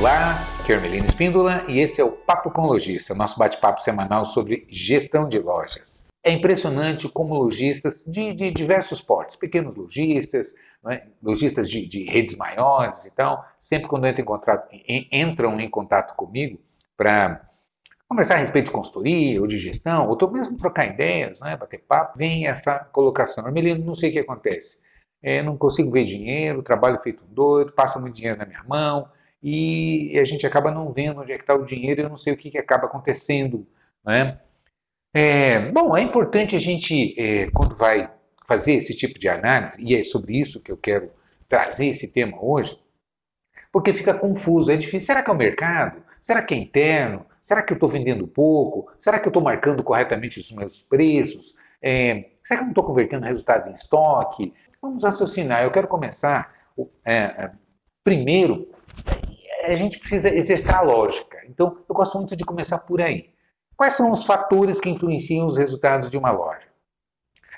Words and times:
Olá, 0.00 0.40
aqui 0.58 0.72
é 0.72 0.96
Espíndola 0.96 1.62
e 1.68 1.78
esse 1.78 2.00
é 2.00 2.04
o 2.04 2.10
Papo 2.10 2.50
com 2.50 2.62
Lojista, 2.62 3.14
nosso 3.14 3.38
bate-papo 3.38 3.82
semanal 3.82 4.24
sobre 4.24 4.66
gestão 4.70 5.28
de 5.28 5.38
lojas. 5.38 6.06
É 6.24 6.32
impressionante 6.32 7.06
como 7.06 7.34
lojistas 7.34 8.02
de, 8.06 8.32
de 8.32 8.50
diversos 8.50 9.02
portos, 9.02 9.36
pequenos 9.36 9.76
lojistas, 9.76 10.54
né, 10.82 11.02
lojistas 11.22 11.68
de, 11.68 11.86
de, 11.86 12.04
redes 12.04 12.34
maiores 12.34 13.04
e 13.04 13.14
tal, 13.14 13.44
sempre 13.58 13.88
quando 13.88 14.08
entram 14.08 14.22
em 14.22 14.26
contato, 14.26 14.68
entram 15.12 15.60
em 15.60 15.68
contato 15.68 16.16
comigo 16.16 16.58
para 16.96 17.46
conversar 18.08 18.36
a 18.36 18.38
respeito 18.38 18.66
de 18.66 18.72
consultoria 18.72 19.38
ou 19.38 19.46
de 19.46 19.58
gestão, 19.58 20.08
ou 20.08 20.30
mesmo 20.30 20.56
trocar 20.56 20.86
ideias, 20.86 21.40
né, 21.40 21.58
bater 21.58 21.84
papo, 21.86 22.16
vem 22.16 22.46
essa 22.46 22.78
colocação. 22.90 23.46
Ermelino, 23.46 23.84
não 23.84 23.94
sei 23.94 24.08
o 24.08 24.12
que 24.14 24.18
acontece. 24.20 24.78
É, 25.22 25.42
não 25.42 25.58
consigo 25.58 25.90
ver 25.90 26.04
dinheiro, 26.04 26.62
trabalho 26.62 26.98
feito 27.02 27.22
doido, 27.26 27.72
passa 27.72 28.00
muito 28.00 28.14
dinheiro 28.14 28.38
na 28.38 28.46
minha 28.46 28.64
mão, 28.66 29.06
e 29.42 30.18
a 30.18 30.24
gente 30.24 30.46
acaba 30.46 30.70
não 30.70 30.92
vendo 30.92 31.20
onde 31.20 31.32
é 31.32 31.36
que 31.36 31.42
está 31.42 31.54
o 31.54 31.64
dinheiro, 31.64 32.02
eu 32.02 32.08
não 32.08 32.18
sei 32.18 32.32
o 32.32 32.36
que, 32.36 32.50
que 32.50 32.58
acaba 32.58 32.86
acontecendo. 32.86 33.66
Né? 34.04 34.38
É, 35.14 35.70
bom, 35.70 35.96
é 35.96 36.02
importante 36.02 36.54
a 36.54 36.58
gente, 36.58 37.18
é, 37.18 37.50
quando 37.50 37.76
vai 37.76 38.10
fazer 38.46 38.72
esse 38.72 38.94
tipo 38.94 39.18
de 39.18 39.28
análise, 39.28 39.82
e 39.82 39.94
é 39.94 40.02
sobre 40.02 40.38
isso 40.38 40.60
que 40.60 40.70
eu 40.70 40.76
quero 40.76 41.10
trazer 41.48 41.86
esse 41.86 42.08
tema 42.08 42.36
hoje, 42.42 42.78
porque 43.72 43.92
fica 43.92 44.12
confuso, 44.12 44.70
é 44.70 44.76
difícil. 44.76 45.06
Será 45.06 45.22
que 45.22 45.30
é 45.30 45.32
o 45.34 45.36
mercado? 45.36 46.02
Será 46.20 46.42
que 46.42 46.54
é 46.54 46.56
interno? 46.56 47.24
Será 47.40 47.62
que 47.62 47.72
eu 47.72 47.76
estou 47.76 47.88
vendendo 47.88 48.26
pouco? 48.26 48.92
Será 48.98 49.18
que 49.18 49.26
eu 49.26 49.30
estou 49.30 49.42
marcando 49.42 49.82
corretamente 49.82 50.38
os 50.38 50.52
meus 50.52 50.80
preços? 50.80 51.54
É, 51.82 52.30
será 52.44 52.58
que 52.58 52.62
eu 52.62 52.66
não 52.66 52.72
estou 52.72 52.84
convertendo 52.84 53.24
resultado 53.24 53.70
em 53.70 53.74
estoque? 53.74 54.52
Vamos 54.82 55.04
raciocinar. 55.04 55.62
Eu 55.62 55.70
quero 55.70 55.88
começar 55.88 56.54
é, 57.04 57.14
é 57.14 57.50
primeiro 58.04 58.68
a 59.72 59.76
gente 59.76 59.98
precisa 59.98 60.34
exercitar 60.34 60.78
a 60.78 60.82
lógica. 60.82 61.38
Então, 61.48 61.78
eu 61.88 61.94
gosto 61.94 62.16
muito 62.18 62.36
de 62.36 62.44
começar 62.44 62.78
por 62.78 63.00
aí. 63.00 63.30
Quais 63.76 63.94
são 63.94 64.10
os 64.10 64.24
fatores 64.24 64.80
que 64.80 64.90
influenciam 64.90 65.46
os 65.46 65.56
resultados 65.56 66.10
de 66.10 66.18
uma 66.18 66.30
loja? 66.30 66.68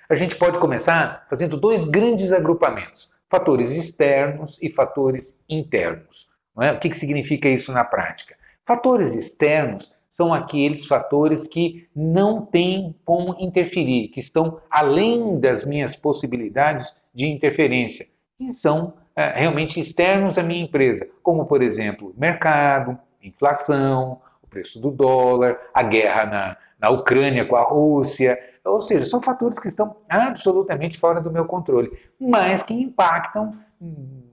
A 0.08 0.14
gente 0.14 0.36
pode 0.36 0.58
começar 0.58 1.26
fazendo 1.28 1.56
dois 1.56 1.84
grandes 1.84 2.32
agrupamentos: 2.32 3.10
fatores 3.28 3.70
externos 3.70 4.58
e 4.60 4.68
fatores 4.68 5.34
internos. 5.48 6.28
É? 6.60 6.72
O 6.72 6.78
que, 6.78 6.90
que 6.90 6.96
significa 6.96 7.48
isso 7.48 7.72
na 7.72 7.84
prática? 7.84 8.36
Fatores 8.64 9.14
externos 9.14 9.92
são 10.08 10.32
aqueles 10.32 10.84
fatores 10.84 11.46
que 11.46 11.88
não 11.96 12.44
têm 12.44 12.94
como 13.04 13.34
interferir, 13.40 14.08
que 14.08 14.20
estão 14.20 14.60
além 14.70 15.40
das 15.40 15.64
minhas 15.64 15.96
possibilidades 15.96 16.94
de 17.14 17.26
interferência, 17.26 18.06
e 18.38 18.52
são 18.52 18.94
realmente 19.16 19.78
externos 19.78 20.38
à 20.38 20.42
minha 20.42 20.62
empresa, 20.62 21.08
como, 21.22 21.44
por 21.44 21.62
exemplo, 21.62 22.14
mercado, 22.16 22.98
inflação, 23.22 24.20
o 24.42 24.46
preço 24.46 24.80
do 24.80 24.90
dólar, 24.90 25.58
a 25.72 25.82
guerra 25.82 26.26
na, 26.26 26.56
na 26.80 26.90
Ucrânia 26.90 27.44
com 27.44 27.56
a 27.56 27.62
Rússia. 27.62 28.38
Ou 28.64 28.80
seja, 28.80 29.04
são 29.04 29.20
fatores 29.20 29.58
que 29.58 29.68
estão 29.68 29.96
absolutamente 30.08 30.98
fora 30.98 31.20
do 31.20 31.32
meu 31.32 31.44
controle, 31.44 31.90
mas 32.18 32.62
que 32.62 32.74
impactam, 32.74 33.56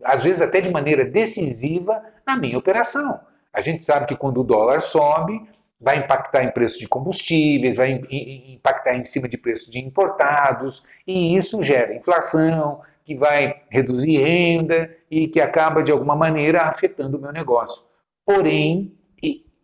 às 0.03 0.23
vezes 0.23 0.41
até 0.41 0.61
de 0.61 0.69
maneira 0.69 1.03
decisiva, 1.03 2.01
na 2.25 2.35
minha 2.35 2.57
operação. 2.57 3.19
A 3.51 3.61
gente 3.61 3.83
sabe 3.83 4.05
que 4.05 4.15
quando 4.15 4.41
o 4.41 4.43
dólar 4.43 4.81
sobe, 4.81 5.41
vai 5.81 5.97
impactar 5.97 6.43
em 6.43 6.51
preço 6.51 6.77
de 6.77 6.87
combustíveis, 6.87 7.77
vai 7.77 8.01
impactar 8.11 8.95
em 8.95 9.03
cima 9.03 9.27
de 9.27 9.37
preço 9.37 9.71
de 9.71 9.79
importados, 9.79 10.83
e 11.07 11.35
isso 11.35 11.61
gera 11.61 11.95
inflação, 11.95 12.81
que 13.09 13.15
vai 13.15 13.63
reduzir 13.71 14.19
renda 14.19 14.95
e 15.09 15.27
que 15.27 15.41
acaba, 15.41 15.81
de 15.81 15.91
alguma 15.91 16.15
maneira, 16.15 16.61
afetando 16.61 17.17
o 17.17 17.19
meu 17.19 17.31
negócio. 17.31 17.83
Porém, 18.23 18.95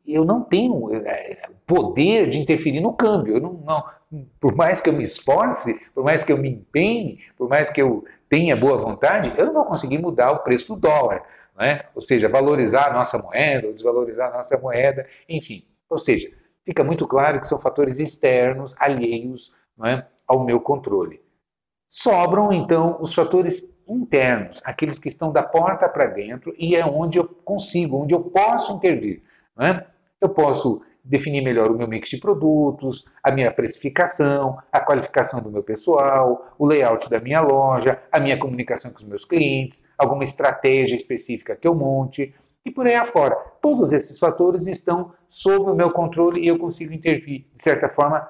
eu 0.04 0.25
não 0.25 0.42
tenho 0.42 0.92
é, 0.92 1.47
poder 1.64 2.28
de 2.28 2.40
interferir 2.40 2.81
no 2.81 2.92
câmbio. 2.92 3.40
Não, 3.40 3.53
não, 3.64 3.84
por 4.40 4.56
mais 4.56 4.81
que 4.81 4.90
eu 4.90 4.94
me 4.94 5.03
esforce, 5.03 5.80
por 5.94 6.03
mais 6.03 6.24
que 6.24 6.31
eu 6.31 6.40
me 6.40 6.50
empenhe, 6.50 7.19
por 7.38 7.47
mais 7.47 7.69
que 7.69 7.80
eu 7.80 8.03
tenha 8.28 8.58
boa 8.58 8.80
vontade, 8.80 9.31
eu 9.38 9.46
não 9.46 9.53
vou 9.53 9.66
conseguir 9.66 10.00
mudar 10.00 10.31
o 10.31 10.40
preço 10.40 10.74
do 10.74 10.81
dólar. 10.81 11.22
Né? 11.56 11.84
Ou 11.94 12.02
seja, 12.02 12.28
valorizar 12.28 12.88
a 12.88 12.94
nossa 12.94 13.19
moeda, 13.19 13.68
ou 13.68 13.74
desvalorizar 13.74 14.30
a 14.30 14.38
nossa 14.38 14.58
moeda, 14.58 15.06
enfim. 15.30 15.64
Ou 15.88 16.00
seja, 16.00 16.31
fica 16.66 16.84
muito 16.84 17.08
claro 17.08 17.40
que 17.40 17.46
são 17.46 17.59
fatores 17.59 18.00
externos, 18.00 18.74
alheios 18.80 19.53
é, 19.86 20.03
ao 20.28 20.44
meu 20.44 20.59
controle. 20.59 21.24
Sobram, 21.97 22.51
então, 22.51 22.97
os 23.00 23.13
fatores 23.13 23.69
internos, 23.88 24.61
aqueles 24.66 25.00
que 25.00 25.07
estão 25.07 25.31
da 25.31 25.41
porta 25.41 25.88
para 25.88 26.07
dentro 26.07 26.53
e 26.59 26.75
é 26.75 26.85
onde 26.85 27.17
eu 27.17 27.25
consigo, 27.25 28.03
onde 28.03 28.13
eu 28.13 28.19
posso 28.19 28.73
intervir. 28.73 29.23
É? 29.57 29.85
Eu 30.19 30.28
posso 30.28 30.81
definir 31.01 31.41
melhor 31.41 31.72
o 31.72 31.78
meu 31.78 31.88
mix 31.88 32.09
de 32.09 32.17
produtos, 32.17 33.06
a 33.23 33.31
minha 33.31 33.50
precificação, 33.50 34.57
a 34.73 34.81
qualificação 34.81 35.41
do 35.41 35.50
meu 35.50 35.63
pessoal, 35.63 36.53
o 36.59 36.66
layout 36.66 37.09
da 37.09 37.22
minha 37.22 37.39
loja, 37.39 37.97
a 38.12 38.19
minha 38.19 38.38
comunicação 38.38 38.91
com 38.91 38.97
os 38.97 39.06
meus 39.06 39.23
clientes, 39.23 39.81
alguma 39.97 40.25
estratégia 40.25 40.97
específica 40.97 41.56
que 41.56 41.66
eu 41.66 41.73
monte 41.73 42.35
e 42.66 42.72
por 42.72 42.85
aí 42.85 42.95
afora. 42.95 43.38
Todos 43.62 43.94
esses 43.94 44.19
fatores 44.19 44.67
estão 44.67 45.13
sob 45.29 45.72
o 45.72 45.75
meu 45.75 45.91
controle 45.91 46.41
e 46.41 46.47
eu 46.47 46.59
consigo 46.59 46.91
intervir. 46.91 47.47
De 47.53 47.62
certa 47.63 47.88
forma, 47.88 48.29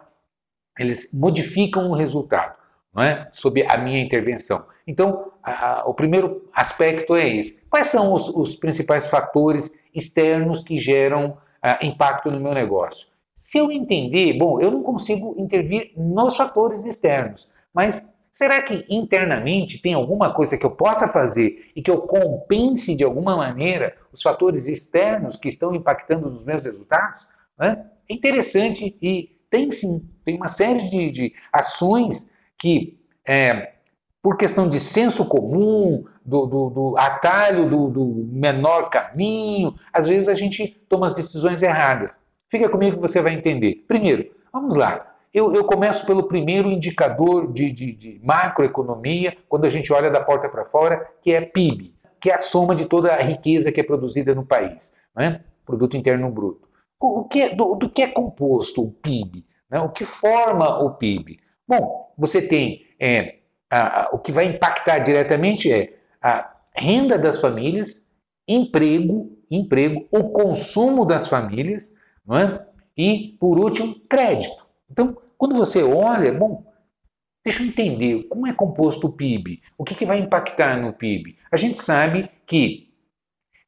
eles 0.80 1.10
modificam 1.12 1.90
o 1.90 1.96
resultado 1.96 2.64
não 2.96 3.04
é? 3.04 3.28
sob 3.34 3.62
a 3.68 3.78
minha 3.78 4.02
intervenção. 4.02 4.66
Então, 4.88 5.34
a, 5.44 5.82
a, 5.82 5.86
o 5.86 5.94
primeiro 5.94 6.50
aspecto 6.54 7.16
é 7.16 7.28
esse. 7.28 7.60
Quais 7.70 7.88
são 7.88 8.14
os, 8.14 8.30
os 8.30 8.56
principais 8.56 9.08
fatores 9.08 9.72
externos 9.94 10.64
que 10.64 10.78
geram 10.78 11.38
a, 11.62 11.74
ah, 11.74 11.80
impacto 11.86 12.32
no 12.32 12.40
meu 12.40 12.54
negócio? 12.54 13.08
Se 13.36 13.58
eu 13.58 13.70
entender, 13.70 14.38
bom, 14.38 14.62
eu 14.62 14.72
não 14.72 14.82
consigo 14.82 15.36
intervir 15.38 15.92
nos 15.98 16.38
fatores 16.38 16.86
externos, 16.86 17.50
mas 17.74 18.06
será 18.32 18.62
que 18.62 18.86
internamente 18.90 19.82
tem 19.82 19.94
alguma 19.94 20.34
coisa 20.34 20.58
que 20.58 20.66
eu 20.66 20.72
possa 20.72 21.08
fazer 21.08 21.72
e 21.76 21.82
que 21.82 21.92
eu 21.92 22.02
compense 22.02 22.96
de 22.96 23.04
alguma 23.04 23.36
maneira 23.36 23.94
os 24.14 24.22
fatores 24.22 24.68
externos 24.68 25.38
que 25.38 25.50
estão 25.50 25.76
impactando 25.76 26.30
nos 26.30 26.46
meus 26.46 26.64
resultados? 26.64 27.28
É 27.60 27.78
interessante 28.10 28.98
e 29.02 29.36
tem 29.50 29.70
sim, 29.70 30.02
tem 30.24 30.38
uma 30.38 30.48
série 30.48 30.90
de, 30.90 31.12
de 31.12 31.34
ações 31.52 32.30
que, 32.58 33.00
é, 33.28 33.74
por 34.22 34.38
questão 34.38 34.68
de 34.68 34.80
senso 34.80 35.26
comum, 35.26 36.04
do, 36.26 36.46
do, 36.48 36.70
do 36.70 36.98
atalho 36.98 37.70
do, 37.70 37.90
do, 37.90 38.06
menor 38.32 38.90
caminho, 38.90 39.76
às 39.94 40.08
vezes 40.08 40.28
a 40.28 40.34
gente 40.34 40.68
toma 40.90 41.06
as 41.06 41.14
decisões 41.14 41.62
erradas. 41.62 42.20
Fica 42.50 42.68
comigo 42.68 42.96
que 42.96 43.02
você 43.02 43.22
vai 43.22 43.34
entender. 43.34 43.86
Primeiro, 43.88 44.32
vamos 44.52 44.76
lá. 44.76 45.16
Eu, 45.32 45.54
eu 45.54 45.66
começo 45.66 46.06
pelo 46.06 46.28
primeiro 46.28 46.70
indicador 46.70 47.52
de, 47.52 47.72
de, 47.72 47.92
de 47.92 48.22
macroeconomia, 48.24 49.38
quando 49.48 49.66
a 49.66 49.70
gente 49.70 49.92
olha 49.94 50.10
da 50.10 50.22
porta 50.22 50.50
para 50.50 50.66
fora, 50.66 51.06
que 51.22 51.32
é 51.34 51.42
PIB, 51.42 51.94
que 52.20 52.32
é 52.32 52.36
a 52.36 52.40
soma 52.40 52.74
de 52.74 52.86
toda 52.86 53.14
a 53.14 53.22
riqueza 53.22 53.72
que 53.72 53.82
é 53.82 53.84
produzida 53.84 54.34
no 54.34 54.46
país, 54.46 54.94
né? 55.16 55.42
Produto 55.66 55.98
Interno 55.98 56.32
Bruto. 56.32 56.68
O 57.00 57.26
que 57.26 57.42
é, 57.42 57.54
do, 57.54 57.76
do 57.76 57.90
que 57.90 58.02
é 58.02 58.08
composto 58.08 58.84
o 58.84 58.92
PIB? 58.92 59.46
Né? 59.70 59.80
O 59.80 59.90
que 59.90 60.06
forma 60.06 60.80
o 60.80 60.92
PIB? 60.92 61.38
Bom, 61.68 62.14
você 62.18 62.42
tem 62.42 62.86
é, 63.00 63.40
a, 63.70 64.04
a, 64.04 64.10
o 64.12 64.20
que 64.20 64.32
vai 64.32 64.46
impactar 64.46 65.00
diretamente 65.00 65.72
é 65.72 65.98
a 66.22 66.56
renda 66.74 67.18
das 67.18 67.40
famílias, 67.40 68.06
emprego, 68.48 69.38
emprego, 69.50 70.08
o 70.12 70.30
consumo 70.30 71.06
das 71.06 71.28
famílias, 71.28 71.94
não 72.26 72.38
é? 72.38 72.66
e, 72.98 73.36
por 73.40 73.60
último, 73.60 73.96
crédito. 74.08 74.66
Então, 74.90 75.18
quando 75.38 75.56
você 75.56 75.84
olha, 75.84 76.32
bom, 76.34 76.64
deixa 77.44 77.62
eu 77.62 77.68
entender 77.68 78.24
como 78.24 78.48
é 78.48 78.54
composto 78.54 79.08
o 79.08 79.12
PIB, 79.12 79.62
o 79.78 79.84
que, 79.84 79.96
que 79.96 80.06
vai 80.06 80.20
impactar 80.20 80.78
no 80.78 80.94
PIB. 80.94 81.38
A 81.52 81.58
gente 81.58 81.82
sabe 81.82 82.30
que 82.46 82.94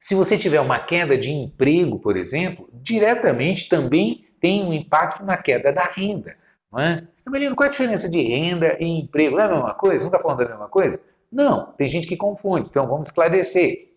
se 0.00 0.14
você 0.14 0.38
tiver 0.38 0.60
uma 0.60 0.78
queda 0.78 1.18
de 1.18 1.30
emprego, 1.30 1.98
por 1.98 2.16
exemplo, 2.16 2.68
diretamente 2.72 3.68
também 3.68 4.24
tem 4.40 4.64
um 4.64 4.72
impacto 4.72 5.24
na 5.24 5.36
queda 5.36 5.72
da 5.72 5.84
renda. 5.84 6.36
Não 6.72 6.80
é? 6.80 7.06
Menino, 7.28 7.54
qual 7.54 7.66
é 7.66 7.68
a 7.68 7.70
diferença 7.70 8.08
de 8.08 8.22
renda 8.22 8.76
e 8.80 8.86
emprego? 8.86 9.36
Não 9.36 9.42
é 9.42 9.46
a 9.46 9.50
mesma 9.50 9.74
coisa? 9.74 10.04
Não 10.04 10.08
está 10.08 10.18
falando 10.18 10.38
da 10.38 10.48
mesma 10.48 10.68
coisa? 10.68 11.00
Não, 11.30 11.72
tem 11.72 11.88
gente 11.88 12.06
que 12.06 12.16
confunde, 12.16 12.68
então 12.70 12.86
vamos 12.86 13.08
esclarecer. 13.08 13.92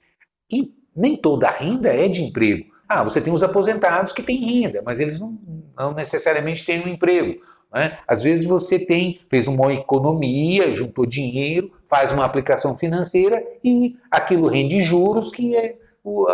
E 0.52 0.74
nem 0.96 1.16
toda 1.16 1.50
renda 1.50 1.90
é 1.90 2.08
de 2.08 2.22
emprego. 2.22 2.66
Ah, 2.88 3.04
você 3.04 3.22
tem 3.22 3.32
os 3.32 3.42
aposentados 3.42 4.12
que 4.12 4.22
têm 4.22 4.62
renda, 4.62 4.82
mas 4.86 5.00
eles 5.00 5.20
não, 5.20 5.38
não 5.78 5.94
necessariamente 5.94 6.66
têm 6.66 6.84
um 6.84 6.90
emprego. 6.90 7.42
Né? 7.74 7.98
Às 8.06 8.22
vezes 8.22 8.46
você 8.46 8.78
tem, 8.78 9.20
fez 9.30 9.48
uma 9.48 9.74
economia, 9.74 10.70
juntou 10.72 11.06
dinheiro, 11.06 11.72
faz 11.88 12.12
uma 12.12 12.26
aplicação 12.26 12.78
financeira 12.78 13.42
e 13.64 13.98
aquilo 14.10 14.48
rende 14.48 14.82
juros 14.82 15.32
que 15.32 15.56
é, 15.56 15.78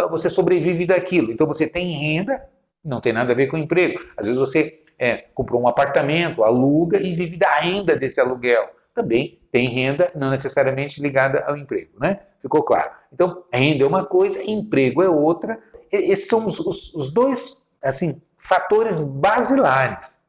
você 0.09 0.29
sobrevive 0.29 0.87
daquilo. 0.87 1.31
Então 1.31 1.45
você 1.45 1.67
tem 1.67 1.91
renda, 1.91 2.43
não 2.83 2.99
tem 2.99 3.13
nada 3.13 3.33
a 3.33 3.35
ver 3.35 3.47
com 3.47 3.57
emprego. 3.57 4.03
Às 4.17 4.25
vezes 4.25 4.39
você 4.39 4.81
é, 4.99 5.25
comprou 5.33 5.61
um 5.61 5.67
apartamento, 5.67 6.43
aluga 6.43 6.99
e 6.99 7.13
vive 7.13 7.37
da 7.37 7.59
renda 7.59 7.95
desse 7.95 8.19
aluguel. 8.19 8.69
Também 8.93 9.39
tem 9.51 9.69
renda 9.69 10.11
não 10.15 10.29
necessariamente 10.29 11.01
ligada 11.01 11.43
ao 11.45 11.55
emprego, 11.55 11.99
né? 11.99 12.19
Ficou 12.41 12.63
claro? 12.63 12.91
Então, 13.13 13.43
renda 13.53 13.83
é 13.83 13.87
uma 13.87 14.05
coisa, 14.05 14.43
emprego 14.43 15.03
é 15.03 15.09
outra. 15.09 15.59
esses 15.91 16.27
são 16.27 16.45
os, 16.45 16.59
os, 16.59 16.93
os 16.93 17.11
dois 17.11 17.61
assim, 17.81 18.19
fatores 18.37 18.99
basilares. 18.99 20.19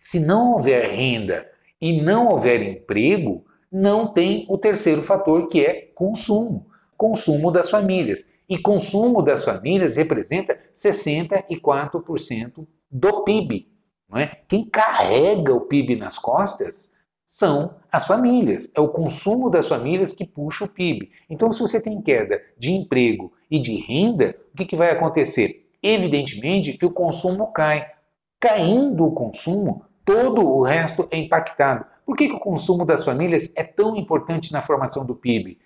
Se 0.00 0.20
não 0.20 0.52
houver 0.52 0.84
renda 0.84 1.50
e 1.80 2.00
não 2.00 2.28
houver 2.28 2.62
emprego, 2.62 3.44
não 3.70 4.06
tem 4.06 4.46
o 4.48 4.56
terceiro 4.56 5.02
fator 5.02 5.48
que 5.48 5.64
é 5.64 5.90
consumo. 5.94 6.66
Consumo 6.96 7.50
das 7.50 7.70
famílias. 7.70 8.28
E 8.48 8.56
consumo 8.56 9.20
das 9.20 9.44
famílias 9.44 9.96
representa 9.96 10.58
64% 10.72 12.66
do 12.94 13.24
PIB. 13.24 13.68
Não 14.08 14.20
é? 14.20 14.26
Quem 14.46 14.64
carrega 14.64 15.52
o 15.52 15.62
PIB 15.62 15.96
nas 15.96 16.16
costas 16.16 16.92
são 17.26 17.74
as 17.90 18.06
famílias. 18.06 18.70
É 18.72 18.80
o 18.80 18.88
consumo 18.88 19.50
das 19.50 19.66
famílias 19.66 20.12
que 20.12 20.24
puxa 20.24 20.64
o 20.64 20.68
PIB. 20.68 21.10
Então, 21.28 21.50
se 21.50 21.58
você 21.58 21.80
tem 21.80 22.00
queda 22.00 22.40
de 22.56 22.70
emprego 22.70 23.32
e 23.50 23.58
de 23.58 23.74
renda, 23.74 24.36
o 24.52 24.56
que, 24.56 24.64
que 24.64 24.76
vai 24.76 24.90
acontecer? 24.90 25.68
Evidentemente 25.82 26.74
que 26.74 26.86
o 26.86 26.92
consumo 26.92 27.48
cai. 27.48 27.90
Caindo 28.38 29.06
o 29.06 29.12
consumo, 29.12 29.84
todo 30.04 30.42
o 30.42 30.62
resto 30.62 31.08
é 31.10 31.16
impactado. 31.16 31.84
Por 32.06 32.16
que, 32.16 32.28
que 32.28 32.34
o 32.34 32.40
consumo 32.40 32.84
das 32.84 33.04
famílias 33.04 33.50
é 33.56 33.64
tão 33.64 33.96
importante 33.96 34.52
na 34.52 34.62
formação 34.62 35.04
do 35.04 35.16
PIB? 35.16 35.58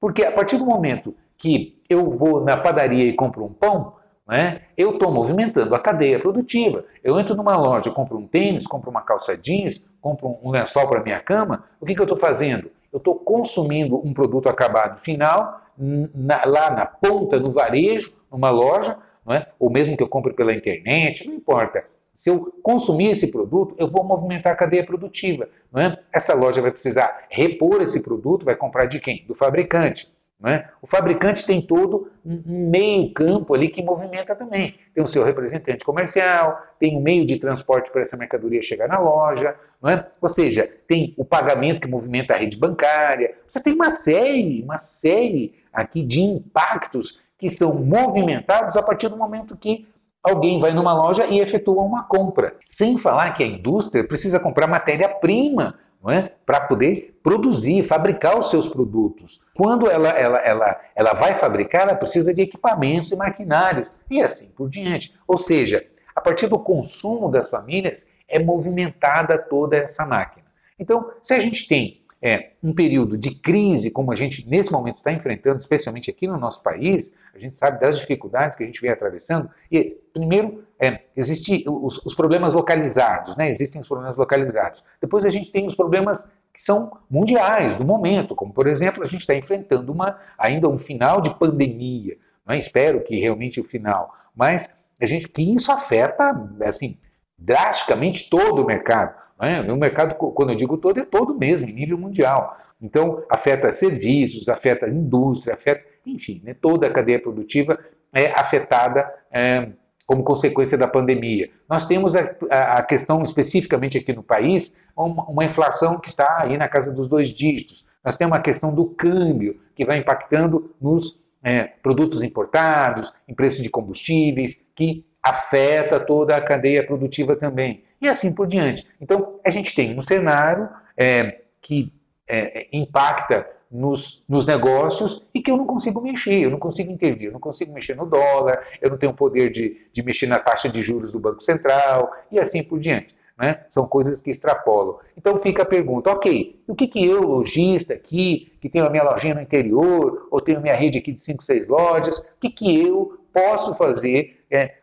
Porque 0.00 0.22
a 0.22 0.30
partir 0.30 0.58
do 0.58 0.66
momento 0.66 1.16
que 1.36 1.82
eu 1.88 2.10
vou 2.10 2.44
na 2.44 2.56
padaria 2.56 3.04
e 3.04 3.14
compro 3.14 3.44
um 3.44 3.52
pão, 3.52 3.97
né, 4.28 4.60
eu 4.76 4.90
estou 4.90 5.10
movimentando 5.10 5.74
a 5.74 5.78
cadeia 5.80 6.20
produtiva. 6.20 6.84
Eu 7.02 7.18
entro 7.18 7.34
numa 7.34 7.56
loja, 7.56 7.90
compro 7.90 8.18
um 8.18 8.26
tênis, 8.26 8.66
compro 8.66 8.90
uma 8.90 9.00
calça 9.00 9.36
jeans, 9.36 9.88
compro 10.00 10.38
um 10.42 10.50
lençol 10.50 10.86
para 10.86 11.02
minha 11.02 11.18
cama, 11.18 11.64
o 11.80 11.86
que, 11.86 11.94
que 11.94 12.00
eu 12.00 12.04
estou 12.04 12.18
fazendo? 12.18 12.70
Eu 12.92 12.98
estou 12.98 13.14
consumindo 13.14 13.96
um 14.06 14.12
produto 14.12 14.48
acabado 14.48 15.00
final 15.00 15.62
na, 15.78 16.44
lá 16.44 16.70
na 16.70 16.84
ponta, 16.84 17.38
no 17.38 17.52
varejo, 17.52 18.12
numa 18.30 18.50
loja, 18.50 18.98
é? 19.30 19.46
ou 19.58 19.70
mesmo 19.70 19.96
que 19.96 20.02
eu 20.02 20.08
compre 20.08 20.32
pela 20.32 20.52
internet, 20.52 21.26
não 21.26 21.34
importa. 21.34 21.84
Se 22.12 22.30
eu 22.30 22.52
consumir 22.62 23.10
esse 23.10 23.30
produto, 23.30 23.74
eu 23.78 23.86
vou 23.86 24.02
movimentar 24.02 24.52
a 24.52 24.56
cadeia 24.56 24.84
produtiva. 24.84 25.48
É? 25.76 25.98
Essa 26.12 26.34
loja 26.34 26.60
vai 26.60 26.72
precisar 26.72 27.26
repor 27.30 27.80
esse 27.80 28.00
produto, 28.00 28.44
vai 28.44 28.56
comprar 28.56 28.86
de 28.86 28.98
quem? 28.98 29.24
Do 29.26 29.34
fabricante. 29.34 30.10
É? 30.44 30.68
O 30.80 30.86
fabricante 30.86 31.44
tem 31.44 31.60
todo 31.60 32.12
um 32.24 32.40
meio 32.46 33.12
campo 33.12 33.54
ali 33.54 33.68
que 33.68 33.82
movimenta 33.82 34.36
também. 34.36 34.76
Tem 34.94 35.02
o 35.02 35.06
seu 35.06 35.24
representante 35.24 35.84
comercial, 35.84 36.62
tem 36.78 36.94
o 36.94 37.00
um 37.00 37.02
meio 37.02 37.26
de 37.26 37.38
transporte 37.38 37.90
para 37.90 38.02
essa 38.02 38.16
mercadoria 38.16 38.62
chegar 38.62 38.86
na 38.86 39.00
loja, 39.00 39.56
é? 39.84 40.04
ou 40.20 40.28
seja, 40.28 40.70
tem 40.86 41.12
o 41.16 41.24
pagamento 41.24 41.80
que 41.80 41.88
movimenta 41.88 42.34
a 42.34 42.36
rede 42.36 42.56
bancária. 42.56 43.34
Você 43.48 43.60
tem 43.60 43.74
uma 43.74 43.90
série, 43.90 44.62
uma 44.62 44.78
série 44.78 45.54
aqui 45.72 46.04
de 46.04 46.20
impactos 46.20 47.18
que 47.36 47.48
são 47.48 47.74
movimentados 47.74 48.76
a 48.76 48.82
partir 48.82 49.08
do 49.08 49.16
momento 49.16 49.56
que 49.56 49.88
alguém 50.22 50.60
vai 50.60 50.72
numa 50.72 50.92
loja 50.92 51.26
e 51.26 51.40
efetua 51.40 51.82
uma 51.82 52.04
compra. 52.04 52.54
Sem 52.66 52.96
falar 52.96 53.32
que 53.32 53.42
a 53.42 53.46
indústria 53.46 54.06
precisa 54.06 54.38
comprar 54.38 54.68
matéria-prima 54.68 55.78
é? 56.06 56.32
para 56.46 56.60
poder 56.60 57.18
produzir, 57.22 57.82
fabricar 57.82 58.38
os 58.38 58.50
seus 58.50 58.68
produtos. 58.68 59.40
Quando 59.54 59.90
ela, 59.90 60.10
ela, 60.10 60.38
ela, 60.38 60.80
ela 60.94 61.12
vai 61.12 61.34
fabricar, 61.34 61.82
ela 61.82 61.96
precisa 61.96 62.32
de 62.32 62.42
equipamentos 62.42 63.10
e 63.10 63.16
maquinários 63.16 63.88
e 64.10 64.22
assim 64.22 64.48
por 64.56 64.68
diante. 64.70 65.12
Ou 65.26 65.36
seja, 65.36 65.84
a 66.14 66.20
partir 66.20 66.46
do 66.46 66.58
consumo 66.58 67.30
das 67.30 67.48
famílias 67.48 68.06
é 68.28 68.38
movimentada 68.38 69.38
toda 69.38 69.76
essa 69.76 70.06
máquina. 70.06 70.46
Então, 70.78 71.10
se 71.22 71.34
a 71.34 71.40
gente 71.40 71.66
tem 71.66 72.02
é, 72.20 72.52
um 72.62 72.74
período 72.74 73.16
de 73.16 73.34
crise, 73.34 73.90
como 73.90 74.10
a 74.10 74.14
gente 74.14 74.46
nesse 74.48 74.72
momento 74.72 74.98
está 74.98 75.12
enfrentando, 75.12 75.60
especialmente 75.60 76.10
aqui 76.10 76.26
no 76.26 76.36
nosso 76.36 76.62
país, 76.62 77.12
a 77.34 77.38
gente 77.38 77.56
sabe 77.56 77.80
das 77.80 77.98
dificuldades 77.98 78.56
que 78.56 78.64
a 78.64 78.66
gente 78.66 78.80
vem 78.80 78.90
atravessando. 78.90 79.48
E, 79.70 79.96
primeiro, 80.12 80.64
é, 80.80 81.02
existem 81.16 81.64
os, 81.66 82.04
os, 82.04 82.14
problemas 82.14 82.52
localizados, 82.52 83.36
né? 83.36 83.48
existem 83.48 83.80
os 83.80 83.86
problemas 83.86 84.16
localizados. 84.16 84.82
Depois 85.00 85.24
a 85.24 85.30
gente 85.30 85.52
tem 85.52 85.66
os 85.66 85.76
problemas 85.76 86.28
que 86.52 86.60
são 86.60 86.90
mundiais, 87.08 87.76
do 87.76 87.84
momento, 87.84 88.34
como, 88.34 88.52
por 88.52 88.66
exemplo, 88.66 89.02
a 89.02 89.06
gente 89.06 89.20
está 89.20 89.34
enfrentando 89.34 89.92
uma, 89.92 90.18
ainda 90.36 90.68
um 90.68 90.78
final 90.78 91.20
de 91.20 91.32
pandemia. 91.38 92.16
Não 92.44 92.54
é? 92.54 92.58
Espero 92.58 93.02
que 93.04 93.16
realmente 93.16 93.60
o 93.60 93.64
final, 93.64 94.12
mas 94.34 94.74
a 95.00 95.06
gente, 95.06 95.28
que 95.28 95.54
isso 95.54 95.70
afeta, 95.70 96.34
assim, 96.62 96.98
drasticamente 97.38 98.28
todo 98.28 98.62
o 98.62 98.66
mercado. 98.66 99.14
Né? 99.40 99.60
O 99.72 99.76
mercado, 99.76 100.14
quando 100.14 100.50
eu 100.50 100.56
digo 100.56 100.76
todo, 100.76 100.98
é 100.98 101.04
todo 101.04 101.38
mesmo, 101.38 101.68
em 101.68 101.72
nível 101.72 101.96
mundial. 101.96 102.56
Então, 102.82 103.22
afeta 103.30 103.70
serviços, 103.70 104.48
afeta 104.48 104.88
indústria, 104.88 105.54
afeta, 105.54 105.82
enfim, 106.04 106.42
né? 106.44 106.54
toda 106.54 106.86
a 106.86 106.92
cadeia 106.92 107.20
produtiva 107.20 107.78
é 108.12 108.32
afetada 108.32 109.08
é, 109.30 109.68
como 110.06 110.24
consequência 110.24 110.76
da 110.76 110.88
pandemia. 110.88 111.50
Nós 111.68 111.86
temos 111.86 112.16
a, 112.16 112.34
a, 112.50 112.82
questão, 112.82 113.22
especificamente 113.22 113.98
aqui 113.98 114.12
no 114.12 114.22
país, 114.22 114.74
uma, 114.96 115.24
uma 115.24 115.44
inflação 115.44 116.00
que 116.00 116.08
está 116.08 116.38
aí 116.40 116.56
na 116.56 116.66
casa 116.66 116.90
dos 116.90 117.08
dois 117.08 117.28
dígitos. 117.28 117.86
Nós 118.02 118.16
temos 118.16 118.36
a 118.36 118.40
questão 118.40 118.74
do 118.74 118.86
câmbio, 118.86 119.60
que 119.74 119.84
vai 119.84 119.98
impactando 119.98 120.74
nos 120.80 121.20
é, 121.42 121.64
produtos 121.64 122.22
importados, 122.22 123.12
em 123.28 123.34
preço 123.34 123.62
de 123.62 123.68
combustíveis, 123.68 124.64
que 124.74 125.04
afeta 125.22 125.98
toda 126.00 126.36
a 126.36 126.40
cadeia 126.40 126.86
produtiva 126.86 127.36
também. 127.36 127.84
E 128.00 128.08
assim 128.08 128.32
por 128.32 128.46
diante. 128.46 128.86
Então, 129.00 129.40
a 129.44 129.50
gente 129.50 129.74
tem 129.74 129.96
um 129.96 130.00
cenário 130.00 130.68
é, 130.96 131.40
que 131.60 131.92
é, 132.28 132.68
impacta 132.72 133.46
nos, 133.70 134.22
nos, 134.28 134.46
negócios 134.46 135.26
e 135.34 135.40
que 135.40 135.50
eu 135.50 135.56
não 135.56 135.66
consigo 135.66 136.00
mexer, 136.00 136.42
eu 136.42 136.50
não 136.50 136.58
consigo 136.58 136.90
intervir, 136.90 137.26
eu 137.26 137.32
não 137.32 137.40
consigo 137.40 137.72
mexer 137.72 137.94
no 137.94 138.06
dólar, 138.06 138.66
eu 138.80 138.90
não 138.90 138.96
tenho 138.96 139.12
poder 139.12 139.50
de, 139.50 139.88
de 139.92 140.02
mexer 140.02 140.26
na 140.26 140.38
taxa 140.38 140.68
de 140.68 140.80
juros 140.80 141.12
do 141.12 141.20
Banco 141.20 141.42
Central 141.42 142.10
e 142.30 142.38
assim 142.38 142.62
por 142.62 142.78
diante. 142.78 143.14
Né? 143.38 143.64
São 143.68 143.86
coisas 143.86 144.20
que 144.20 144.30
extrapolam. 144.30 144.98
Então 145.16 145.36
fica 145.36 145.62
a 145.62 145.66
pergunta, 145.66 146.10
ok, 146.10 146.60
o 146.66 146.74
que, 146.74 146.88
que 146.88 147.04
eu, 147.04 147.22
lojista 147.22 147.94
aqui, 147.94 148.52
que 148.60 148.68
tenho 148.68 148.86
a 148.86 148.90
minha 148.90 149.04
lojinha 149.04 149.34
no 149.34 149.40
interior, 149.40 150.26
ou 150.30 150.40
tenho 150.40 150.60
minha 150.60 150.74
rede 150.74 150.98
aqui 150.98 151.12
de 151.12 151.22
5, 151.22 151.42
6 151.44 151.68
lojas, 151.68 152.18
o 152.18 152.40
que, 152.40 152.50
que 152.50 152.82
eu 152.82 153.20
posso 153.32 153.74
fazer 153.76 154.44
é, 154.50 154.77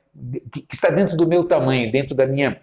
que 0.51 0.73
está 0.73 0.89
dentro 0.89 1.17
do 1.17 1.27
meu 1.27 1.47
tamanho, 1.47 1.91
dentro 1.91 2.15
da 2.15 2.25
minha, 2.25 2.62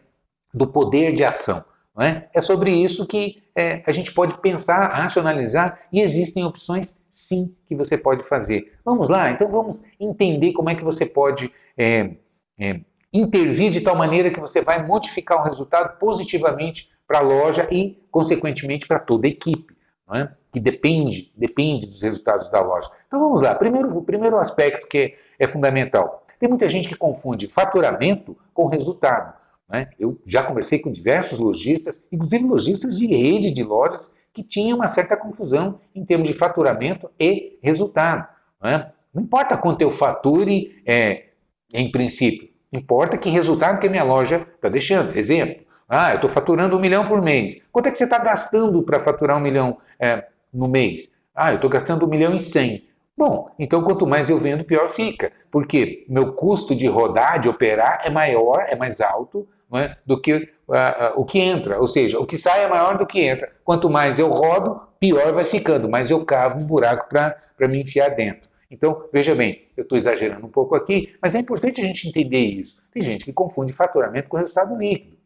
do 0.53 0.67
poder 0.67 1.13
de 1.13 1.25
ação. 1.25 1.65
É? 2.01 2.25
é? 2.33 2.41
sobre 2.41 2.71
isso 2.71 3.07
que 3.07 3.43
é, 3.55 3.83
a 3.87 3.93
gente 3.93 4.13
pode 4.13 4.39
pensar, 4.41 4.89
racionalizar 4.89 5.79
e 5.93 6.01
existem 6.01 6.43
opções 6.43 6.97
sim 7.11 7.55
que 7.67 7.75
você 7.75 7.99
pode 7.99 8.23
fazer. 8.27 8.73
Vamos 8.83 9.11
lá, 9.11 9.31
então 9.31 9.49
vamos 9.51 9.83
entender 10.01 10.55
como 10.55 10.71
é 10.71 10.75
que 10.75 10.83
você 10.83 11.05
pode 11.05 11.53
é, 11.77 12.13
é, 12.59 12.81
intervir 13.13 13.71
de 13.71 13.83
tal 13.83 13.95
maneira 13.95 14.31
que 14.31 14.41
você 14.41 14.63
vai 14.63 14.87
modificar 14.87 15.39
o 15.39 15.45
resultado 15.45 15.99
positivamente 15.99 16.91
para 17.07 17.19
a 17.19 17.23
loja 17.23 17.69
e, 17.71 18.03
consequentemente, 18.11 18.87
para 18.87 18.99
toda 18.99 19.27
a 19.27 19.31
equipe, 19.31 19.77
é? 20.15 20.29
que 20.51 20.59
depende, 20.59 21.31
depende 21.37 21.87
dos 21.87 22.01
resultados 22.01 22.51
da 22.51 22.61
loja. 22.61 22.91
Então 23.07 23.21
vamos 23.21 23.43
lá, 23.43 23.55
primeiro, 23.55 23.95
o 23.97 24.03
primeiro 24.03 24.39
aspecto 24.39 24.87
que 24.87 25.15
é 25.39 25.47
fundamental, 25.47 26.22
tem 26.43 26.49
muita 26.49 26.67
gente 26.67 26.89
que 26.89 26.97
confunde 26.97 27.47
faturamento 27.47 28.37
com 28.53 28.67
resultado. 28.67 29.33
Né? 29.69 29.89
Eu 29.97 30.21
já 30.27 30.43
conversei 30.43 30.81
com 30.81 30.91
diversos 30.91 31.39
lojistas, 31.39 32.03
inclusive 32.11 32.43
lojistas 32.43 32.99
de 32.99 33.07
rede 33.07 33.53
de 33.53 33.63
lojas, 33.63 34.13
que 34.33 34.43
tinham 34.43 34.79
uma 34.79 34.89
certa 34.89 35.17
confusão 35.17 35.79
em 35.95 36.05
termos 36.05 36.27
de 36.27 36.35
faturamento 36.35 37.09
e 37.17 37.61
resultado. 37.63 38.27
Né? 38.61 38.91
Não 39.15 39.23
importa 39.23 39.57
quanto 39.57 39.83
eu 39.83 39.91
fature, 39.93 40.83
é, 40.85 41.27
em 41.73 41.93
princípio, 41.93 42.49
importa 42.73 43.17
que 43.17 43.31
resultado 43.31 43.79
que 43.79 43.87
a 43.87 43.91
minha 43.91 44.03
loja 44.03 44.45
está 44.57 44.69
deixando. 44.69 45.17
Exemplo, 45.17 45.65
ah, 45.89 46.11
eu 46.11 46.17
estou 46.17 46.29
faturando 46.29 46.77
um 46.77 46.81
milhão 46.81 47.05
por 47.05 47.23
mês. 47.23 47.57
Quanto 47.71 47.87
é 47.87 47.93
que 47.93 47.99
você 47.99 48.03
está 48.03 48.19
gastando 48.19 48.83
para 48.83 48.99
faturar 48.99 49.39
um 49.39 49.41
milhão 49.41 49.79
é, 49.97 50.27
no 50.53 50.67
mês? 50.67 51.15
Ah, 51.33 51.53
eu 51.53 51.57
estou 51.57 51.71
gastando 51.71 52.05
um 52.05 52.09
milhão 52.09 52.35
e 52.35 52.41
cem. 52.41 52.89
Bom, 53.17 53.51
então 53.59 53.83
quanto 53.83 54.07
mais 54.07 54.31
eu 54.31 54.39
vendo, 54.39 54.65
pior 54.65 54.89
fica. 54.89 55.33
Porque 55.51 56.05
meu 56.09 56.33
custo 56.33 56.75
de 56.75 56.87
rodar, 56.87 57.39
de 57.39 57.49
operar, 57.49 58.01
é 58.05 58.11
maior, 58.11 58.65
é 58.69 58.75
mais 58.75 59.01
alto 59.01 59.47
é? 59.75 59.97
do 60.05 60.21
que 60.21 60.35
uh, 60.35 60.39
uh, 60.39 61.21
o 61.21 61.25
que 61.25 61.39
entra. 61.39 61.79
Ou 61.79 61.87
seja, 61.87 62.19
o 62.19 62.27
que 62.27 62.39
sai 62.39 62.65
é 62.65 62.69
maior 62.69 62.99
do 62.99 63.07
que 63.07 63.21
entra. 63.21 63.51
Quanto 63.65 63.91
mais 63.91 64.19
eu 64.19 64.29
rodo, 64.31 64.81
pior 64.99 65.33
vai 65.33 65.45
ficando, 65.45 65.89
mais 65.89 66.11
eu 66.11 66.25
cavo 66.25 66.59
um 66.59 66.65
buraco 66.65 67.09
para 67.09 67.69
me 67.69 67.83
enfiar 67.83 68.11
dentro. 68.11 68.51
Então, 68.71 69.05
veja 69.13 69.35
bem, 69.35 69.69
eu 69.77 69.83
estou 69.83 69.99
exagerando 69.99 70.47
um 70.47 70.51
pouco 70.51 70.75
aqui, 70.75 71.15
mas 71.21 71.35
é 71.35 71.39
importante 71.39 71.83
a 71.83 71.85
gente 71.85 72.09
entender 72.09 72.41
isso. 72.41 72.79
Tem 72.91 73.03
gente 73.03 73.25
que 73.25 73.33
confunde 73.33 73.71
faturamento 73.71 74.31
com 74.31 74.39
resultado 74.39 74.75
líquido. 74.75 75.19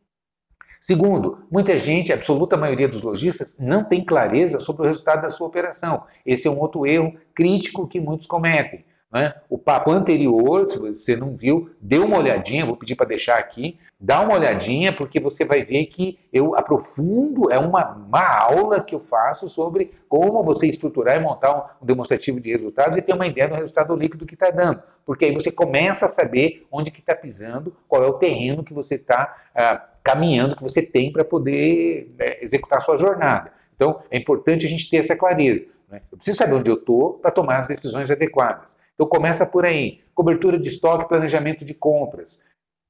Segundo, 0.86 1.40
muita 1.50 1.76
gente, 1.80 2.12
a 2.12 2.14
absoluta 2.14 2.56
maioria 2.56 2.86
dos 2.86 3.02
lojistas, 3.02 3.56
não 3.58 3.82
tem 3.82 4.04
clareza 4.04 4.60
sobre 4.60 4.82
o 4.82 4.84
resultado 4.84 5.22
da 5.22 5.30
sua 5.30 5.48
operação. 5.48 6.04
Esse 6.24 6.46
é 6.46 6.50
um 6.50 6.60
outro 6.60 6.86
erro 6.86 7.12
crítico 7.34 7.88
que 7.88 7.98
muitos 7.98 8.28
cometem. 8.28 8.84
Né? 9.12 9.34
O 9.50 9.58
papo 9.58 9.90
anterior, 9.90 10.70
se 10.70 10.78
você 10.78 11.16
não 11.16 11.34
viu, 11.34 11.70
dê 11.80 11.98
uma 11.98 12.18
olhadinha, 12.18 12.64
vou 12.64 12.76
pedir 12.76 12.94
para 12.94 13.06
deixar 13.06 13.36
aqui, 13.36 13.80
dá 13.98 14.20
uma 14.20 14.34
olhadinha, 14.34 14.92
porque 14.92 15.18
você 15.18 15.44
vai 15.44 15.64
ver 15.64 15.86
que 15.86 16.20
eu 16.32 16.54
aprofundo, 16.54 17.50
é 17.50 17.58
uma, 17.58 17.96
uma 17.96 18.38
aula 18.38 18.80
que 18.80 18.94
eu 18.94 19.00
faço 19.00 19.48
sobre 19.48 19.90
como 20.08 20.44
você 20.44 20.68
estruturar 20.68 21.16
e 21.16 21.20
montar 21.20 21.76
um, 21.82 21.84
demonstrativo 21.84 22.38
de 22.38 22.52
resultados 22.52 22.96
e 22.96 23.02
ter 23.02 23.12
uma 23.12 23.26
ideia 23.26 23.48
do 23.48 23.56
resultado 23.56 23.96
líquido 23.96 24.24
que 24.24 24.34
está 24.34 24.52
dando. 24.52 24.80
Porque 25.04 25.24
aí 25.24 25.34
você 25.34 25.50
começa 25.50 26.06
a 26.06 26.08
saber 26.08 26.64
onde 26.70 26.92
que 26.92 27.00
está 27.00 27.14
pisando, 27.16 27.74
qual 27.88 28.04
é 28.04 28.06
o 28.06 28.14
terreno 28.14 28.62
que 28.62 28.72
você 28.72 28.94
está 28.94 29.36
ah, 29.52 29.84
caminhando, 30.06 30.54
que 30.54 30.62
você 30.62 30.80
tem 30.80 31.10
para 31.10 31.24
poder 31.24 32.14
né, 32.16 32.36
executar 32.40 32.78
a 32.78 32.80
sua 32.80 32.96
jornada. 32.96 33.52
Então, 33.74 34.00
é 34.08 34.16
importante 34.16 34.64
a 34.64 34.68
gente 34.68 34.88
ter 34.88 34.98
essa 34.98 35.16
clareza. 35.16 35.64
Né? 35.90 36.00
Eu 36.12 36.16
preciso 36.16 36.38
saber 36.38 36.54
onde 36.54 36.70
eu 36.70 36.76
estou 36.76 37.14
para 37.14 37.32
tomar 37.32 37.56
as 37.56 37.66
decisões 37.66 38.08
adequadas. 38.08 38.76
Então 38.94 39.08
começa 39.08 39.44
por 39.44 39.66
aí. 39.66 40.00
Cobertura 40.14 40.60
de 40.60 40.68
estoque, 40.68 41.08
planejamento 41.08 41.64
de 41.64 41.74
compras. 41.74 42.40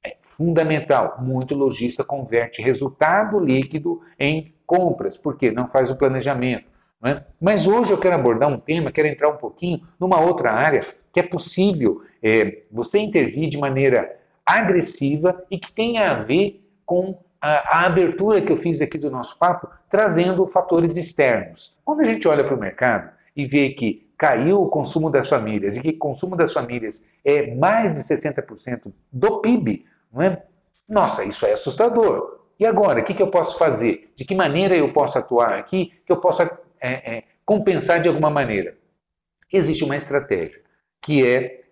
É 0.04 0.18
fundamental. 0.20 1.16
Muito 1.22 1.54
lojista 1.54 2.04
converte 2.04 2.60
resultado 2.60 3.40
líquido 3.40 4.02
em 4.18 4.54
compras, 4.66 5.16
porque 5.16 5.50
não 5.50 5.66
faz 5.66 5.90
o 5.90 5.96
planejamento. 5.96 6.66
É? 7.02 7.22
Mas 7.40 7.66
hoje 7.66 7.92
eu 7.92 7.98
quero 7.98 8.14
abordar 8.14 8.50
um 8.50 8.58
tema, 8.58 8.92
quero 8.92 9.08
entrar 9.08 9.30
um 9.30 9.38
pouquinho 9.38 9.80
numa 9.98 10.20
outra 10.20 10.52
área 10.52 10.82
que 11.12 11.20
é 11.20 11.22
possível 11.22 12.02
é, 12.22 12.64
você 12.70 12.98
intervir 12.98 13.48
de 13.48 13.56
maneira 13.56 14.18
agressiva 14.44 15.42
e 15.50 15.58
que 15.58 15.72
tenha 15.72 16.10
a 16.10 16.22
ver 16.22 16.65
com 16.86 17.18
a, 17.40 17.80
a, 17.80 17.86
abertura 17.86 18.40
que 18.40 18.50
eu 18.50 18.56
fiz 18.56 18.80
aqui 18.80 18.96
do 18.96 19.10
nosso 19.10 19.36
papo, 19.38 19.68
trazendo 19.90 20.46
fatores 20.46 20.96
externos. 20.96 21.76
Quando 21.84 22.00
a 22.00 22.04
gente 22.04 22.26
olha 22.26 22.44
para 22.44 22.54
o 22.54 22.58
mercado 22.58 23.10
e 23.34 23.44
vê 23.44 23.70
que 23.70 24.08
caiu 24.16 24.62
o 24.62 24.68
consumo 24.68 25.10
das 25.10 25.28
famílias 25.28 25.76
e 25.76 25.82
que 25.82 25.90
o 25.90 25.98
consumo 25.98 26.36
das 26.36 26.52
famílias 26.52 27.04
é 27.24 27.54
mais 27.54 27.92
de 27.92 27.98
60% 27.98 28.92
do 29.12 29.40
PIB, 29.40 29.84
não 30.12 30.22
é? 30.22 30.42
Nossa, 30.88 31.24
isso 31.24 31.44
é 31.44 31.52
assustador. 31.52 32.40
E 32.58 32.64
agora, 32.64 33.00
o 33.00 33.04
que, 33.04 33.12
que 33.12 33.22
eu 33.22 33.30
posso 33.30 33.58
fazer? 33.58 34.12
De 34.16 34.24
que 34.24 34.34
maneira 34.34 34.74
eu 34.74 34.92
posso 34.92 35.18
atuar 35.18 35.58
aqui 35.58 35.92
que 36.06 36.12
eu 36.12 36.16
possa 36.18 36.58
é, 36.80 37.16
é, 37.16 37.24
compensar 37.44 38.00
de 38.00 38.08
alguma 38.08 38.30
maneira? 38.30 38.78
Existe 39.52 39.84
uma 39.84 39.96
estratégia 39.96 40.60
que 41.02 41.26
é, 41.26 41.65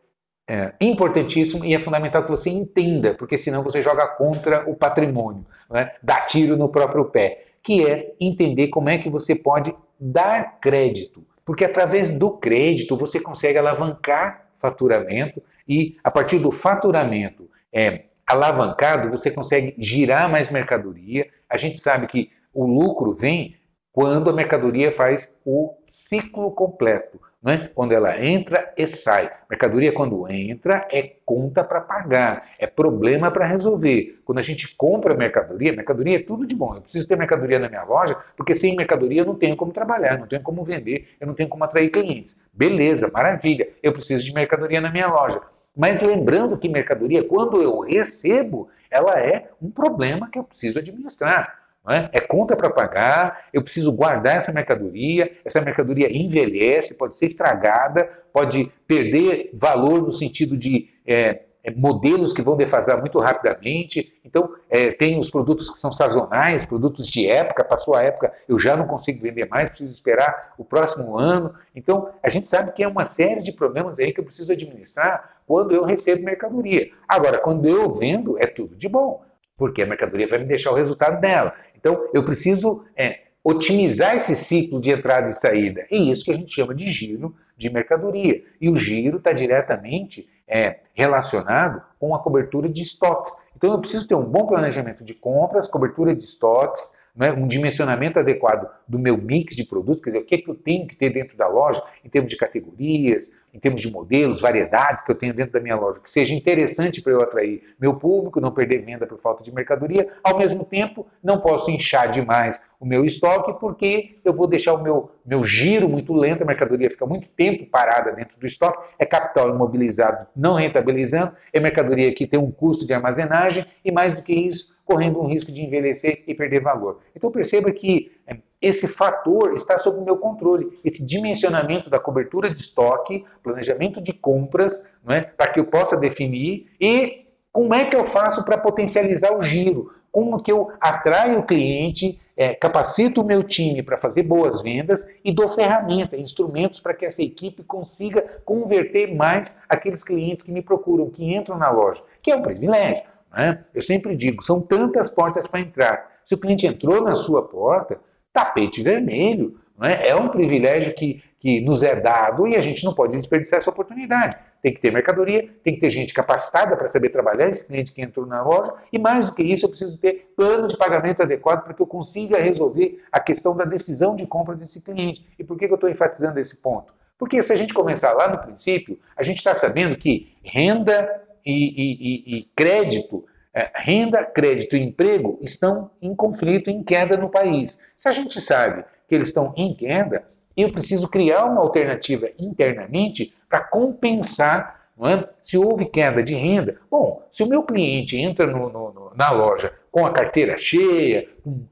é 0.48 0.74
importantíssimo 0.80 1.64
e 1.64 1.74
é 1.74 1.78
fundamental 1.78 2.22
que 2.22 2.30
você 2.30 2.50
entenda, 2.50 3.14
porque 3.14 3.38
senão 3.38 3.62
você 3.62 3.80
joga 3.80 4.06
contra 4.06 4.68
o 4.68 4.74
patrimônio, 4.74 5.46
é? 5.72 5.94
dá 6.02 6.20
tiro 6.20 6.56
no 6.56 6.68
próprio 6.68 7.06
pé, 7.06 7.44
que 7.62 7.86
é 7.86 8.14
entender 8.20 8.68
como 8.68 8.88
é 8.88 8.98
que 8.98 9.08
você 9.08 9.34
pode 9.34 9.74
dar 9.98 10.58
crédito 10.60 11.24
porque 11.44 11.64
através 11.64 12.10
do 12.10 12.30
crédito 12.30 12.96
você 12.96 13.20
consegue 13.20 13.58
alavancar 13.58 14.48
faturamento 14.56 15.42
e 15.68 15.96
a 16.02 16.10
partir 16.10 16.38
do 16.38 16.50
faturamento 16.50 17.50
é, 17.72 18.04
alavancado 18.26 19.10
você 19.10 19.30
consegue 19.30 19.74
girar 19.78 20.30
mais 20.30 20.48
mercadoria. 20.48 21.28
A 21.48 21.56
gente 21.56 21.78
sabe 21.78 22.06
que 22.06 22.30
o 22.52 22.66
lucro 22.66 23.12
vem 23.12 23.56
quando 23.92 24.30
a 24.30 24.32
mercadoria 24.32 24.90
faz 24.90 25.36
o 25.44 25.74
ciclo 25.86 26.50
completo. 26.52 27.20
Né? 27.44 27.68
Quando 27.74 27.92
ela 27.92 28.24
entra 28.24 28.72
e 28.74 28.86
sai. 28.86 29.30
Mercadoria, 29.50 29.92
quando 29.92 30.26
entra, 30.30 30.88
é 30.90 31.02
conta 31.26 31.62
para 31.62 31.82
pagar, 31.82 32.48
é 32.58 32.66
problema 32.66 33.30
para 33.30 33.44
resolver. 33.44 34.18
Quando 34.24 34.38
a 34.38 34.42
gente 34.42 34.74
compra 34.74 35.14
mercadoria, 35.14 35.74
mercadoria 35.74 36.16
é 36.16 36.22
tudo 36.22 36.46
de 36.46 36.56
bom. 36.56 36.74
Eu 36.74 36.80
preciso 36.80 37.06
ter 37.06 37.18
mercadoria 37.18 37.58
na 37.58 37.68
minha 37.68 37.84
loja, 37.84 38.16
porque 38.34 38.54
sem 38.54 38.74
mercadoria 38.74 39.20
eu 39.20 39.26
não 39.26 39.34
tenho 39.34 39.56
como 39.56 39.72
trabalhar, 39.72 40.18
não 40.18 40.26
tenho 40.26 40.42
como 40.42 40.64
vender, 40.64 41.08
eu 41.20 41.26
não 41.26 41.34
tenho 41.34 41.50
como 41.50 41.62
atrair 41.64 41.90
clientes. 41.90 42.34
Beleza, 42.50 43.10
maravilha, 43.12 43.68
eu 43.82 43.92
preciso 43.92 44.24
de 44.24 44.32
mercadoria 44.32 44.80
na 44.80 44.90
minha 44.90 45.08
loja. 45.08 45.42
Mas 45.76 46.00
lembrando 46.00 46.56
que 46.56 46.68
mercadoria, 46.68 47.22
quando 47.24 47.60
eu 47.60 47.80
recebo, 47.80 48.70
ela 48.90 49.18
é 49.20 49.50
um 49.60 49.70
problema 49.70 50.30
que 50.30 50.38
eu 50.38 50.44
preciso 50.44 50.78
administrar. 50.78 51.63
É? 51.88 52.08
é? 52.12 52.20
conta 52.20 52.56
para 52.56 52.70
pagar, 52.70 53.46
eu 53.52 53.62
preciso 53.62 53.92
guardar 53.92 54.36
essa 54.36 54.50
mercadoria, 54.52 55.30
essa 55.44 55.60
mercadoria 55.60 56.10
envelhece, 56.10 56.94
pode 56.94 57.16
ser 57.16 57.26
estragada, 57.26 58.08
pode 58.32 58.72
perder 58.86 59.50
valor 59.52 60.00
no 60.00 60.12
sentido 60.12 60.56
de 60.56 60.88
é, 61.06 61.42
é, 61.64 61.70
modelos 61.70 62.32
que 62.32 62.42
vão 62.42 62.56
defasar 62.56 63.00
muito 63.00 63.18
rapidamente. 63.18 64.12
Então, 64.22 64.54
é, 64.68 64.92
tem 64.92 65.18
os 65.18 65.30
produtos 65.30 65.70
que 65.70 65.78
são 65.78 65.90
sazonais, 65.90 66.66
produtos 66.66 67.06
de 67.06 67.26
época, 67.26 67.64
passou 67.64 67.94
a 67.94 68.02
época, 68.02 68.32
eu 68.46 68.58
já 68.58 68.76
não 68.76 68.86
consigo 68.86 69.22
vender 69.22 69.48
mais, 69.48 69.68
preciso 69.68 69.92
esperar 69.92 70.54
o 70.58 70.64
próximo 70.64 71.18
ano. 71.18 71.54
Então, 71.74 72.10
a 72.22 72.28
gente 72.28 72.48
sabe 72.48 72.72
que 72.72 72.82
é 72.82 72.88
uma 72.88 73.04
série 73.04 73.42
de 73.42 73.50
problemas 73.50 73.98
aí 73.98 74.12
que 74.12 74.20
eu 74.20 74.24
preciso 74.24 74.52
administrar 74.52 75.38
quando 75.46 75.72
eu 75.72 75.84
recebo 75.84 76.22
mercadoria. 76.22 76.90
Agora, 77.08 77.38
quando 77.38 77.66
eu 77.66 77.94
vendo, 77.94 78.38
é 78.38 78.46
tudo 78.46 78.76
de 78.76 78.88
bom 78.88 79.22
porque 79.56 79.82
a 79.82 79.86
mercadoria 79.86 80.26
vai 80.26 80.38
me 80.38 80.44
deixar 80.44 80.70
o 80.70 80.74
resultado 80.74 81.20
dela. 81.20 81.54
Então, 81.76 82.08
eu 82.12 82.24
preciso 82.24 82.84
é, 82.96 83.20
otimizar 83.42 84.16
esse 84.16 84.34
ciclo 84.34 84.80
de 84.80 84.90
entrada 84.90 85.28
e 85.28 85.32
saída. 85.32 85.86
E 85.90 86.10
isso 86.10 86.24
que 86.24 86.32
a 86.32 86.36
gente 86.36 86.54
chama 86.54 86.74
de 86.74 86.86
giro 86.86 87.34
de 87.56 87.70
mercadoria. 87.70 88.42
E 88.60 88.68
o 88.68 88.74
giro 88.74 89.18
está 89.18 89.32
diretamente 89.32 90.28
é, 90.48 90.80
relacionado 90.92 91.82
com 91.98 92.14
a 92.14 92.18
cobertura 92.18 92.68
de 92.68 92.82
estoques. 92.82 93.32
Então, 93.56 93.70
eu 93.70 93.78
preciso 93.78 94.08
ter 94.08 94.14
um 94.14 94.24
bom 94.24 94.46
planejamento 94.46 95.04
de 95.04 95.14
compras, 95.14 95.68
cobertura 95.68 96.14
de 96.14 96.24
estoques, 96.24 96.90
né, 97.14 97.32
um 97.32 97.46
dimensionamento 97.46 98.18
adequado 98.18 98.68
do 98.88 98.98
meu 98.98 99.16
mix 99.16 99.54
de 99.54 99.64
produtos, 99.64 100.02
quer 100.02 100.10
dizer, 100.10 100.22
o 100.22 100.26
que, 100.26 100.34
é 100.34 100.38
que 100.38 100.50
eu 100.50 100.54
tenho 100.54 100.86
que 100.86 100.96
ter 100.96 101.10
dentro 101.10 101.36
da 101.36 101.46
loja, 101.46 101.82
em 102.04 102.08
termos 102.08 102.30
de 102.30 102.36
categorias, 102.36 103.30
em 103.52 103.58
termos 103.60 103.80
de 103.80 103.90
modelos, 103.90 104.40
variedades 104.40 105.04
que 105.04 105.12
eu 105.12 105.14
tenho 105.14 105.32
dentro 105.32 105.52
da 105.52 105.60
minha 105.60 105.76
loja, 105.76 106.00
que 106.00 106.10
seja 106.10 106.34
interessante 106.34 107.00
para 107.00 107.12
eu 107.12 107.22
atrair 107.22 107.62
meu 107.80 107.94
público, 107.94 108.40
não 108.40 108.50
perder 108.50 108.84
venda 108.84 109.06
por 109.06 109.20
falta 109.20 109.44
de 109.44 109.54
mercadoria. 109.54 110.08
Ao 110.24 110.36
mesmo 110.36 110.64
tempo, 110.64 111.06
não 111.22 111.40
posso 111.40 111.70
inchar 111.70 112.10
demais 112.10 112.60
o 112.80 112.84
meu 112.84 113.04
estoque, 113.04 113.58
porque 113.60 114.18
eu 114.24 114.34
vou 114.34 114.48
deixar 114.48 114.74
o 114.74 114.82
meu, 114.82 115.12
meu 115.24 115.44
giro 115.44 115.88
muito 115.88 116.12
lento, 116.12 116.42
a 116.42 116.46
mercadoria 116.46 116.90
fica 116.90 117.06
muito 117.06 117.28
tempo 117.28 117.64
parada 117.66 118.10
dentro 118.10 118.36
do 118.38 118.44
estoque, 118.44 118.90
é 118.98 119.06
capital 119.06 119.50
imobilizado 119.50 120.26
não 120.34 120.54
rentabilizando, 120.54 121.32
é 121.52 121.60
mercadoria 121.60 122.12
que 122.12 122.26
tem 122.26 122.38
um 122.38 122.50
custo 122.50 122.84
de 122.84 122.92
armazenagem 122.92 123.64
e, 123.84 123.92
mais 123.92 124.12
do 124.12 124.22
que 124.22 124.34
isso, 124.34 124.73
correndo 124.84 125.20
um 125.20 125.26
risco 125.26 125.50
de 125.50 125.60
envelhecer 125.60 126.22
e 126.26 126.34
perder 126.34 126.60
valor. 126.60 127.00
Então 127.16 127.30
perceba 127.30 127.72
que 127.72 128.12
é, 128.26 128.36
esse 128.60 128.86
fator 128.86 129.54
está 129.54 129.78
sob 129.78 130.00
meu 130.04 130.16
controle, 130.18 130.78
esse 130.84 131.04
dimensionamento 131.06 131.88
da 131.88 131.98
cobertura 131.98 132.50
de 132.50 132.60
estoque, 132.60 133.24
planejamento 133.42 134.00
de 134.00 134.12
compras, 134.12 134.82
é, 135.08 135.22
para 135.22 135.48
que 135.48 135.60
eu 135.60 135.66
possa 135.66 135.96
definir 135.96 136.70
e 136.80 137.26
como 137.52 137.74
é 137.74 137.84
que 137.84 137.94
eu 137.94 138.02
faço 138.02 138.44
para 138.44 138.58
potencializar 138.58 139.36
o 139.36 139.42
giro, 139.42 139.94
como 140.10 140.42
que 140.42 140.50
eu 140.50 140.70
atraio 140.80 141.38
o 141.38 141.42
cliente, 141.42 142.20
é, 142.36 142.54
capacito 142.54 143.20
o 143.20 143.24
meu 143.24 143.42
time 143.42 143.82
para 143.82 143.96
fazer 143.96 144.22
boas 144.22 144.60
vendas 144.60 145.08
e 145.24 145.32
dou 145.32 145.48
ferramenta, 145.48 146.16
instrumentos 146.16 146.80
para 146.80 146.94
que 146.94 147.06
essa 147.06 147.22
equipe 147.22 147.62
consiga 147.62 148.22
converter 148.44 149.14
mais 149.14 149.56
aqueles 149.68 150.02
clientes 150.02 150.44
que 150.44 150.52
me 150.52 150.62
procuram, 150.62 151.10
que 151.10 151.34
entram 151.34 151.56
na 151.58 151.70
loja, 151.70 152.02
que 152.22 152.30
é 152.30 152.36
um 152.36 152.42
privilégio. 152.42 153.04
Né? 153.36 153.64
Eu 153.74 153.82
sempre 153.82 154.16
digo, 154.16 154.42
são 154.42 154.60
tantas 154.60 155.08
portas 155.08 155.46
para 155.46 155.60
entrar. 155.60 156.12
Se 156.24 156.34
o 156.34 156.38
cliente 156.38 156.66
entrou 156.66 157.02
na 157.02 157.14
sua 157.14 157.42
porta, 157.42 157.98
tapete 158.32 158.82
vermelho. 158.82 159.58
É? 159.82 160.10
é 160.10 160.16
um 160.16 160.28
privilégio 160.28 160.94
que, 160.94 161.22
que 161.40 161.60
nos 161.60 161.82
é 161.82 161.96
dado 161.96 162.46
e 162.46 162.56
a 162.56 162.60
gente 162.60 162.84
não 162.84 162.94
pode 162.94 163.12
desperdiçar 163.12 163.58
essa 163.58 163.70
oportunidade. 163.70 164.36
Tem 164.62 164.72
que 164.72 164.80
ter 164.80 164.92
mercadoria, 164.92 165.50
tem 165.64 165.74
que 165.74 165.80
ter 165.80 165.90
gente 165.90 166.14
capacitada 166.14 166.76
para 166.76 166.86
saber 166.86 167.10
trabalhar 167.10 167.48
esse 167.48 167.66
cliente 167.66 167.92
que 167.92 168.00
entrou 168.00 168.24
na 168.24 168.40
loja, 168.42 168.72
e 168.92 168.98
mais 168.98 169.26
do 169.26 169.34
que 169.34 169.42
isso, 169.42 169.66
eu 169.66 169.68
preciso 169.68 169.98
ter 169.98 170.32
plano 170.36 170.68
de 170.68 170.76
pagamento 170.76 171.22
adequado 171.22 171.64
para 171.64 171.74
que 171.74 171.82
eu 171.82 171.86
consiga 171.86 172.40
resolver 172.40 173.02
a 173.10 173.20
questão 173.20 173.56
da 173.56 173.64
decisão 173.64 174.14
de 174.16 174.26
compra 174.26 174.54
desse 174.54 174.80
cliente. 174.80 175.26
E 175.38 175.44
por 175.44 175.58
que 175.58 175.66
eu 175.66 175.74
estou 175.74 175.90
enfatizando 175.90 176.38
esse 176.38 176.56
ponto? 176.56 176.94
Porque 177.18 177.42
se 177.42 177.52
a 177.52 177.56
gente 177.56 177.74
começar 177.74 178.12
lá 178.12 178.28
no 178.28 178.38
princípio, 178.38 178.98
a 179.16 179.22
gente 179.22 179.38
está 179.38 179.54
sabendo 179.54 179.96
que 179.96 180.32
renda 180.42 181.23
e, 181.44 182.32
e, 182.32 182.36
e 182.38 182.42
crédito, 182.56 183.24
é, 183.52 183.70
renda, 183.74 184.24
crédito 184.24 184.76
e 184.76 184.82
emprego 184.82 185.38
estão 185.40 185.90
em 186.00 186.14
conflito, 186.14 186.70
em 186.70 186.82
queda 186.82 187.16
no 187.16 187.28
país. 187.28 187.78
Se 187.96 188.08
a 188.08 188.12
gente 188.12 188.40
sabe 188.40 188.84
que 189.08 189.14
eles 189.14 189.28
estão 189.28 189.52
em 189.56 189.74
queda, 189.74 190.24
eu 190.56 190.72
preciso 190.72 191.08
criar 191.08 191.44
uma 191.44 191.60
alternativa 191.60 192.28
internamente 192.38 193.32
para 193.48 193.60
compensar 193.60 194.84
é? 195.02 195.28
se 195.42 195.58
houve 195.58 195.86
queda 195.86 196.22
de 196.22 196.34
renda. 196.34 196.78
Bom, 196.88 197.26
se 197.30 197.42
o 197.42 197.48
meu 197.48 197.64
cliente 197.64 198.16
entra 198.16 198.46
no, 198.46 198.70
no, 198.70 198.92
no, 198.92 199.12
na 199.14 199.30
loja 199.30 199.72
com 199.90 200.06
a 200.06 200.12
carteira 200.12 200.56
cheia, 200.56 201.28
um, 201.44 201.66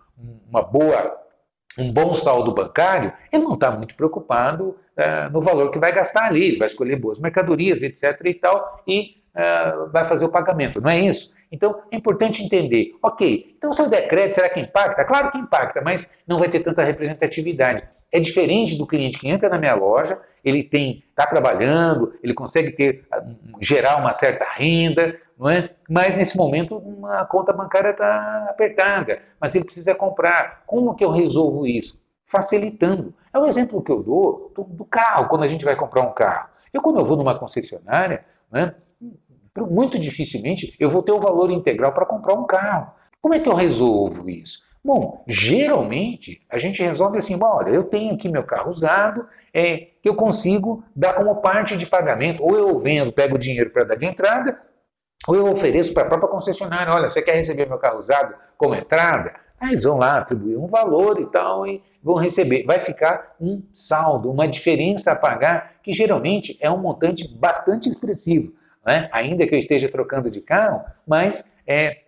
uma 0.49 0.63
boa 0.63 1.21
um 1.79 1.91
bom 1.91 2.13
saldo 2.13 2.53
bancário, 2.53 3.13
ele 3.33 3.45
não 3.45 3.55
está 3.55 3.71
muito 3.71 3.95
preocupado 3.95 4.77
uh, 4.97 5.33
no 5.33 5.41
valor 5.41 5.71
que 5.71 5.79
vai 5.79 5.91
gastar 5.91 6.27
ali, 6.27 6.49
ele 6.49 6.59
vai 6.59 6.67
escolher 6.67 6.97
boas 6.97 7.19
mercadorias, 7.19 7.81
etc. 7.81 8.21
e 8.27 8.35
tal, 8.35 8.83
e 8.87 9.22
uh, 9.35 9.91
vai 9.91 10.05
fazer 10.05 10.25
o 10.25 10.31
pagamento, 10.31 10.81
não 10.81 10.91
é 10.91 10.99
isso? 10.99 11.33
Então 11.51 11.83
é 11.91 11.97
importante 11.97 12.43
entender, 12.43 12.95
ok, 13.03 13.55
então 13.57 13.73
se 13.73 13.83
eu 13.83 13.89
der 13.89 14.09
crédito, 14.09 14.35
será 14.35 14.49
que 14.49 14.61
impacta? 14.61 15.05
Claro 15.05 15.31
que 15.31 15.39
impacta, 15.39 15.81
mas 15.83 16.11
não 16.27 16.39
vai 16.39 16.49
ter 16.49 16.61
tanta 16.61 16.83
representatividade. 16.83 17.83
É 18.11 18.21
diferente 18.21 18.77
do 18.77 18.87
cliente 18.87 19.19
que 19.19 19.29
entra 19.29 19.49
na 19.49 19.59
minha 19.59 19.75
loja, 19.75 20.19
ele 20.45 20.63
tem 20.63 21.03
está 21.11 21.27
trabalhando, 21.27 22.15
ele 22.23 22.35
consegue 22.35 22.73
ter 22.73 23.07
gerar 23.61 23.97
uma 23.97 24.13
certa 24.13 24.47
renda, 24.51 25.19
não 25.39 25.49
é? 25.49 25.71
Mas 25.89 26.15
nesse 26.15 26.37
momento 26.37 26.83
a 27.07 27.25
conta 27.25 27.53
bancária 27.53 27.91
está 27.91 28.47
apertada, 28.51 29.21
mas 29.41 29.55
ele 29.55 29.65
precisa 29.65 29.95
comprar. 29.95 30.63
Como 30.67 30.95
que 30.95 31.05
eu 31.05 31.11
resolvo 31.11 31.67
isso? 31.67 32.01
Facilitando. 32.25 33.15
É 33.33 33.39
o 33.39 33.47
exemplo 33.47 33.83
que 33.83 33.91
eu 33.91 34.03
dou 34.03 34.53
do, 34.55 34.65
do 34.65 34.85
carro, 34.85 35.29
quando 35.29 35.43
a 35.43 35.49
gente 35.49 35.65
vai 35.65 35.75
comprar 35.75 36.03
um 36.03 36.13
carro. 36.13 36.49
Eu, 36.73 36.81
quando 36.81 36.99
eu 36.99 37.05
vou 37.05 37.17
numa 37.17 37.39
concessionária, 37.39 38.25
né, 38.51 38.75
muito 39.61 39.99
dificilmente 39.99 40.75
eu 40.79 40.91
vou 40.91 41.03
ter 41.03 41.13
o 41.13 41.21
valor 41.21 41.51
integral 41.51 41.93
para 41.93 42.07
comprar 42.07 42.35
um 42.35 42.47
carro. 42.47 42.93
Como 43.21 43.35
é 43.35 43.39
que 43.39 43.49
eu 43.49 43.55
resolvo 43.55 44.29
isso? 44.29 44.63
Bom, 44.85 45.23
geralmente 45.29 46.43
a 46.51 46.59
gente 46.59 46.83
resolve 46.83 47.19
assim: 47.19 47.39
bom, 47.39 47.47
olha, 47.47 47.71
eu 47.71 47.85
tenho 47.85 48.15
aqui 48.15 48.29
meu 48.29 48.43
carro 48.43 48.71
usado, 48.71 49.27
é, 49.55 49.89
eu 50.03 50.15
consigo 50.17 50.83
dar 50.95 51.15
como 51.15 51.37
parte 51.37 51.77
de 51.77 51.87
pagamento. 51.87 52.43
Ou 52.43 52.57
eu 52.57 52.77
vendo, 52.79 53.13
pego 53.13 53.37
o 53.37 53.39
dinheiro 53.39 53.71
para 53.71 53.85
dar 53.85 53.97
de 53.97 54.07
entrada, 54.07 54.61
ou 55.29 55.37
eu 55.37 55.47
ofereço 55.49 55.95
para 55.95 56.03
a 56.03 56.07
própria 56.07 56.31
concessionária: 56.31 56.93
olha, 56.93 57.09
você 57.09 57.23
quer 57.23 57.35
receber 57.35 57.69
meu 57.69 57.79
carro 57.79 57.99
usado 57.99 58.35
como 58.57 58.75
entrada? 58.75 59.35
Aí 59.61 59.71
eles 59.71 59.85
vão 59.85 59.97
lá 59.97 60.17
atribuir 60.17 60.57
um 60.57 60.67
valor 60.67 61.21
e 61.21 61.27
tal 61.27 61.65
e 61.65 61.81
vão 62.03 62.17
receber. 62.17 62.65
Vai 62.65 62.81
ficar 62.81 63.37
um 63.41 63.63
saldo, 63.73 64.29
uma 64.29 64.49
diferença 64.49 65.13
a 65.13 65.17
pagar, 65.17 65.75
que 65.85 65.93
geralmente 65.93 66.59
é 66.61 66.69
um 66.69 66.79
montante 66.79 67.29
bastante 67.39 67.89
expressivo. 67.89 68.53
Né? 68.85 69.09
Ainda 69.13 69.47
que 69.47 69.55
eu 69.55 69.59
esteja 69.59 69.89
trocando 69.89 70.31
de 70.31 70.41
carro, 70.41 70.85
mas 71.07 71.51
é, 71.67 71.99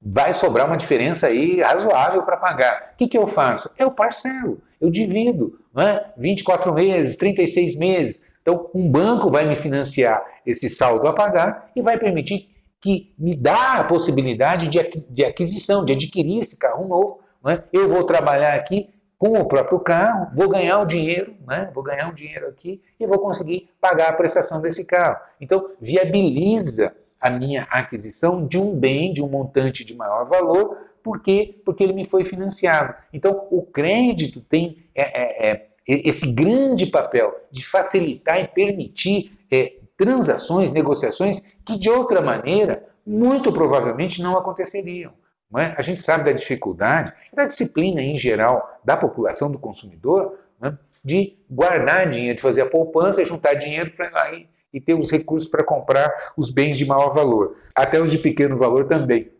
vai 0.00 0.32
sobrar 0.32 0.66
uma 0.66 0.76
diferença 0.76 1.28
aí 1.28 1.60
razoável 1.60 2.22
para 2.22 2.36
pagar. 2.36 2.92
O 2.92 2.96
que, 2.96 3.08
que 3.08 3.18
eu 3.18 3.26
faço? 3.26 3.70
Eu 3.78 3.90
parcelo, 3.90 4.60
eu 4.80 4.90
divido, 4.90 5.58
né? 5.74 6.04
24 6.16 6.72
meses, 6.72 7.16
36 7.16 7.76
meses. 7.76 8.22
Então, 8.42 8.68
um 8.74 8.90
banco 8.90 9.30
vai 9.30 9.46
me 9.46 9.54
financiar 9.54 10.22
esse 10.44 10.68
saldo 10.68 11.06
a 11.06 11.12
pagar 11.12 11.70
e 11.76 11.82
vai 11.82 11.96
permitir 11.96 12.48
que 12.80 13.14
me 13.16 13.36
dá 13.36 13.74
a 13.74 13.84
possibilidade 13.84 14.68
de 14.68 15.24
aquisição, 15.24 15.84
de 15.84 15.92
adquirir 15.92 16.40
esse 16.40 16.56
carro 16.56 16.88
novo. 16.88 17.20
Né? 17.44 17.62
Eu 17.72 17.88
vou 17.88 18.02
trabalhar 18.02 18.54
aqui 18.54 18.91
com 19.22 19.38
o 19.38 19.44
próprio 19.44 19.78
carro, 19.78 20.32
vou 20.34 20.48
ganhar 20.48 20.80
o 20.80 20.84
dinheiro, 20.84 21.36
né? 21.46 21.70
vou 21.72 21.84
ganhar 21.84 22.10
um 22.10 22.12
dinheiro 22.12 22.48
aqui 22.48 22.82
e 22.98 23.06
vou 23.06 23.20
conseguir 23.20 23.70
pagar 23.80 24.08
a 24.08 24.12
prestação 24.14 24.60
desse 24.60 24.84
carro. 24.84 25.16
Então, 25.40 25.70
viabiliza 25.80 26.92
a 27.20 27.30
minha 27.30 27.62
aquisição 27.70 28.44
de 28.44 28.58
um 28.58 28.74
bem, 28.74 29.12
de 29.12 29.22
um 29.22 29.28
montante 29.28 29.84
de 29.84 29.94
maior 29.94 30.24
valor, 30.24 30.76
por 31.04 31.22
quê? 31.22 31.54
Porque 31.64 31.84
ele 31.84 31.92
me 31.92 32.04
foi 32.04 32.24
financiado. 32.24 32.96
Então, 33.12 33.46
o 33.52 33.62
crédito 33.62 34.40
tem 34.40 34.78
é, 34.92 35.02
é, 35.02 35.50
é, 35.52 35.68
esse 35.86 36.32
grande 36.32 36.86
papel 36.86 37.32
de 37.48 37.64
facilitar 37.64 38.40
e 38.40 38.48
permitir 38.48 39.38
é, 39.48 39.74
transações, 39.96 40.72
negociações 40.72 41.44
que, 41.64 41.78
de 41.78 41.88
outra 41.88 42.20
maneira, 42.20 42.88
muito 43.06 43.52
provavelmente 43.52 44.20
não 44.20 44.36
aconteceriam. 44.36 45.12
É? 45.58 45.74
A 45.76 45.82
gente 45.82 46.00
sabe 46.00 46.24
da 46.24 46.32
dificuldade, 46.32 47.12
da 47.32 47.44
disciplina 47.44 48.00
em 48.00 48.16
geral 48.16 48.80
da 48.84 48.96
população, 48.96 49.50
do 49.50 49.58
consumidor, 49.58 50.38
né? 50.60 50.78
de 51.04 51.36
guardar 51.50 52.08
dinheiro, 52.08 52.36
de 52.36 52.42
fazer 52.42 52.62
a 52.62 52.70
poupança, 52.70 53.24
juntar 53.24 53.54
dinheiro 53.54 53.90
para 53.90 54.34
e 54.34 54.48
e 54.72 54.80
ter 54.80 54.94
os 54.94 55.10
recursos 55.10 55.48
para 55.48 55.62
comprar 55.62 56.10
os 56.36 56.50
bens 56.50 56.78
de 56.78 56.86
maior 56.86 57.12
valor, 57.12 57.56
até 57.74 58.00
os 58.00 58.10
de 58.10 58.18
pequeno 58.18 58.56
valor 58.56 58.86
também. 58.86 59.30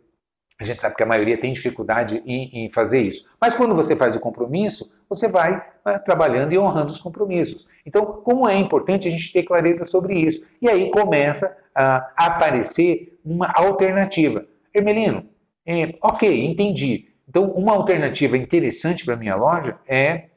A 0.61 0.65
gente 0.65 0.81
sabe 0.81 0.95
que 0.95 1.03
a 1.03 1.07
maioria 1.07 1.39
tem 1.39 1.53
dificuldade 1.53 2.23
em, 2.25 2.67
em 2.67 2.71
fazer 2.71 3.01
isso. 3.01 3.25
Mas 3.41 3.55
quando 3.55 3.75
você 3.75 3.97
faz 3.97 4.15
o 4.15 4.21
compromisso, 4.21 4.93
você 5.09 5.27
vai 5.27 5.61
né, 5.85 5.99
trabalhando 5.99 6.53
e 6.53 6.59
honrando 6.59 6.93
os 6.93 7.01
compromissos. 7.01 7.67
Então, 7.85 8.05
como 8.05 8.49
é 8.49 8.57
importante 8.57 9.09
a 9.09 9.11
gente 9.11 9.33
ter 9.33 9.43
clareza 9.43 9.85
sobre 9.85 10.15
isso? 10.15 10.43
E 10.61 10.69
aí 10.69 10.91
começa 10.91 11.57
a 11.75 12.13
aparecer 12.17 13.19
uma 13.25 13.51
alternativa. 13.53 14.47
Hermelino, 14.73 15.27
é, 15.67 15.95
ok, 16.03 16.45
entendi. 16.45 17.09
Então, 17.29 17.51
uma 17.53 17.73
alternativa 17.73 18.37
interessante 18.37 19.05
para 19.05 19.15
a 19.15 19.17
minha 19.17 19.37
loja 19.37 19.79
é 19.87 20.29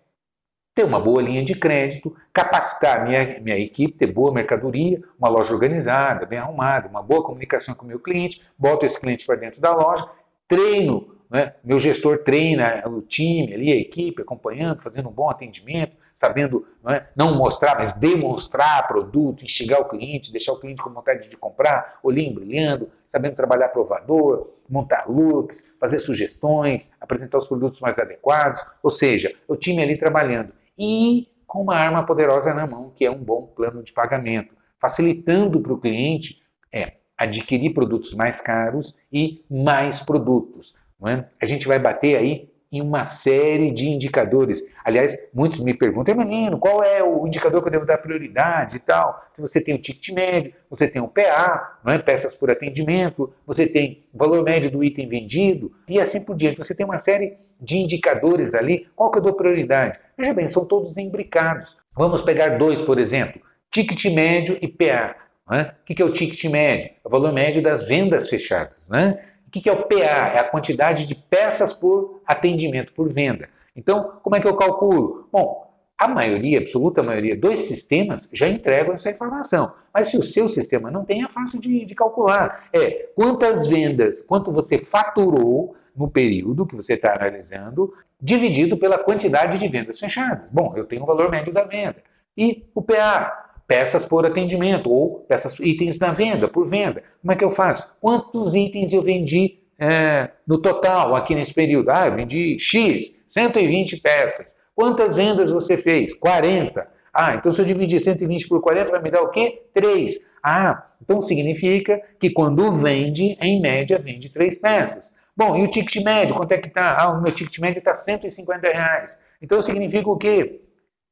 ter 0.75 0.83
uma 0.83 0.99
boa 0.99 1.21
linha 1.21 1.43
de 1.43 1.55
crédito, 1.55 2.15
capacitar 2.33 3.05
minha, 3.05 3.39
minha 3.41 3.57
equipe, 3.57 3.97
ter 3.97 4.07
boa 4.07 4.31
mercadoria, 4.33 5.01
uma 5.17 5.29
loja 5.29 5.53
organizada, 5.53 6.25
bem 6.25 6.37
arrumada, 6.37 6.89
uma 6.89 7.01
boa 7.01 7.23
comunicação 7.23 7.73
com 7.73 7.85
o 7.85 7.87
meu 7.87 7.99
cliente, 7.99 8.41
boto 8.57 8.85
esse 8.85 8.99
cliente 8.99 9.25
para 9.25 9.35
dentro 9.35 9.61
da 9.61 9.73
loja, 9.73 10.05
treino, 10.47 11.15
né? 11.29 11.53
meu 11.63 11.79
gestor 11.79 12.19
treina 12.19 12.83
o 12.87 13.01
time 13.01 13.53
ali, 13.53 13.71
a 13.71 13.77
equipe, 13.77 14.21
acompanhando, 14.21 14.81
fazendo 14.81 15.07
um 15.07 15.13
bom 15.13 15.29
atendimento, 15.29 15.95
sabendo 16.13 16.65
não, 16.83 16.91
é, 16.91 17.09
não 17.15 17.35
mostrar, 17.35 17.75
mas 17.77 17.93
demonstrar 17.93 18.87
produto, 18.87 19.43
instigar 19.43 19.81
o 19.81 19.85
cliente, 19.85 20.31
deixar 20.31 20.51
o 20.51 20.59
cliente 20.59 20.81
com 20.81 20.89
vontade 20.89 21.29
de 21.29 21.37
comprar, 21.37 21.99
olhinho 22.03 22.33
brilhando, 22.33 22.89
sabendo 23.15 23.35
trabalhar 23.35 23.69
provador, 23.69 24.49
montar 24.69 25.09
looks, 25.09 25.65
fazer 25.79 25.99
sugestões, 25.99 26.89
apresentar 26.99 27.37
os 27.37 27.47
produtos 27.47 27.79
mais 27.79 27.97
adequados, 27.97 28.65
ou 28.83 28.89
seja, 28.89 29.33
o 29.47 29.55
time 29.55 29.81
ali 29.81 29.97
trabalhando 29.97 30.51
e 30.77 31.29
com 31.47 31.61
uma 31.61 31.77
arma 31.77 32.05
poderosa 32.05 32.53
na 32.53 32.67
mão, 32.67 32.91
que 32.93 33.05
é 33.05 33.09
um 33.09 33.23
bom 33.23 33.43
plano 33.55 33.81
de 33.81 33.93
pagamento, 33.93 34.53
facilitando 34.77 35.61
para 35.61 35.71
o 35.71 35.79
cliente 35.79 36.41
é, 36.73 36.95
adquirir 37.17 37.73
produtos 37.73 38.13
mais 38.13 38.41
caros 38.41 38.93
e 39.13 39.45
mais 39.49 40.01
produtos. 40.01 40.75
É? 41.07 41.23
A 41.41 41.45
gente 41.45 41.67
vai 41.67 41.79
bater 41.79 42.17
aí 42.17 42.51
em 42.75 42.81
uma 42.81 43.05
série 43.05 43.71
de 43.71 43.87
indicadores. 43.87 44.65
Aliás, 44.83 45.17
muitos 45.33 45.59
me 45.59 45.73
perguntam, 45.73 46.13
menino, 46.13 46.59
qual 46.59 46.83
é 46.83 47.01
o 47.01 47.25
indicador 47.25 47.61
que 47.61 47.69
eu 47.69 47.71
devo 47.71 47.85
dar 47.85 47.97
prioridade 47.99 48.75
e 48.75 48.79
tal? 48.79 49.25
Se 49.33 49.41
você 49.41 49.61
tem 49.61 49.73
o 49.75 49.81
ticket 49.81 50.13
médio, 50.13 50.53
você 50.69 50.87
tem 50.87 51.01
o 51.01 51.07
PA, 51.07 51.79
não 51.83 51.93
é? 51.93 51.99
peças 51.99 52.35
por 52.35 52.51
atendimento, 52.51 53.33
você 53.47 53.65
tem 53.65 54.03
o 54.13 54.17
valor 54.17 54.43
médio 54.43 54.69
do 54.69 54.83
item 54.83 55.07
vendido 55.07 55.71
e 55.87 55.99
assim 55.99 56.19
por 56.19 56.35
diante. 56.35 56.57
Você 56.57 56.75
tem 56.75 56.85
uma 56.85 56.97
série 56.97 57.37
de 57.61 57.77
indicadores 57.77 58.53
ali. 58.53 58.87
Qual 58.95 59.09
que 59.09 59.19
eu 59.19 59.23
dou 59.23 59.33
prioridade? 59.33 59.97
Veja 60.17 60.33
bem, 60.33 60.45
são 60.45 60.65
todos 60.65 60.97
imbricados. 60.97 61.77
Vamos 61.95 62.21
pegar 62.21 62.57
dois, 62.57 62.81
por 62.81 62.99
exemplo, 62.99 63.41
ticket 63.71 64.13
médio 64.13 64.57
e 64.61 64.67
PA. 64.67 65.15
Né? 65.49 65.73
O 65.81 65.85
que 65.85 66.01
é 66.01 66.05
o 66.05 66.11
ticket 66.11 66.43
médio? 66.51 66.87
É 66.87 67.07
o 67.07 67.09
valor 67.09 67.31
médio 67.31 67.61
das 67.61 67.87
vendas 67.87 68.29
fechadas. 68.29 68.89
Né? 68.89 69.17
O 69.55 69.61
que 69.61 69.69
é 69.69 69.73
o 69.73 69.83
PA? 69.83 69.95
É 70.33 70.39
a 70.39 70.43
quantidade 70.43 71.05
de 71.05 71.15
peças 71.15 71.71
por 71.71 72.21
atendimento, 72.25 72.91
por 72.93 73.11
venda. 73.11 73.49
Então, 73.75 74.19
como 74.21 74.35
é 74.35 74.39
que 74.39 74.47
eu 74.47 74.55
calculo? 74.55 75.27
Bom, 75.31 75.65
a 75.97 76.07
maioria, 76.07 76.59
a 76.59 76.61
absoluta 76.61 77.01
maioria 77.01 77.37
dos 77.37 77.59
sistemas 77.59 78.27
já 78.33 78.49
entregam 78.49 78.93
essa 78.93 79.09
informação. 79.09 79.71
Mas 79.93 80.09
se 80.09 80.17
o 80.17 80.21
seu 80.21 80.47
sistema 80.49 80.91
não 80.91 81.05
tem, 81.05 81.23
é 81.23 81.29
fácil 81.29 81.59
de, 81.59 81.85
de 81.85 81.95
calcular. 81.95 82.67
É 82.73 83.09
quantas 83.15 83.65
vendas, 83.65 84.21
quanto 84.21 84.51
você 84.51 84.77
faturou 84.77 85.75
no 85.95 86.09
período 86.09 86.65
que 86.65 86.75
você 86.75 86.93
está 86.93 87.15
analisando, 87.15 87.93
dividido 88.21 88.77
pela 88.77 88.97
quantidade 88.97 89.57
de 89.57 89.67
vendas 89.69 89.97
fechadas. 89.97 90.49
Bom, 90.49 90.73
eu 90.75 90.85
tenho 90.85 91.03
o 91.03 91.05
valor 91.05 91.31
médio 91.31 91.53
da 91.53 91.63
venda. 91.63 92.03
E 92.37 92.65
o 92.75 92.81
PA, 92.81 93.44
peças 93.67 94.05
por 94.05 94.25
atendimento, 94.25 94.91
ou 94.91 95.19
peças, 95.27 95.57
itens 95.59 95.99
na 95.99 96.11
venda, 96.11 96.47
por 96.47 96.67
venda. 96.67 97.03
Como 97.21 97.31
é 97.31 97.35
que 97.35 97.43
eu 97.43 97.51
faço? 97.51 97.87
Quantos 97.99 98.53
itens 98.53 98.93
eu 98.93 99.01
vendi 99.01 99.59
é, 99.79 100.29
no 100.47 100.57
total 100.57 101.15
aqui 101.15 101.33
nesse 101.35 101.53
período? 101.53 101.89
Ah, 101.89 102.07
eu 102.07 102.15
vendi 102.15 102.57
X, 102.59 103.15
120 103.27 103.97
peças. 103.97 104.55
Quantas 104.75 105.15
vendas 105.15 105.51
você 105.51 105.77
fez? 105.77 106.13
40. 106.13 106.87
Ah, 107.13 107.35
então 107.35 107.51
se 107.51 107.61
eu 107.61 107.65
dividir 107.65 107.99
120 107.99 108.47
por 108.47 108.61
40 108.61 108.91
vai 108.91 109.01
me 109.01 109.09
dar 109.09 109.21
o 109.21 109.29
quê? 109.29 109.63
3. 109.73 110.19
Ah, 110.43 110.85
então 111.01 111.21
significa 111.21 112.01
que 112.19 112.29
quando 112.29 112.69
vende, 112.69 113.37
em 113.41 113.59
média, 113.61 113.97
vende 113.97 114.29
3 114.29 114.59
peças. 114.59 115.15
Bom, 115.35 115.57
e 115.57 115.63
o 115.63 115.67
ticket 115.69 116.03
médio, 116.03 116.35
quanto 116.35 116.51
é 116.51 116.57
que 116.57 116.67
está? 116.67 116.97
Ah, 116.99 117.09
o 117.11 117.21
meu 117.21 117.31
ticket 117.31 117.57
médio 117.59 117.79
está 117.79 117.93
150 117.93 118.67
reais. 118.67 119.17
Então 119.41 119.61
significa 119.61 120.09
o 120.09 120.17
quê? 120.17 120.61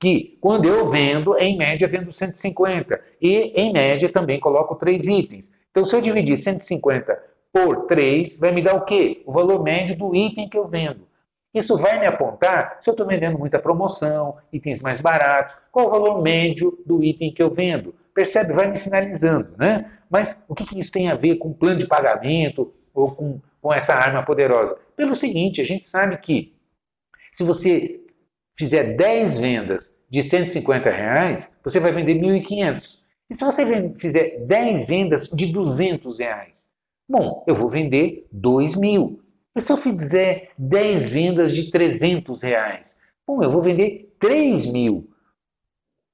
Que 0.04 0.38
quando 0.42 0.66
eu 0.66 0.90
vendo, 0.90 1.38
em 1.38 1.58
média, 1.58 1.88
vendo 1.88 2.12
150. 2.12 3.00
E, 3.22 3.54
em 3.56 3.72
média, 3.72 4.10
também 4.12 4.40
coloco 4.40 4.76
três 4.76 5.08
itens. 5.08 5.50
Então, 5.72 5.86
se 5.86 5.96
eu 5.96 6.02
dividir 6.02 6.36
150 6.36 7.18
por 7.52 7.86
3, 7.86 8.38
vai 8.38 8.52
me 8.52 8.62
dar 8.62 8.76
o 8.76 8.82
quê? 8.84 9.24
O 9.26 9.32
valor 9.32 9.64
médio 9.64 9.98
do 9.98 10.16
item 10.16 10.50
que 10.50 10.58
eu 10.58 10.68
vendo. 10.68 11.08
Isso 11.54 11.78
vai 11.78 12.00
me 12.00 12.08
apontar 12.08 12.78
se 12.82 12.90
eu 12.90 12.94
estou 12.94 13.08
vendendo 13.08 13.38
muita 13.38 13.60
promoção, 13.60 14.38
itens 14.52 14.82
mais 14.82 15.00
baratos, 15.00 15.56
qual 15.72 15.88
o 15.88 15.92
valor 15.92 16.22
médio 16.22 16.80
do 16.86 17.04
item 17.04 17.32
que 17.32 17.42
eu 17.42 17.52
vendo. 17.52 17.94
Percebe? 18.14 18.54
Vai 18.54 18.68
me 18.68 18.76
sinalizando, 18.76 19.50
né? 19.58 19.92
Mas 20.10 20.40
o 20.48 20.56
que, 20.56 20.66
que 20.66 20.80
isso 20.80 20.92
tem 20.92 21.10
a 21.10 21.16
ver 21.16 21.36
com 21.36 21.54
plano 21.54 21.80
de 21.80 21.88
pagamento 21.88 22.74
ou 22.94 23.12
com 23.12 23.40
com 23.64 23.74
essa 23.74 23.96
arma 23.96 24.22
poderosa? 24.22 24.78
Pelo 24.96 25.16
seguinte, 25.16 25.62
a 25.62 25.66
gente 25.66 25.88
sabe 25.88 26.18
que 26.18 26.54
se 27.32 27.44
você 27.44 28.03
fizer 28.56 28.96
10 28.96 29.40
vendas 29.40 29.96
de 30.10 30.22
150 30.22 30.90
reais, 30.90 31.52
você 31.64 31.80
vai 31.80 31.92
vender 31.92 32.16
1.500. 32.16 32.98
E 33.30 33.36
se 33.36 33.44
você 33.44 33.66
fizer 33.98 34.46
10 34.46 34.86
vendas 34.86 35.28
de 35.28 35.48
200 35.48 36.20
reais? 36.20 36.68
Bom, 37.10 37.44
eu 37.48 37.56
vou 37.56 37.70
vender 37.70 38.28
2 38.32 38.76
mil. 38.76 39.22
E 39.56 39.62
se 39.62 39.72
eu 39.72 39.78
fizer 39.78 40.52
10 40.58 41.10
vendas 41.10 41.54
de 41.54 41.72
300 41.72 42.42
reais? 42.42 42.98
Bom, 43.26 43.42
eu 43.42 43.52
vou 43.52 43.62
vender 43.62 44.16
3 44.20 44.66
mil. 44.68 45.10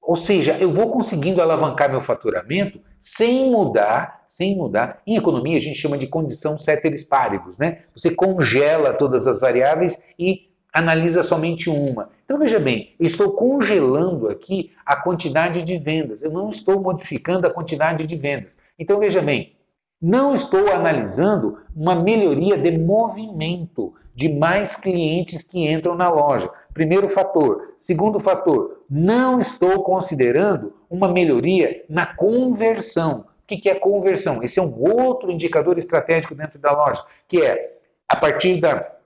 Ou 0.00 0.16
seja, 0.16 0.56
eu 0.58 0.70
vou 0.70 0.90
conseguindo 0.90 1.42
alavancar 1.42 1.90
meu 1.90 2.00
faturamento 2.00 2.80
sem 2.98 3.50
mudar, 3.50 4.24
sem 4.26 4.56
mudar. 4.56 5.00
Em 5.06 5.16
economia 5.16 5.56
a 5.56 5.60
gente 5.60 5.78
chama 5.78 5.98
de 5.98 6.06
condição 6.06 6.58
ceteris 6.58 7.04
paribus, 7.04 7.58
né? 7.58 7.78
Você 7.94 8.14
congela 8.14 8.94
todas 8.94 9.26
as 9.26 9.38
variáveis 9.38 9.98
e 10.18 10.49
analisa 10.72 11.22
somente 11.22 11.68
uma. 11.68 12.10
Então 12.24 12.38
veja 12.38 12.58
bem, 12.58 12.94
estou 12.98 13.32
congelando 13.32 14.28
aqui 14.28 14.72
a 14.84 14.96
quantidade 14.96 15.62
de 15.62 15.78
vendas, 15.78 16.22
eu 16.22 16.30
não 16.30 16.48
estou 16.48 16.80
modificando 16.80 17.46
a 17.46 17.52
quantidade 17.52 18.06
de 18.06 18.16
vendas. 18.16 18.56
Então 18.78 18.98
veja 18.98 19.20
bem, 19.20 19.54
não 20.00 20.34
estou 20.34 20.72
analisando 20.72 21.58
uma 21.76 21.94
melhoria 21.94 22.56
de 22.56 22.78
movimento 22.78 23.94
de 24.14 24.28
mais 24.28 24.76
clientes 24.76 25.44
que 25.44 25.70
entram 25.70 25.94
na 25.94 26.10
loja. 26.10 26.50
Primeiro 26.72 27.08
fator. 27.08 27.74
Segundo 27.76 28.18
fator, 28.18 28.82
não 28.88 29.40
estou 29.40 29.82
considerando 29.82 30.74
uma 30.88 31.08
melhoria 31.08 31.84
na 31.88 32.06
conversão. 32.06 33.26
O 33.42 33.46
que 33.46 33.68
é 33.68 33.74
conversão? 33.74 34.42
Esse 34.42 34.58
é 34.58 34.62
um 34.62 34.72
outro 34.78 35.30
indicador 35.30 35.76
estratégico 35.76 36.34
dentro 36.34 36.58
da 36.58 36.72
loja, 36.72 37.04
que 37.26 37.42
é 37.42 37.76
a 38.08 38.16
partir 38.16 38.60
da 38.60 38.99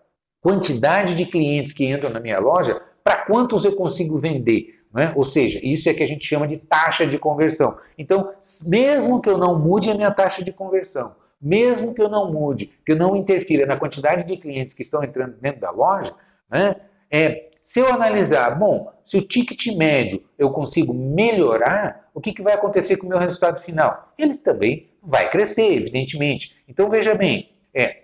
quantidade 0.44 1.14
de 1.14 1.24
clientes 1.24 1.72
que 1.72 1.86
entram 1.86 2.10
na 2.10 2.20
minha 2.20 2.38
loja, 2.38 2.82
para 3.02 3.24
quantos 3.24 3.64
eu 3.64 3.74
consigo 3.74 4.18
vender. 4.18 4.78
É? 4.94 5.10
Ou 5.16 5.24
seja, 5.24 5.58
isso 5.62 5.88
é 5.88 5.94
que 5.94 6.02
a 6.02 6.06
gente 6.06 6.24
chama 6.24 6.46
de 6.46 6.58
taxa 6.58 7.04
de 7.04 7.18
conversão. 7.18 7.76
Então, 7.98 8.32
mesmo 8.64 9.20
que 9.20 9.28
eu 9.28 9.38
não 9.38 9.58
mude 9.58 9.90
a 9.90 9.94
minha 9.94 10.10
taxa 10.10 10.44
de 10.44 10.52
conversão, 10.52 11.16
mesmo 11.40 11.94
que 11.94 12.00
eu 12.00 12.10
não 12.10 12.30
mude, 12.30 12.70
que 12.84 12.92
eu 12.92 12.96
não 12.96 13.16
interfira 13.16 13.66
na 13.66 13.76
quantidade 13.76 14.24
de 14.24 14.36
clientes 14.36 14.74
que 14.74 14.82
estão 14.82 15.02
entrando 15.02 15.34
dentro 15.40 15.62
da 15.62 15.70
loja, 15.70 16.14
né, 16.48 16.76
é, 17.10 17.48
se 17.60 17.80
eu 17.80 17.90
analisar, 17.90 18.50
bom, 18.50 18.92
se 19.04 19.16
o 19.16 19.22
ticket 19.22 19.74
médio 19.74 20.22
eu 20.38 20.50
consigo 20.50 20.92
melhorar, 20.92 22.08
o 22.14 22.20
que, 22.20 22.32
que 22.32 22.42
vai 22.42 22.52
acontecer 22.52 22.98
com 22.98 23.06
o 23.06 23.08
meu 23.08 23.18
resultado 23.18 23.58
final? 23.58 24.12
Ele 24.16 24.34
também 24.34 24.90
vai 25.02 25.28
crescer, 25.28 25.72
evidentemente. 25.72 26.54
Então, 26.68 26.88
veja 26.88 27.14
bem, 27.14 27.50
é, 27.74 28.03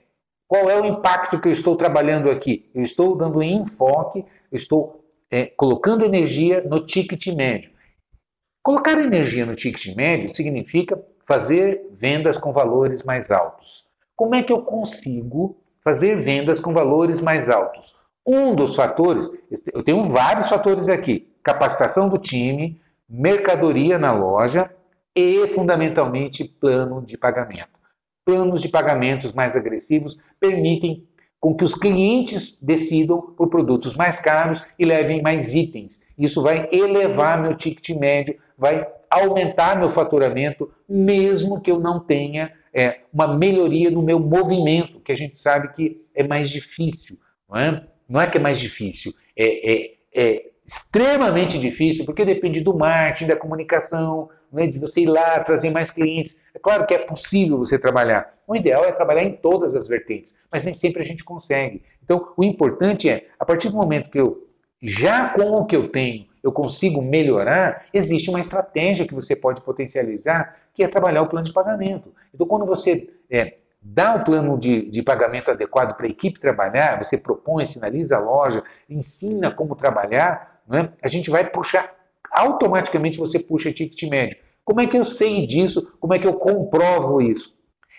qual 0.50 0.68
é 0.68 0.80
o 0.80 0.84
impacto 0.84 1.38
que 1.38 1.46
eu 1.46 1.52
estou 1.52 1.76
trabalhando 1.76 2.28
aqui? 2.28 2.68
Eu 2.74 2.82
estou 2.82 3.16
dando 3.16 3.40
enfoque, 3.40 4.24
eu 4.50 4.56
estou 4.56 5.04
é, 5.30 5.46
colocando 5.46 6.04
energia 6.04 6.60
no 6.68 6.84
ticket 6.84 7.24
médio. 7.28 7.70
Colocar 8.60 8.98
energia 8.98 9.46
no 9.46 9.54
ticket 9.54 9.94
médio 9.94 10.28
significa 10.28 11.00
fazer 11.24 11.88
vendas 11.92 12.36
com 12.36 12.52
valores 12.52 13.04
mais 13.04 13.30
altos. 13.30 13.84
Como 14.16 14.34
é 14.34 14.42
que 14.42 14.52
eu 14.52 14.60
consigo 14.62 15.56
fazer 15.84 16.16
vendas 16.16 16.58
com 16.58 16.72
valores 16.72 17.20
mais 17.20 17.48
altos? 17.48 17.94
Um 18.26 18.52
dos 18.52 18.74
fatores, 18.74 19.30
eu 19.72 19.84
tenho 19.84 20.02
vários 20.02 20.48
fatores 20.48 20.88
aqui: 20.88 21.32
capacitação 21.44 22.08
do 22.08 22.18
time, 22.18 22.76
mercadoria 23.08 24.00
na 24.00 24.10
loja 24.10 24.68
e, 25.14 25.46
fundamentalmente, 25.46 26.42
plano 26.42 27.00
de 27.00 27.16
pagamento. 27.16 27.79
Planos 28.24 28.60
de 28.60 28.68
pagamentos 28.68 29.32
mais 29.32 29.56
agressivos 29.56 30.18
permitem 30.38 31.06
com 31.40 31.54
que 31.54 31.64
os 31.64 31.74
clientes 31.74 32.58
decidam 32.60 33.20
por 33.20 33.48
produtos 33.48 33.96
mais 33.96 34.20
caros 34.20 34.62
e 34.78 34.84
levem 34.84 35.22
mais 35.22 35.54
itens. 35.54 35.98
Isso 36.18 36.42
vai 36.42 36.68
elevar 36.70 37.40
meu 37.40 37.56
ticket 37.56 37.96
médio, 37.98 38.36
vai 38.58 38.86
aumentar 39.08 39.78
meu 39.78 39.88
faturamento, 39.88 40.70
mesmo 40.86 41.60
que 41.60 41.70
eu 41.70 41.80
não 41.80 41.98
tenha 41.98 42.52
é, 42.72 43.00
uma 43.12 43.36
melhoria 43.36 43.90
no 43.90 44.02
meu 44.02 44.20
movimento, 44.20 45.00
que 45.00 45.10
a 45.10 45.16
gente 45.16 45.38
sabe 45.38 45.72
que 45.72 46.04
é 46.14 46.22
mais 46.22 46.50
difícil. 46.50 47.18
Não 47.48 47.58
é, 47.58 47.84
não 48.08 48.20
é 48.20 48.26
que 48.26 48.36
é 48.36 48.40
mais 48.40 48.60
difícil, 48.60 49.12
é, 49.36 49.72
é, 49.72 49.94
é 50.14 50.50
extremamente 50.64 51.58
difícil, 51.58 52.04
porque 52.04 52.24
depende 52.24 52.60
do 52.60 52.76
marketing, 52.76 53.28
da 53.28 53.36
comunicação, 53.36 54.28
né, 54.52 54.66
de 54.66 54.78
você 54.78 55.02
ir 55.02 55.06
lá 55.06 55.40
trazer 55.40 55.70
mais 55.70 55.90
clientes. 55.90 56.36
É 56.54 56.58
claro 56.58 56.86
que 56.86 56.94
é 56.94 56.98
possível 56.98 57.58
você 57.58 57.78
trabalhar. 57.78 58.34
O 58.46 58.56
ideal 58.56 58.84
é 58.84 58.92
trabalhar 58.92 59.22
em 59.22 59.32
todas 59.32 59.74
as 59.74 59.86
vertentes, 59.86 60.34
mas 60.50 60.64
nem 60.64 60.74
sempre 60.74 61.02
a 61.02 61.04
gente 61.04 61.24
consegue. 61.24 61.82
Então, 62.02 62.32
o 62.36 62.42
importante 62.42 63.08
é, 63.08 63.28
a 63.38 63.44
partir 63.44 63.68
do 63.68 63.76
momento 63.76 64.10
que 64.10 64.20
eu, 64.20 64.48
já 64.82 65.28
com 65.28 65.52
o 65.52 65.64
que 65.64 65.76
eu 65.76 65.88
tenho, 65.88 66.26
eu 66.42 66.50
consigo 66.50 67.02
melhorar, 67.02 67.86
existe 67.92 68.30
uma 68.30 68.40
estratégia 68.40 69.06
que 69.06 69.14
você 69.14 69.36
pode 69.36 69.60
potencializar, 69.60 70.56
que 70.74 70.82
é 70.82 70.88
trabalhar 70.88 71.22
o 71.22 71.28
plano 71.28 71.44
de 71.44 71.52
pagamento. 71.52 72.12
Então, 72.34 72.46
quando 72.46 72.64
você 72.66 73.10
é, 73.30 73.58
dá 73.80 74.16
o 74.16 74.24
plano 74.24 74.58
de, 74.58 74.90
de 74.90 75.02
pagamento 75.02 75.50
adequado 75.50 75.96
para 75.96 76.06
a 76.06 76.10
equipe 76.10 76.40
trabalhar, 76.40 77.02
você 77.02 77.16
propõe, 77.16 77.64
sinaliza 77.64 78.16
a 78.16 78.20
loja, 78.20 78.62
ensina 78.88 79.50
como 79.50 79.76
trabalhar, 79.76 80.60
é? 80.72 80.88
a 81.02 81.08
gente 81.08 81.30
vai 81.30 81.44
puxar 81.44 81.92
automaticamente 82.30 83.18
você 83.18 83.38
puxa 83.38 83.72
ticket 83.72 84.08
médio. 84.10 84.36
Como 84.64 84.80
é 84.80 84.86
que 84.86 84.96
eu 84.96 85.04
sei 85.04 85.46
disso? 85.46 85.96
Como 85.98 86.14
é 86.14 86.18
que 86.18 86.26
eu 86.26 86.34
comprovo 86.34 87.20
isso? 87.20 87.54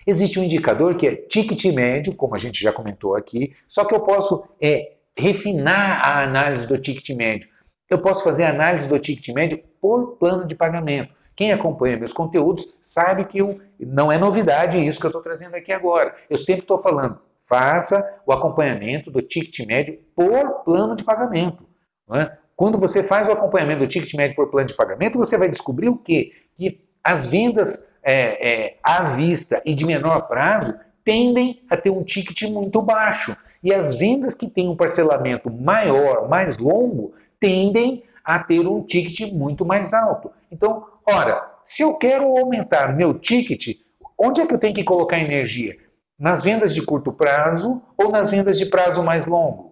Existe 0.05 0.39
um 0.39 0.43
indicador 0.43 0.95
que 0.95 1.07
é 1.07 1.15
ticket 1.15 1.65
médio, 1.73 2.15
como 2.15 2.35
a 2.35 2.37
gente 2.37 2.61
já 2.61 2.71
comentou 2.71 3.15
aqui, 3.15 3.53
só 3.67 3.85
que 3.85 3.93
eu 3.93 3.99
posso 3.99 4.43
é, 4.61 4.93
refinar 5.17 6.01
a 6.03 6.23
análise 6.23 6.65
do 6.65 6.77
ticket 6.77 7.15
médio. 7.15 7.49
Eu 7.89 7.99
posso 7.99 8.23
fazer 8.23 8.45
análise 8.45 8.87
do 8.87 8.97
ticket 8.97 9.33
médio 9.35 9.61
por 9.81 10.17
plano 10.17 10.47
de 10.47 10.55
pagamento. 10.55 11.13
Quem 11.35 11.51
acompanha 11.51 11.97
meus 11.97 12.13
conteúdos 12.13 12.67
sabe 12.81 13.25
que 13.25 13.39
eu, 13.39 13.59
não 13.79 14.11
é 14.11 14.17
novidade 14.17 14.77
isso 14.77 14.99
que 14.99 15.05
eu 15.05 15.09
estou 15.09 15.21
trazendo 15.21 15.55
aqui 15.55 15.71
agora. 15.71 16.15
Eu 16.29 16.37
sempre 16.37 16.61
estou 16.61 16.79
falando, 16.79 17.19
faça 17.43 18.01
o 18.25 18.31
acompanhamento 18.31 19.11
do 19.11 19.21
ticket 19.21 19.65
médio 19.65 19.99
por 20.15 20.63
plano 20.63 20.95
de 20.95 21.03
pagamento. 21.03 21.65
É? 22.13 22.37
Quando 22.55 22.77
você 22.77 23.01
faz 23.03 23.27
o 23.27 23.31
acompanhamento 23.31 23.79
do 23.79 23.87
ticket 23.87 24.13
médio 24.13 24.35
por 24.35 24.49
plano 24.49 24.67
de 24.67 24.75
pagamento, 24.75 25.17
você 25.17 25.37
vai 25.37 25.49
descobrir 25.49 25.89
o 25.89 25.97
quê? 25.97 26.31
Que 26.55 26.79
as 27.03 27.25
vendas 27.25 27.83
é, 28.03 28.49
é, 28.49 28.77
à 28.83 29.03
vista 29.03 29.61
e 29.65 29.73
de 29.73 29.85
menor 29.85 30.27
prazo 30.27 30.73
tendem 31.03 31.63
a 31.69 31.77
ter 31.77 31.89
um 31.89 32.03
ticket 32.03 32.43
muito 32.49 32.81
baixo. 32.81 33.35
E 33.63 33.73
as 33.73 33.95
vendas 33.95 34.35
que 34.35 34.49
têm 34.49 34.69
um 34.69 34.75
parcelamento 34.75 35.49
maior, 35.49 36.29
mais 36.29 36.57
longo, 36.57 37.13
tendem 37.39 38.03
a 38.23 38.39
ter 38.39 38.67
um 38.67 38.83
ticket 38.83 39.31
muito 39.31 39.65
mais 39.65 39.93
alto. 39.93 40.31
Então, 40.51 40.85
ora, 41.05 41.51
se 41.63 41.81
eu 41.81 41.95
quero 41.95 42.37
aumentar 42.37 42.95
meu 42.95 43.17
ticket, 43.17 43.79
onde 44.17 44.41
é 44.41 44.45
que 44.45 44.53
eu 44.53 44.59
tenho 44.59 44.73
que 44.73 44.83
colocar 44.83 45.19
energia? 45.19 45.77
Nas 46.17 46.43
vendas 46.43 46.73
de 46.73 46.83
curto 46.83 47.11
prazo 47.11 47.81
ou 47.97 48.11
nas 48.11 48.29
vendas 48.29 48.57
de 48.57 48.67
prazo 48.67 49.01
mais 49.01 49.25
longo? 49.25 49.70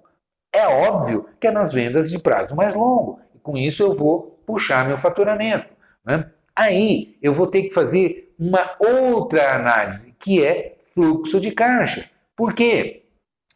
É 0.54 0.68
óbvio 0.68 1.30
que 1.40 1.48
é 1.48 1.52
nas 1.52 1.72
vendas 1.72 2.10
de 2.10 2.20
prazo 2.20 2.56
mais 2.56 2.74
longo. 2.74 3.20
Com 3.44 3.58
isso 3.58 3.84
eu 3.84 3.92
vou 3.92 4.42
puxar 4.46 4.88
meu 4.88 4.98
faturamento. 4.98 5.68
Né? 6.06 6.30
Aí 6.56 7.18
eu 7.22 7.34
vou 7.34 7.48
ter 7.48 7.64
que 7.64 7.74
fazer 7.74 8.34
uma 8.38 8.76
outra 8.80 9.56
análise, 9.56 10.16
que 10.20 10.44
é 10.44 10.78
fluxo 10.84 11.40
de 11.40 11.52
caixa. 11.52 12.10
Por 12.36 12.54
quê? 12.54 13.06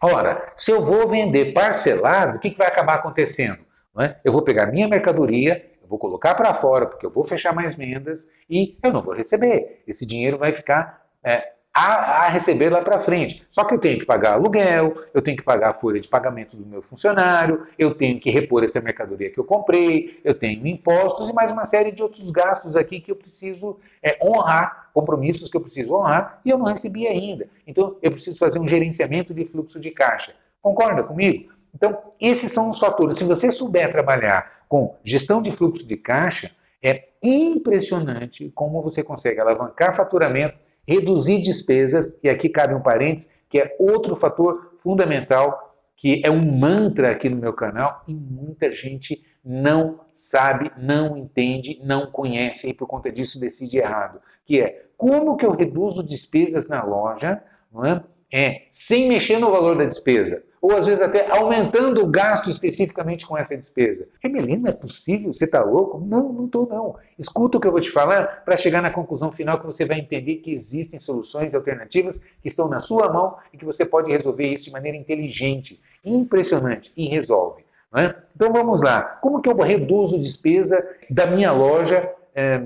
Ora, 0.01 0.37
se 0.57 0.71
eu 0.71 0.81
vou 0.81 1.07
vender 1.07 1.53
parcelado, 1.53 2.37
o 2.37 2.39
que, 2.39 2.49
que 2.49 2.57
vai 2.57 2.67
acabar 2.67 2.95
acontecendo? 2.95 3.59
É? 3.99 4.17
Eu 4.23 4.31
vou 4.31 4.41
pegar 4.41 4.67
minha 4.67 4.87
mercadoria, 4.87 5.71
eu 5.81 5.87
vou 5.87 5.97
colocar 5.99 6.35
para 6.35 6.53
fora, 6.53 6.85
porque 6.85 7.05
eu 7.05 7.11
vou 7.11 7.23
fechar 7.23 7.53
mais 7.53 7.75
vendas 7.75 8.27
e 8.49 8.77
eu 8.83 8.91
não 8.91 9.01
vou 9.01 9.13
receber. 9.13 9.83
Esse 9.87 10.05
dinheiro 10.05 10.37
vai 10.37 10.51
ficar 10.51 11.05
é, 11.23 11.53
a, 11.73 12.25
a 12.25 12.29
receber 12.29 12.69
lá 12.69 12.81
para 12.81 12.99
frente. 12.99 13.43
Só 13.49 13.63
que 13.63 13.73
eu 13.73 13.79
tenho 13.79 13.97
que 13.97 14.05
pagar 14.05 14.33
aluguel, 14.33 14.95
eu 15.13 15.21
tenho 15.21 15.35
que 15.35 15.43
pagar 15.43 15.71
a 15.71 15.73
folha 15.73 15.99
de 15.99 16.07
pagamento 16.07 16.55
do 16.55 16.65
meu 16.65 16.83
funcionário, 16.83 17.65
eu 17.79 17.95
tenho 17.95 18.19
que 18.19 18.29
repor 18.29 18.63
essa 18.63 18.79
mercadoria 18.79 19.31
que 19.31 19.39
eu 19.39 19.43
comprei, 19.43 20.19
eu 20.23 20.35
tenho 20.35 20.67
impostos 20.67 21.29
e 21.29 21.33
mais 21.33 21.51
uma 21.51 21.65
série 21.65 21.91
de 21.91 22.03
outros 22.03 22.29
gastos 22.29 22.75
aqui 22.75 22.99
que 22.99 23.11
eu 23.11 23.15
preciso 23.15 23.79
é, 24.03 24.17
honrar, 24.23 24.89
compromissos 24.93 25.49
que 25.49 25.57
eu 25.57 25.61
preciso 25.61 25.95
honrar 25.95 26.39
e 26.45 26.51
eu 26.51 26.57
não 26.57 26.65
recebi 26.65 27.07
ainda. 27.07 27.47
Então 27.65 27.97
eu 28.01 28.11
preciso 28.11 28.37
fazer 28.37 28.59
um 28.59 28.67
gerenciamento 28.67 29.33
de 29.33 29.45
fluxo 29.45 29.79
de 29.79 29.89
caixa. 29.89 30.33
Concorda 30.61 31.03
comigo? 31.03 31.51
Então, 31.75 31.97
esses 32.21 32.51
são 32.51 32.69
os 32.69 32.77
fatores. 32.77 33.17
Se 33.17 33.23
você 33.23 33.51
souber 33.51 33.91
trabalhar 33.91 34.63
com 34.69 34.95
gestão 35.03 35.41
de 35.41 35.51
fluxo 35.51 35.87
de 35.87 35.97
caixa, 35.97 36.51
é 36.83 37.09
impressionante 37.21 38.51
como 38.53 38.81
você 38.81 39.01
consegue 39.01 39.39
alavancar 39.39 39.95
faturamento 39.95 40.55
reduzir 40.87 41.41
despesas, 41.41 42.17
e 42.23 42.29
aqui 42.29 42.49
cabe 42.49 42.73
um 42.73 42.81
parênteses, 42.81 43.29
que 43.49 43.59
é 43.59 43.75
outro 43.79 44.15
fator 44.15 44.73
fundamental, 44.79 45.75
que 45.95 46.21
é 46.23 46.29
um 46.29 46.57
mantra 46.57 47.11
aqui 47.11 47.29
no 47.29 47.37
meu 47.37 47.53
canal, 47.53 48.03
e 48.07 48.13
muita 48.13 48.71
gente 48.71 49.23
não 49.43 49.99
sabe, 50.13 50.71
não 50.77 51.17
entende, 51.17 51.79
não 51.83 52.07
conhece, 52.07 52.69
e 52.69 52.73
por 52.73 52.87
conta 52.87 53.11
disso 53.11 53.39
decide 53.39 53.77
errado, 53.77 54.19
que 54.45 54.59
é 54.59 54.85
como 54.97 55.35
que 55.35 55.45
eu 55.45 55.51
reduzo 55.51 56.03
despesas 56.03 56.67
na 56.67 56.83
loja, 56.83 57.41
não 57.71 57.85
é? 57.85 58.03
é 58.31 58.63
sem 58.71 59.07
mexer 59.07 59.37
no 59.37 59.51
valor 59.51 59.77
da 59.77 59.85
despesa 59.85 60.43
ou 60.63 60.77
às 60.77 60.85
vezes 60.85 61.01
até 61.01 61.29
aumentando 61.29 62.01
o 62.01 62.07
gasto 62.07 62.49
especificamente 62.49 63.27
com 63.27 63.37
essa 63.37 63.57
despesa. 63.57 64.07
Emelina, 64.23 64.69
é 64.69 64.71
possível? 64.71 65.33
Você 65.33 65.43
está 65.43 65.61
louco? 65.61 65.99
Não, 65.99 66.31
não 66.31 66.45
estou 66.45 66.65
não. 66.65 66.95
Escuta 67.19 67.57
o 67.57 67.59
que 67.61 67.67
eu 67.67 67.71
vou 67.73 67.81
te 67.81 67.91
falar 67.91 68.45
para 68.45 68.55
chegar 68.55 68.81
na 68.81 68.89
conclusão 68.89 69.29
final 69.29 69.59
que 69.59 69.65
você 69.65 69.83
vai 69.83 69.99
entender 69.99 70.37
que 70.37 70.49
existem 70.49 71.01
soluções 71.01 71.53
alternativas 71.53 72.17
que 72.17 72.47
estão 72.47 72.69
na 72.69 72.79
sua 72.79 73.11
mão 73.11 73.35
e 73.51 73.57
que 73.57 73.65
você 73.65 73.83
pode 73.83 74.09
resolver 74.09 74.47
isso 74.47 74.63
de 74.63 74.71
maneira 74.71 74.97
inteligente, 74.97 75.81
impressionante 76.03 76.93
e 76.95 77.07
resolve. 77.07 77.65
É? 77.97 78.15
Então 78.33 78.53
vamos 78.53 78.81
lá. 78.81 79.01
Como 79.01 79.41
que 79.41 79.49
eu 79.49 79.57
reduzo 79.57 80.17
despesa 80.17 80.81
da 81.09 81.27
minha 81.27 81.51
loja, 81.51 82.09
é, 82.33 82.63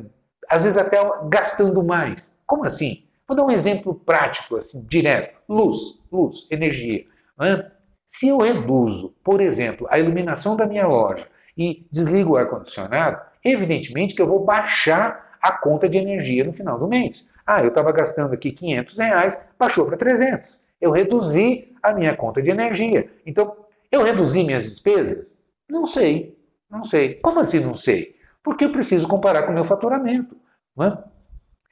às 0.48 0.66
vezes 0.66 0.78
até 0.78 1.00
gastando 1.30 1.84
mais? 1.84 2.32
Como 2.46 2.64
assim? 2.64 3.04
Vou 3.28 3.36
dar 3.36 3.44
um 3.44 3.52
exemplo 3.52 3.96
prático, 3.96 4.56
assim, 4.56 4.86
direto. 4.88 5.36
Luz, 5.50 6.00
luz, 6.12 6.46
energia. 6.52 7.04
É? 7.42 7.77
Se 8.08 8.30
eu 8.30 8.38
reduzo, 8.38 9.14
por 9.22 9.42
exemplo, 9.42 9.86
a 9.90 10.00
iluminação 10.00 10.56
da 10.56 10.66
minha 10.66 10.88
loja 10.88 11.28
e 11.58 11.86
desligo 11.92 12.34
o 12.34 12.38
ar-condicionado, 12.38 13.20
evidentemente 13.44 14.16
que 14.16 14.22
eu 14.22 14.28
vou 14.28 14.46
baixar 14.46 15.38
a 15.42 15.52
conta 15.52 15.90
de 15.90 15.98
energia 15.98 16.46
no 16.46 16.54
final 16.54 16.80
do 16.80 16.88
mês. 16.88 17.28
Ah, 17.46 17.62
eu 17.62 17.68
estava 17.68 17.92
gastando 17.92 18.34
aqui 18.34 18.54
500 18.54 18.98
reais, 18.98 19.40
baixou 19.60 19.86
para 19.86 19.98
300. 19.98 20.58
Eu 20.80 20.92
reduzi 20.92 21.76
a 21.84 21.92
minha 21.94 22.16
conta 22.16 22.42
de 22.42 22.50
energia. 22.50 23.12
Então, 23.26 23.58
eu 23.92 24.04
reduzi 24.04 24.42
minhas 24.42 24.64
despesas? 24.64 25.38
Não 25.70 25.86
sei, 25.86 26.38
não 26.72 26.86
sei. 26.86 27.16
Como 27.16 27.42
assim 27.42 27.60
não 27.60 27.74
sei? 27.74 28.16
Porque 28.42 28.64
eu 28.64 28.72
preciso 28.72 29.06
comparar 29.06 29.44
com 29.44 29.52
o 29.52 29.54
meu 29.54 29.66
faturamento. 29.66 30.38
É? 30.80 30.98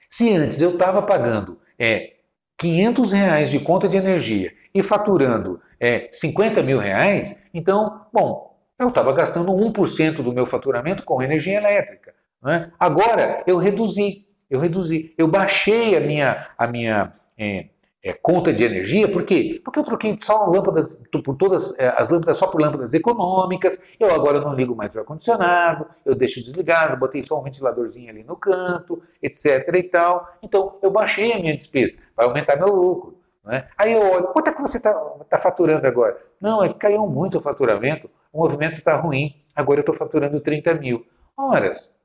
Se 0.10 0.36
antes 0.36 0.62
eu 0.62 0.72
estava 0.72 1.02
pagando 1.02 1.58
é, 1.80 2.16
500 2.58 3.12
reais 3.14 3.50
de 3.50 3.60
conta 3.60 3.88
de 3.88 3.96
energia 3.96 4.54
e 4.74 4.84
faturando 4.84 5.62
é, 5.80 6.10
50 6.12 6.62
mil 6.64 6.78
reais, 6.78 7.36
então, 7.54 8.06
bom, 8.12 8.56
eu 8.78 8.90
estava 8.90 9.14
gastando 9.14 9.52
1% 9.52 10.22
do 10.22 10.34
meu 10.34 10.46
faturamento 10.46 11.04
com 11.04 11.22
energia 11.22 11.58
elétrica. 11.58 12.14
É? 12.46 12.70
Agora 12.80 13.44
eu 13.48 13.58
reduzi, 13.58 14.28
eu 14.50 14.60
reduzi, 14.60 15.14
eu 15.18 15.28
baixei 15.28 15.98
a 15.98 16.00
minha, 16.00 16.48
a 16.56 16.68
minha 16.68 17.14
é, 17.38 17.70
é, 18.04 18.14
conta 18.14 18.54
de 18.54 18.64
energia, 18.64 19.10
por 19.10 19.24
quê? 19.24 19.60
Porque 19.66 19.80
eu 19.80 19.84
troquei 19.84 20.16
só 20.22 20.46
lâmpadas 20.46 21.02
por 21.12 21.36
todas 21.36 21.74
é, 21.80 21.88
as 21.98 22.08
lâmpadas 22.08 22.38
só 22.38 22.46
por 22.46 22.62
lâmpadas 22.62 22.94
econômicas, 22.94 23.80
eu 24.00 24.14
agora 24.14 24.40
não 24.40 24.54
ligo 24.54 24.76
mais 24.76 24.94
o 24.94 25.00
ar-condicionado, 25.00 25.88
eu 26.06 26.14
deixo 26.14 26.44
desligado, 26.44 27.00
botei 27.00 27.24
só 27.24 27.40
um 27.40 27.44
ventiladorzinho 27.44 28.12
ali 28.12 28.24
no 28.24 28.36
canto, 28.36 29.02
etc 29.24 29.68
e 29.74 29.84
tal. 29.84 30.30
Então 30.44 30.78
eu 30.84 30.92
baixei 30.92 31.34
a 31.34 31.40
minha 31.40 31.58
despesa, 31.58 31.98
vai 32.16 32.28
aumentar 32.28 32.58
meu 32.58 32.68
lucro. 32.68 33.18
Né? 33.46 33.68
Aí 33.78 33.94
eu 33.94 34.02
olho, 34.02 34.28
quanto 34.28 34.50
é 34.50 34.54
que 34.54 34.62
você 34.62 34.78
está 34.78 34.94
tá 35.30 35.38
faturando 35.38 35.86
agora? 35.86 36.18
Não, 36.42 36.64
é 36.64 36.70
que 36.70 36.76
caiu 36.76 37.06
muito 37.08 37.38
o 37.38 37.42
faturamento, 37.42 38.10
o 38.34 38.40
movimento 38.40 38.74
está 38.74 38.96
ruim, 38.98 39.36
agora 39.56 39.80
eu 39.80 39.82
estou 39.82 39.96
faturando 39.96 40.40
30 40.40 40.74
mil. 40.76 41.06
Horas, 41.38 41.96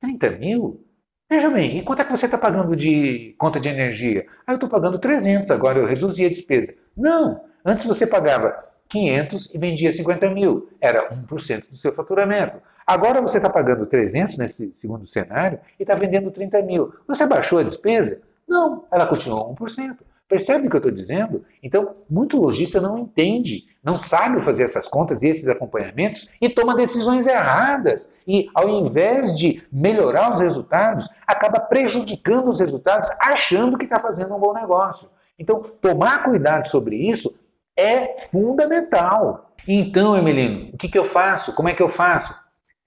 30 0.00 0.30
mil? 0.30 0.84
Veja 1.28 1.48
bem, 1.48 1.78
e 1.78 1.82
quanto 1.82 2.02
é 2.02 2.04
que 2.04 2.10
você 2.10 2.26
está 2.26 2.36
pagando 2.36 2.74
de 2.76 3.34
conta 3.38 3.60
de 3.60 3.68
energia? 3.68 4.26
Ah, 4.46 4.52
eu 4.52 4.56
estou 4.56 4.68
pagando 4.68 4.98
300, 4.98 5.50
agora 5.50 5.78
eu 5.78 5.86
reduzi 5.86 6.26
a 6.26 6.28
despesa. 6.28 6.74
Não, 6.96 7.44
antes 7.64 7.84
você 7.84 8.06
pagava 8.06 8.64
500 8.88 9.54
e 9.54 9.58
vendia 9.58 9.92
50 9.92 10.28
mil, 10.30 10.68
era 10.80 11.08
1% 11.08 11.70
do 11.70 11.76
seu 11.76 11.92
faturamento. 11.92 12.60
Agora 12.84 13.22
você 13.22 13.36
está 13.36 13.48
pagando 13.48 13.86
300 13.86 14.36
nesse 14.36 14.72
segundo 14.72 15.06
cenário 15.06 15.60
e 15.78 15.84
está 15.84 15.94
vendendo 15.94 16.30
30 16.32 16.60
mil. 16.62 16.92
Você 17.06 17.24
baixou 17.24 17.60
a 17.60 17.62
despesa? 17.62 18.20
Não, 18.48 18.84
ela 18.90 19.06
continuou 19.06 19.54
1%. 19.54 19.98
Percebe 20.30 20.68
o 20.68 20.70
que 20.70 20.76
eu 20.76 20.78
estou 20.78 20.92
dizendo? 20.92 21.44
Então, 21.60 21.96
muito 22.08 22.40
lojista 22.40 22.80
não 22.80 22.96
entende, 22.96 23.64
não 23.82 23.96
sabe 23.96 24.40
fazer 24.40 24.62
essas 24.62 24.86
contas 24.86 25.24
e 25.24 25.26
esses 25.26 25.48
acompanhamentos 25.48 26.28
e 26.40 26.48
toma 26.48 26.76
decisões 26.76 27.26
erradas. 27.26 28.08
E, 28.24 28.48
ao 28.54 28.68
invés 28.68 29.36
de 29.36 29.60
melhorar 29.72 30.32
os 30.32 30.40
resultados, 30.40 31.08
acaba 31.26 31.58
prejudicando 31.58 32.48
os 32.48 32.60
resultados, 32.60 33.10
achando 33.20 33.76
que 33.76 33.82
está 33.86 33.98
fazendo 33.98 34.32
um 34.32 34.38
bom 34.38 34.54
negócio. 34.54 35.08
Então, 35.36 35.64
tomar 35.80 36.22
cuidado 36.22 36.68
sobre 36.68 36.94
isso 36.94 37.34
é 37.76 38.16
fundamental. 38.16 39.50
Então, 39.66 40.16
Emelino, 40.16 40.70
o 40.72 40.76
que, 40.76 40.88
que 40.88 40.98
eu 40.98 41.04
faço? 41.04 41.52
Como 41.54 41.68
é 41.68 41.74
que 41.74 41.82
eu 41.82 41.88
faço? 41.88 42.32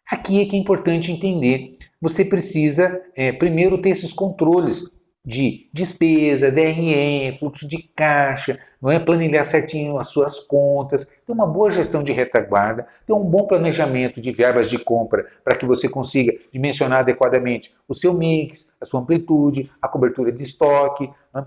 Aqui 0.10 0.41
é 0.41 0.45
que 0.45 0.56
é 0.56 0.60
importante 0.60 1.12
entender. 1.12 1.77
Você 2.01 2.23
precisa, 2.23 3.01
é, 3.17 3.34
primeiro, 3.34 3.82
ter 3.82 3.89
esses 3.89 4.13
controles 4.13 4.93
de 5.26 5.70
despesa, 5.72 6.52
DRE, 6.52 7.38
fluxo 7.40 7.66
de 7.66 7.82
caixa, 7.96 8.60
não 8.82 8.92
é 8.92 9.00
planilhar 9.00 9.46
certinho 9.46 9.98
as 9.98 10.10
suas 10.10 10.40
contas, 10.40 11.06
ter 11.06 11.32
uma 11.32 11.48
boa 11.48 11.72
gestão 11.72 12.04
de 12.04 12.12
retaguarda, 12.12 12.86
ter 13.08 13.14
um 13.14 13.24
bom 13.24 13.48
planejamento 13.48 14.20
de 14.20 14.32
verbas 14.34 14.70
de 14.70 14.78
compra 14.78 15.26
para 15.44 15.56
que 15.56 15.66
você 15.66 15.88
consiga 15.88 16.34
dimensionar 16.52 17.00
adequadamente 17.00 17.74
o 17.88 17.94
seu 17.94 18.14
mix, 18.14 18.68
a 18.82 18.86
sua 18.86 19.00
amplitude, 19.00 19.72
a 19.82 19.88
cobertura 19.88 20.32
de 20.32 20.44
estoque, 20.44 21.10
é? 21.36 21.46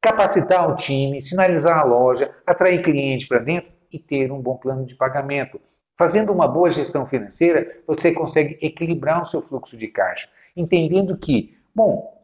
capacitar 0.00 0.70
o 0.70 0.76
time, 0.76 1.20
sinalizar 1.20 1.78
a 1.78 1.84
loja, 1.84 2.30
atrair 2.46 2.80
cliente 2.80 3.26
para 3.26 3.40
dentro 3.40 3.70
e 3.92 3.98
ter 3.98 4.32
um 4.32 4.40
bom 4.40 4.56
plano 4.56 4.86
de 4.86 4.94
pagamento. 4.94 5.60
Fazendo 5.98 6.32
uma 6.32 6.48
boa 6.48 6.70
gestão 6.70 7.04
financeira, 7.06 7.76
você 7.86 8.12
consegue 8.12 8.56
equilibrar 8.62 9.22
o 9.22 9.26
seu 9.26 9.42
fluxo 9.42 9.76
de 9.76 9.88
caixa, 9.88 10.28
entendendo 10.56 11.16
que, 11.18 11.58
bom, 11.74 12.17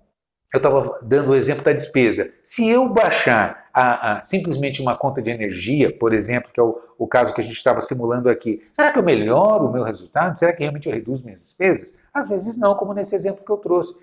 eu 0.53 0.59
estava 0.59 0.99
dando 1.03 1.31
o 1.33 1.35
exemplo 1.35 1.65
da 1.65 1.73
despesa. 1.73 2.33
Se 2.43 2.69
eu 2.69 2.89
baixar 2.89 3.69
a, 3.73 4.19
a, 4.19 4.23
simplesmente 4.23 4.81
uma 4.81 4.97
conta 4.97 5.21
de 5.21 5.31
energia, 5.31 5.97
por 5.99 6.13
exemplo, 6.13 6.51
que 6.53 6.61
é 6.61 6.63
o, 6.63 6.81
o 6.97 7.09
caso 7.09 7.35
que 7.35 7.41
a 7.41 7.45
gente 7.45 7.57
estava 7.57 7.81
simulando 7.81 8.29
aqui, 8.29 8.63
será 8.73 8.93
que 8.93 8.99
eu 8.99 9.03
melhoro 9.03 9.67
o 9.67 9.73
meu 9.73 9.83
resultado? 9.83 10.39
Será 10.39 10.53
que 10.53 10.61
realmente 10.61 10.89
eu 10.89 10.95
reduzo 10.95 11.25
minhas 11.25 11.41
despesas? 11.41 11.93
Às 12.13 12.29
vezes 12.29 12.57
não, 12.57 12.75
como 12.77 12.95
nesse 12.95 13.17
exemplo 13.17 13.45
que 13.45 13.51
eu 13.51 13.57
trouxe. 13.57 13.97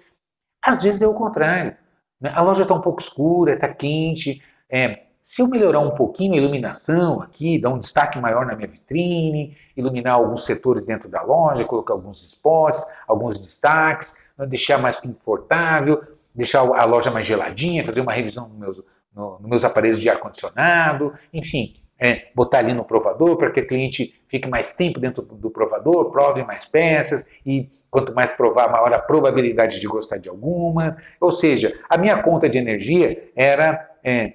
Às 0.62 0.84
vezes 0.84 1.02
é 1.02 1.08
o 1.08 1.14
contrário. 1.14 1.76
Né? 2.20 2.32
A 2.36 2.42
loja 2.42 2.64
está 2.64 2.74
um 2.74 2.82
pouco 2.82 3.02
escura, 3.02 3.54
está 3.54 3.70
quente. 3.70 4.42
É, 4.70 5.04
se 5.22 5.42
eu 5.42 5.48
melhorar 5.48 5.80
um 5.80 5.92
pouquinho 5.92 6.34
a 6.34 6.38
iluminação 6.38 7.22
aqui, 7.22 7.60
dar 7.60 7.70
um 7.70 7.80
destaque 7.80 8.20
maior 8.20 8.46
na 8.46 8.56
minha 8.56 8.68
vitrine, 8.68 9.56
iluminar 9.78 10.16
alguns 10.16 10.46
setores 10.46 10.84
dentro 10.84 11.08
da 11.08 11.22
loja, 11.22 11.64
colocar 11.64 11.94
alguns 11.94 12.24
spots, 12.24 12.86
alguns 13.08 13.40
destaques, 13.40 14.16
deixar 14.48 14.80
mais 14.80 15.00
confortável, 15.00 16.02
deixar 16.34 16.60
a 16.62 16.86
loja 16.86 17.12
mais 17.12 17.26
geladinha, 17.26 17.86
fazer 17.86 18.02
uma 18.02 18.14
revisão 18.14 18.48
nos 18.48 18.58
meus, 18.58 18.84
no, 19.14 19.40
nos 19.40 19.50
meus 19.50 19.64
aparelhos 19.64 20.00
de 20.00 20.10
ar-condicionado, 20.10 21.14
enfim, 21.34 21.76
é, 22.00 22.30
botar 22.34 22.60
ali 22.60 22.74
no 22.74 22.84
provador 22.84 23.38
para 23.38 23.52
que 23.52 23.62
o 23.62 23.68
cliente 23.68 24.14
fique 24.28 24.50
mais 24.50 24.72
tempo 24.72 25.00
dentro 25.00 25.22
do, 25.22 25.36
do 25.36 25.52
provador, 25.52 26.10
prove 26.10 26.44
mais 26.44 26.66
peças 26.66 27.26
e 27.46 27.70
quanto 27.92 28.16
mais 28.16 28.32
provar, 28.32 28.72
maior 28.72 28.92
a 28.92 29.00
probabilidade 29.00 29.80
de 29.80 29.88
gostar 29.88 30.18
de 30.18 30.28
alguma. 30.28 30.98
Ou 31.20 31.32
seja, 31.32 31.78
a 31.88 31.98
minha 31.98 32.24
conta 32.24 32.50
de 32.50 32.58
energia 32.58 33.30
era 33.36 33.88
é, 34.04 34.34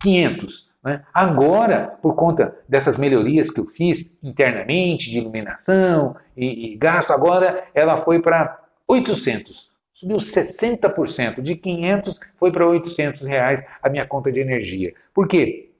500. 0.00 0.72
Né? 0.82 1.04
Agora, 1.14 1.96
por 2.02 2.16
conta 2.16 2.58
dessas 2.68 2.96
melhorias 2.96 3.48
que 3.48 3.60
eu 3.60 3.66
fiz 3.66 4.10
internamente, 4.20 5.08
de 5.08 5.18
iluminação 5.18 6.16
e, 6.36 6.72
e 6.72 6.76
gasto, 6.76 7.12
agora 7.12 7.64
ela 7.74 7.96
foi 7.96 8.20
para 8.20 8.60
800 8.88 9.73
subiu 9.94 10.16
60%. 10.16 11.40
De 11.40 11.54
500 11.54 12.20
foi 12.36 12.52
para 12.52 12.66
800 12.66 13.22
reais 13.22 13.62
a 13.82 13.88
minha 13.88 14.06
conta 14.06 14.30
de 14.30 14.40
energia. 14.40 14.92
Por 15.14 15.28
quê? 15.28 15.70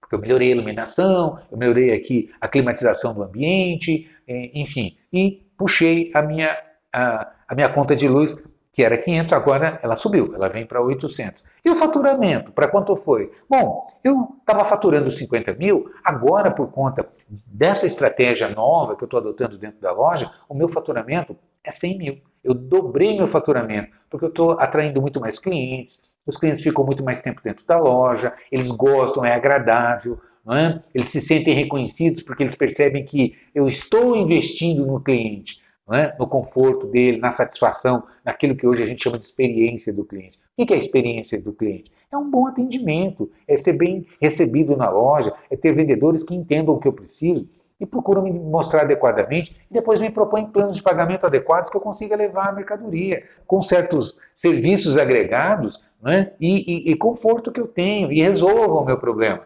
Porque 0.00 0.14
eu 0.14 0.20
melhorei 0.20 0.48
a 0.48 0.54
iluminação, 0.54 1.38
eu 1.50 1.58
melhorei 1.58 1.92
aqui 1.92 2.30
a 2.40 2.46
climatização 2.46 3.12
do 3.12 3.22
ambiente, 3.22 4.08
enfim, 4.28 4.96
e 5.12 5.44
puxei 5.58 6.10
a 6.14 6.22
minha, 6.22 6.56
a, 6.92 7.32
a 7.48 7.54
minha 7.54 7.68
conta 7.68 7.96
de 7.96 8.06
luz, 8.06 8.36
que 8.70 8.82
era 8.82 8.98
500, 8.98 9.32
agora 9.32 9.78
ela 9.82 9.94
subiu, 9.94 10.34
ela 10.34 10.48
vem 10.48 10.66
para 10.66 10.82
800. 10.82 11.44
E 11.64 11.70
o 11.70 11.74
faturamento, 11.74 12.52
para 12.52 12.68
quanto 12.68 12.94
foi? 12.96 13.30
Bom, 13.48 13.86
eu 14.02 14.36
estava 14.40 14.64
faturando 14.64 15.10
50 15.10 15.54
mil, 15.54 15.90
agora 16.04 16.50
por 16.50 16.70
conta 16.70 17.08
dessa 17.46 17.86
estratégia 17.86 18.48
nova 18.48 18.96
que 18.96 19.04
eu 19.04 19.06
estou 19.06 19.20
adotando 19.20 19.56
dentro 19.56 19.80
da 19.80 19.92
loja, 19.92 20.30
o 20.48 20.54
meu 20.54 20.68
faturamento 20.68 21.36
é 21.62 21.70
100 21.70 21.98
mil. 21.98 22.33
Eu 22.44 22.52
dobrei 22.52 23.16
meu 23.16 23.26
faturamento, 23.26 23.88
porque 24.10 24.26
eu 24.26 24.28
estou 24.28 24.52
atraindo 24.52 25.00
muito 25.00 25.18
mais 25.18 25.38
clientes, 25.38 26.02
os 26.26 26.36
clientes 26.36 26.62
ficam 26.62 26.84
muito 26.84 27.02
mais 27.02 27.20
tempo 27.20 27.40
dentro 27.42 27.64
da 27.66 27.78
loja, 27.78 28.34
eles 28.52 28.70
gostam, 28.70 29.24
é 29.24 29.34
agradável, 29.34 30.18
é? 30.52 30.78
eles 30.94 31.08
se 31.08 31.20
sentem 31.20 31.54
reconhecidos 31.54 32.22
porque 32.22 32.42
eles 32.42 32.54
percebem 32.54 33.04
que 33.04 33.34
eu 33.54 33.64
estou 33.66 34.14
investindo 34.14 34.86
no 34.86 35.00
cliente, 35.00 35.58
é? 35.90 36.14
no 36.18 36.26
conforto 36.26 36.86
dele, 36.86 37.18
na 37.18 37.30
satisfação, 37.30 38.04
naquilo 38.22 38.54
que 38.54 38.66
hoje 38.66 38.82
a 38.82 38.86
gente 38.86 39.02
chama 39.02 39.18
de 39.18 39.24
experiência 39.24 39.92
do 39.92 40.04
cliente. 40.04 40.38
O 40.56 40.66
que 40.66 40.72
é 40.72 40.76
a 40.76 40.78
experiência 40.78 41.40
do 41.40 41.52
cliente? 41.52 41.90
É 42.12 42.16
um 42.16 42.30
bom 42.30 42.46
atendimento, 42.46 43.30
é 43.48 43.56
ser 43.56 43.72
bem 43.72 44.06
recebido 44.20 44.76
na 44.76 44.90
loja, 44.90 45.32
é 45.50 45.56
ter 45.56 45.74
vendedores 45.74 46.22
que 46.22 46.34
entendam 46.34 46.74
o 46.74 46.78
que 46.78 46.88
eu 46.88 46.92
preciso 46.92 47.48
e 47.80 47.86
procuram 47.86 48.22
me 48.22 48.32
mostrar 48.32 48.82
adequadamente 48.82 49.56
e 49.70 49.74
depois 49.74 50.00
me 50.00 50.10
propõem 50.10 50.46
planos 50.46 50.76
de 50.76 50.82
pagamento 50.82 51.26
adequados 51.26 51.68
que 51.68 51.76
eu 51.76 51.80
consiga 51.80 52.16
levar 52.16 52.48
a 52.48 52.52
mercadoria, 52.52 53.24
com 53.46 53.60
certos 53.60 54.16
serviços 54.32 54.96
agregados 54.96 55.82
né, 56.00 56.32
e, 56.40 56.90
e, 56.90 56.92
e 56.92 56.96
conforto 56.96 57.50
que 57.50 57.60
eu 57.60 57.66
tenho 57.66 58.12
e 58.12 58.20
resolvam 58.20 58.82
o 58.82 58.86
meu 58.86 58.98
problema. 58.98 59.42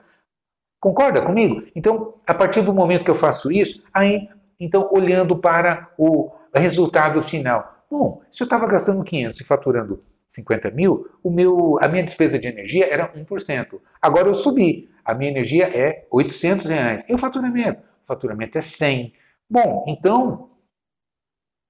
Concorda 0.80 1.22
comigo? 1.22 1.64
Então, 1.74 2.14
a 2.26 2.34
partir 2.34 2.62
do 2.62 2.72
momento 2.72 3.04
que 3.04 3.10
eu 3.10 3.14
faço 3.14 3.50
isso, 3.50 3.82
aí, 3.92 4.28
então, 4.60 4.88
olhando 4.92 5.36
para 5.36 5.88
o 5.98 6.30
resultado 6.54 7.22
final. 7.22 7.84
Bom, 7.90 8.20
se 8.30 8.42
eu 8.42 8.44
estava 8.44 8.66
gastando 8.66 9.02
500 9.02 9.40
e 9.40 9.44
faturando 9.44 10.04
50 10.28 10.70
mil, 10.70 11.08
o 11.22 11.30
meu, 11.30 11.78
a 11.80 11.88
minha 11.88 12.04
despesa 12.04 12.38
de 12.38 12.46
energia 12.46 12.86
era 12.86 13.12
1%. 13.12 13.80
Agora 14.00 14.28
eu 14.28 14.34
subi, 14.34 14.88
a 15.04 15.14
minha 15.14 15.30
energia 15.30 15.64
é 15.66 16.06
800 16.10 16.66
reais. 16.66 17.04
E 17.08 17.14
o 17.14 17.18
faturamento? 17.18 17.87
Faturamento 18.08 18.58
é 18.58 18.60
100. 18.60 19.12
Bom, 19.48 19.84
então 19.86 20.50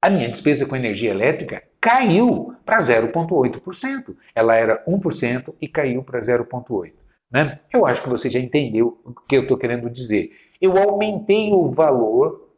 a 0.01 0.09
minha 0.09 0.29
despesa 0.29 0.65
com 0.65 0.77
energia 0.77 1.11
elétrica 1.11 1.63
caiu 1.81 2.55
para 2.65 2.79
0,8%. 2.79 4.17
Ela 4.35 4.55
era 4.55 4.85
1% 4.87 5.55
e 5.61 5.69
caiu 5.69 6.03
para 6.03 6.21
0,8%. 6.21 6.93
Né? 7.31 7.61
Eu 7.73 7.85
acho 7.85 8.03
que 8.03 8.09
você 8.09 8.31
já 8.31 8.39
entendeu 8.39 9.01
o 9.05 9.13
que 9.13 9.37
eu 9.37 9.43
estou 9.43 9.59
querendo 9.59 9.91
dizer. 9.91 10.31
Eu 10.61 10.79
aumentei 10.79 11.53
o 11.53 11.71
valor 11.71 12.49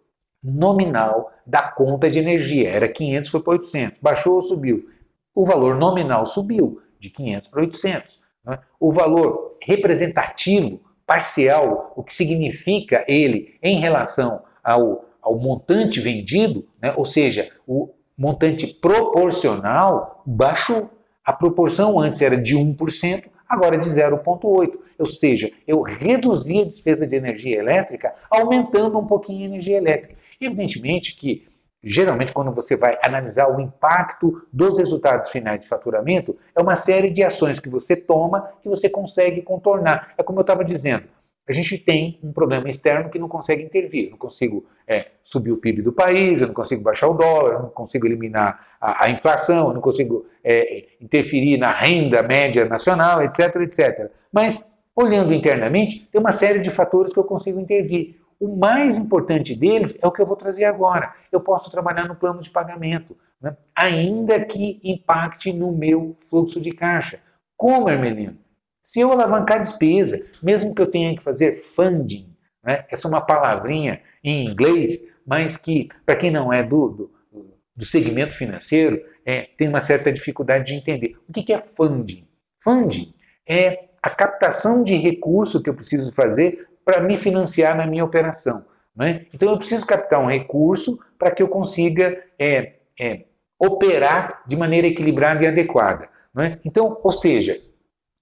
nominal 0.42 1.32
da 1.46 1.62
conta 1.62 2.10
de 2.10 2.18
energia. 2.18 2.70
Era 2.70 2.88
500, 2.88 3.30
foi 3.30 3.42
para 3.42 3.52
800. 3.54 3.98
Baixou 4.00 4.34
ou 4.34 4.42
subiu? 4.42 4.88
O 5.34 5.44
valor 5.44 5.76
nominal 5.76 6.24
subiu 6.24 6.80
de 7.00 7.10
500 7.10 7.48
para 7.48 7.60
800. 7.60 8.20
Né? 8.44 8.58
O 8.78 8.92
valor 8.92 9.56
representativo, 9.62 10.80
parcial, 11.10 11.92
o 11.96 12.04
que 12.04 12.14
significa 12.14 13.04
ele 13.08 13.56
em 13.60 13.80
relação 13.80 14.42
ao, 14.62 15.06
ao 15.20 15.36
montante 15.36 15.98
vendido, 15.98 16.68
né? 16.80 16.94
ou 16.96 17.04
seja, 17.04 17.50
o 17.66 17.88
montante 18.16 18.68
proporcional, 18.68 20.22
baixou. 20.24 20.88
A 21.24 21.32
proporção 21.32 21.98
antes 21.98 22.22
era 22.22 22.36
de 22.36 22.56
1%, 22.56 23.24
agora 23.48 23.74
é 23.74 23.78
de 23.78 23.88
0,8%. 23.88 24.78
Ou 25.00 25.06
seja, 25.06 25.50
eu 25.66 25.82
reduzi 25.82 26.60
a 26.60 26.64
despesa 26.64 27.04
de 27.04 27.16
energia 27.16 27.58
elétrica 27.58 28.14
aumentando 28.30 28.96
um 28.96 29.06
pouquinho 29.06 29.42
a 29.42 29.46
energia 29.46 29.78
elétrica. 29.78 30.14
Evidentemente 30.40 31.16
que, 31.16 31.48
geralmente, 31.82 32.32
quando 32.32 32.52
você 32.52 32.76
vai 32.76 32.98
analisar 33.04 33.48
o 33.48 33.60
impacto 33.60 34.46
dos 34.52 34.78
resultados 34.78 35.30
finais 35.30 35.60
de 35.60 35.68
faturamento, 35.68 36.36
é 36.54 36.60
uma 36.60 36.76
série 36.76 37.10
de 37.10 37.22
ações 37.22 37.58
que 37.58 37.68
você 37.68 37.96
toma 37.96 38.50
que 38.62 38.68
você 38.68 38.88
consegue 38.88 39.42
contornar. 39.42 40.12
É 40.18 40.22
como 40.22 40.38
eu 40.38 40.42
estava 40.42 40.64
dizendo, 40.64 41.04
a 41.50 41.52
gente 41.52 41.76
tem 41.76 42.16
um 42.22 42.32
problema 42.32 42.68
externo 42.68 43.10
que 43.10 43.18
não 43.18 43.28
consegue 43.28 43.64
intervir. 43.64 44.04
Eu 44.04 44.10
não 44.12 44.18
consigo 44.18 44.64
é, 44.86 45.06
subir 45.24 45.50
o 45.50 45.56
PIB 45.56 45.82
do 45.82 45.92
país, 45.92 46.40
eu 46.40 46.46
não 46.46 46.54
consigo 46.54 46.80
baixar 46.80 47.08
o 47.08 47.14
dólar, 47.14 47.54
eu 47.54 47.62
não 47.62 47.70
consigo 47.70 48.06
eliminar 48.06 48.64
a, 48.80 49.06
a 49.06 49.10
inflação, 49.10 49.66
eu 49.66 49.74
não 49.74 49.80
consigo 49.80 50.26
é, 50.44 50.84
interferir 51.00 51.56
na 51.58 51.72
renda 51.72 52.22
média 52.22 52.66
nacional, 52.66 53.20
etc, 53.22 53.56
etc. 53.62 54.12
Mas, 54.32 54.62
olhando 54.94 55.34
internamente, 55.34 56.08
tem 56.12 56.20
uma 56.20 56.30
série 56.30 56.60
de 56.60 56.70
fatores 56.70 57.12
que 57.12 57.18
eu 57.18 57.24
consigo 57.24 57.58
intervir. 57.58 58.19
O 58.40 58.56
mais 58.56 58.96
importante 58.96 59.54
deles 59.54 59.98
é 60.00 60.06
o 60.06 60.10
que 60.10 60.22
eu 60.22 60.26
vou 60.26 60.34
trazer 60.34 60.64
agora. 60.64 61.14
Eu 61.30 61.42
posso 61.42 61.70
trabalhar 61.70 62.08
no 62.08 62.16
plano 62.16 62.40
de 62.40 62.48
pagamento, 62.48 63.14
né? 63.38 63.54
ainda 63.76 64.42
que 64.42 64.80
impacte 64.82 65.52
no 65.52 65.70
meu 65.70 66.16
fluxo 66.30 66.58
de 66.58 66.72
caixa. 66.72 67.20
Como, 67.54 67.90
Hermelino? 67.90 68.38
Se 68.82 68.98
eu 69.00 69.12
alavancar 69.12 69.60
despesa, 69.60 70.24
mesmo 70.42 70.74
que 70.74 70.80
eu 70.80 70.90
tenha 70.90 71.14
que 71.14 71.22
fazer 71.22 71.54
funding, 71.56 72.34
né? 72.64 72.86
essa 72.90 73.06
é 73.06 73.10
uma 73.10 73.20
palavrinha 73.20 74.00
em 74.24 74.48
inglês, 74.48 75.04
mas 75.26 75.58
que, 75.58 75.90
para 76.06 76.16
quem 76.16 76.30
não 76.30 76.50
é 76.50 76.62
do, 76.62 76.88
do, 76.88 77.54
do 77.76 77.84
segmento 77.84 78.34
financeiro, 78.34 79.04
é, 79.26 79.50
tem 79.58 79.68
uma 79.68 79.82
certa 79.82 80.10
dificuldade 80.10 80.68
de 80.68 80.74
entender. 80.74 81.14
O 81.28 81.32
que, 81.32 81.42
que 81.42 81.52
é 81.52 81.58
funding? 81.58 82.26
Funding 82.64 83.12
é 83.46 83.90
a 84.02 84.08
captação 84.08 84.82
de 84.82 84.96
recurso 84.96 85.62
que 85.62 85.68
eu 85.68 85.74
preciso 85.74 86.10
fazer 86.14 86.69
para 86.90 87.00
me 87.00 87.16
financiar 87.16 87.76
na 87.76 87.86
minha 87.86 88.04
operação. 88.04 88.64
Né? 88.96 89.26
Então 89.32 89.48
eu 89.48 89.56
preciso 89.56 89.86
captar 89.86 90.20
um 90.20 90.26
recurso 90.26 90.98
para 91.16 91.30
que 91.30 91.40
eu 91.40 91.46
consiga 91.46 92.20
é, 92.36 92.72
é, 92.98 93.26
operar 93.56 94.42
de 94.44 94.56
maneira 94.56 94.88
equilibrada 94.88 95.44
e 95.44 95.46
adequada. 95.46 96.08
Né? 96.34 96.58
Então, 96.64 96.98
ou 97.00 97.12
seja, 97.12 97.60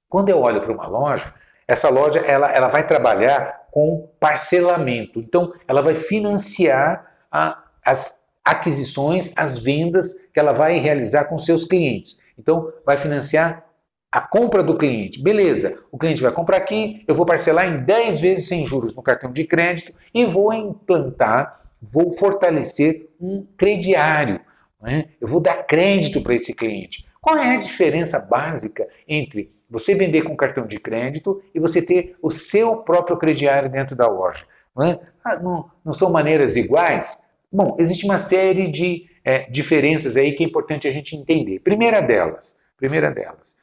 quando 0.06 0.28
eu 0.28 0.40
olho 0.40 0.60
para 0.60 0.72
uma 0.72 0.86
loja, 0.86 1.32
essa 1.66 1.88
loja 1.88 2.20
ela, 2.20 2.52
ela 2.52 2.68
vai 2.68 2.86
trabalhar 2.86 3.68
com 3.70 4.10
parcelamento. 4.20 5.18
Então, 5.18 5.54
ela 5.66 5.80
vai 5.80 5.94
financiar 5.94 7.06
a, 7.32 7.64
as 7.82 8.20
aquisições, 8.44 9.32
as 9.34 9.58
vendas 9.58 10.12
que 10.32 10.38
ela 10.38 10.52
vai 10.52 10.78
realizar 10.78 11.24
com 11.24 11.38
seus 11.38 11.64
clientes. 11.64 12.18
Então, 12.38 12.70
vai 12.84 12.98
financiar 12.98 13.64
a 14.10 14.20
compra 14.20 14.62
do 14.62 14.76
cliente. 14.76 15.22
Beleza, 15.22 15.82
o 15.92 15.98
cliente 15.98 16.22
vai 16.22 16.32
comprar 16.32 16.56
aqui, 16.56 17.04
eu 17.06 17.14
vou 17.14 17.26
parcelar 17.26 17.68
em 17.68 17.84
10 17.84 18.20
vezes 18.20 18.48
sem 18.48 18.64
juros 18.64 18.94
no 18.94 19.02
cartão 19.02 19.32
de 19.32 19.44
crédito 19.44 19.92
e 20.14 20.24
vou 20.24 20.52
implantar, 20.52 21.68
vou 21.80 22.14
fortalecer 22.14 23.08
um 23.20 23.46
crediário. 23.56 24.40
Né? 24.80 25.06
Eu 25.20 25.28
vou 25.28 25.40
dar 25.40 25.64
crédito 25.64 26.22
para 26.22 26.34
esse 26.34 26.52
cliente. 26.52 27.06
Qual 27.20 27.36
é 27.36 27.54
a 27.54 27.58
diferença 27.58 28.18
básica 28.18 28.88
entre 29.06 29.52
você 29.70 29.94
vender 29.94 30.22
com 30.22 30.36
cartão 30.36 30.66
de 30.66 30.78
crédito 30.78 31.42
e 31.54 31.60
você 31.60 31.82
ter 31.82 32.16
o 32.22 32.30
seu 32.30 32.76
próprio 32.78 33.18
crediário 33.18 33.70
dentro 33.70 33.94
da 33.94 34.06
loja. 34.06 34.46
Não, 34.74 34.84
é? 34.84 35.00
ah, 35.24 35.38
não, 35.38 35.70
não 35.84 35.92
são 35.92 36.10
maneiras 36.10 36.56
iguais? 36.56 37.22
Bom, 37.52 37.76
existe 37.78 38.04
uma 38.04 38.18
série 38.18 38.68
de 38.68 39.06
é, 39.24 39.50
diferenças 39.50 40.16
aí 40.16 40.32
que 40.32 40.42
é 40.42 40.46
importante 40.46 40.88
a 40.88 40.90
gente 40.90 41.16
entender. 41.16 41.60
Primeira 41.60 42.00
delas, 42.00 42.56
primeira 42.76 43.10
delas, 43.10 43.56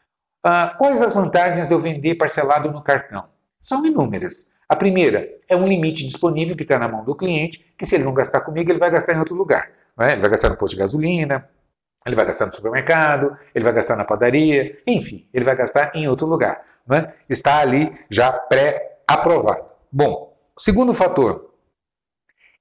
ah, 0.48 0.76
quais 0.78 1.02
as 1.02 1.12
vantagens 1.12 1.66
de 1.66 1.74
eu 1.74 1.80
vender 1.80 2.14
parcelado 2.14 2.72
no 2.72 2.84
cartão? 2.84 3.26
São 3.60 3.84
inúmeras. 3.84 4.46
A 4.70 4.76
primeira 4.76 5.28
é 5.50 5.56
um 5.56 5.68
limite 5.68 6.06
disponível 6.06 6.56
que 6.56 6.62
está 6.62 6.78
na 6.78 6.88
mão 6.88 7.04
do 7.04 7.16
cliente, 7.16 7.66
que 7.76 7.84
se 7.84 7.96
ele 7.96 8.04
não 8.04 8.14
gastar 8.14 8.42
comigo, 8.42 8.72
ele 8.72 8.78
vai 8.78 8.92
gastar 8.92 9.16
em 9.16 9.18
outro 9.18 9.34
lugar. 9.34 9.72
É? 10.00 10.12
Ele 10.12 10.22
vai 10.22 10.30
gastar 10.30 10.50
no 10.50 10.56
posto 10.56 10.76
de 10.76 10.82
gasolina, 10.82 11.50
ele 12.06 12.16
vai 12.16 12.28
gastar 12.28 12.46
no 12.46 12.54
supermercado, 12.54 13.36
ele 13.56 13.64
vai 13.64 13.74
gastar 13.74 13.96
na 13.96 14.06
padaria, 14.06 14.78
enfim, 14.86 15.28
ele 15.34 15.44
vai 15.44 15.56
gastar 15.56 15.92
em 15.96 16.08
outro 16.08 16.28
lugar. 16.28 16.64
Né? 16.86 17.12
Está 17.28 17.58
ali 17.58 17.92
já 18.08 18.32
pré-aprovado. 18.32 19.66
Bom, 19.92 20.38
segundo 20.56 20.94
fator, 20.94 21.56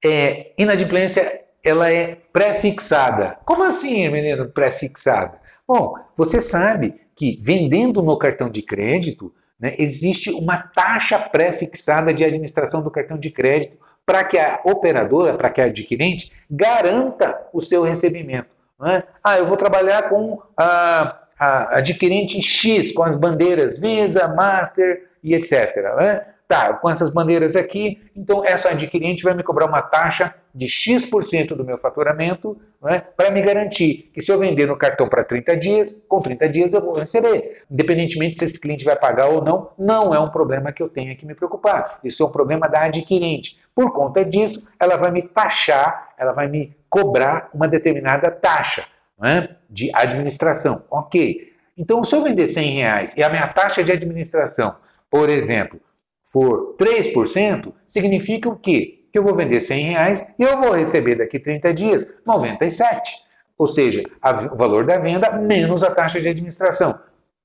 é, 0.02 0.54
inadimplência 0.56 1.44
ela 1.62 1.92
é 1.92 2.14
pré-fixada. 2.32 3.38
Como 3.44 3.62
assim, 3.62 4.08
menino, 4.08 4.48
pré-fixada? 4.48 5.38
Bom, 5.68 5.98
você 6.16 6.40
sabe 6.40 7.03
que 7.14 7.38
vendendo 7.42 8.02
no 8.02 8.16
cartão 8.18 8.48
de 8.48 8.62
crédito, 8.62 9.32
né, 9.58 9.74
existe 9.78 10.30
uma 10.30 10.58
taxa 10.58 11.18
pré-fixada 11.18 12.12
de 12.12 12.24
administração 12.24 12.82
do 12.82 12.90
cartão 12.90 13.18
de 13.18 13.30
crédito 13.30 13.78
para 14.04 14.24
que 14.24 14.38
a 14.38 14.60
operadora, 14.64 15.34
para 15.34 15.50
que 15.50 15.60
a 15.60 15.64
adquirente, 15.64 16.32
garanta 16.50 17.48
o 17.52 17.60
seu 17.60 17.82
recebimento. 17.82 18.54
É? 18.86 19.02
Ah, 19.22 19.38
eu 19.38 19.46
vou 19.46 19.56
trabalhar 19.56 20.08
com 20.08 20.42
a, 20.56 21.18
a 21.38 21.78
adquirente 21.78 22.42
X, 22.42 22.92
com 22.92 23.02
as 23.02 23.16
bandeiras 23.16 23.78
Visa, 23.78 24.28
Master 24.28 25.08
e 25.22 25.34
etc. 25.34 25.52
É? 26.00 26.26
Tá, 26.46 26.74
com 26.74 26.90
essas 26.90 27.08
bandeiras 27.08 27.56
aqui, 27.56 28.02
então 28.14 28.44
essa 28.44 28.68
adquirente 28.68 29.24
vai 29.24 29.32
me 29.32 29.42
cobrar 29.42 29.66
uma 29.66 29.80
taxa 29.80 30.34
de 30.54 30.68
X% 30.68 31.56
do 31.56 31.64
meu 31.64 31.76
faturamento 31.76 32.56
é? 32.86 33.00
para 33.00 33.30
me 33.30 33.42
garantir 33.42 34.10
que 34.14 34.20
se 34.20 34.30
eu 34.30 34.38
vender 34.38 34.66
no 34.66 34.76
cartão 34.76 35.08
para 35.08 35.24
30 35.24 35.56
dias, 35.56 36.04
com 36.06 36.20
30 36.20 36.48
dias 36.48 36.72
eu 36.72 36.80
vou 36.80 36.94
receber. 36.94 37.64
Independentemente 37.68 38.38
se 38.38 38.44
esse 38.44 38.60
cliente 38.60 38.84
vai 38.84 38.94
pagar 38.94 39.28
ou 39.30 39.42
não, 39.42 39.70
não 39.76 40.14
é 40.14 40.20
um 40.20 40.30
problema 40.30 40.70
que 40.70 40.82
eu 40.82 40.88
tenha 40.88 41.16
que 41.16 41.26
me 41.26 41.34
preocupar. 41.34 41.98
Isso 42.04 42.22
é 42.22 42.26
um 42.26 42.30
problema 42.30 42.68
da 42.68 42.84
adquirente. 42.84 43.58
Por 43.74 43.92
conta 43.92 44.24
disso, 44.24 44.64
ela 44.78 44.96
vai 44.96 45.10
me 45.10 45.22
taxar, 45.22 46.14
ela 46.16 46.32
vai 46.32 46.46
me 46.48 46.76
cobrar 46.88 47.50
uma 47.52 47.66
determinada 47.66 48.30
taxa 48.30 48.84
é? 49.22 49.48
de 49.68 49.90
administração. 49.92 50.84
Ok. 50.88 51.52
Então, 51.76 52.04
se 52.04 52.14
eu 52.14 52.22
vender 52.22 52.46
100 52.46 52.70
reais 52.70 53.14
e 53.16 53.22
a 53.22 53.28
minha 53.28 53.48
taxa 53.48 53.82
de 53.82 53.90
administração, 53.90 54.76
por 55.10 55.28
exemplo, 55.28 55.80
for 56.22 56.76
3%, 56.78 57.72
significa 57.86 58.48
o 58.48 58.56
quê? 58.56 59.03
Que 59.14 59.18
eu 59.20 59.22
vou 59.22 59.32
vender 59.32 59.60
100 59.60 59.84
reais 59.84 60.26
e 60.36 60.42
eu 60.42 60.56
vou 60.56 60.72
receber 60.72 61.14
daqui 61.14 61.38
30 61.38 61.72
dias 61.72 62.04
97. 62.26 63.12
Ou 63.56 63.68
seja, 63.68 64.02
a, 64.20 64.32
o 64.52 64.56
valor 64.56 64.84
da 64.84 64.98
venda 64.98 65.30
menos 65.30 65.84
a 65.84 65.90
taxa 65.92 66.20
de 66.20 66.26
administração. 66.26 66.98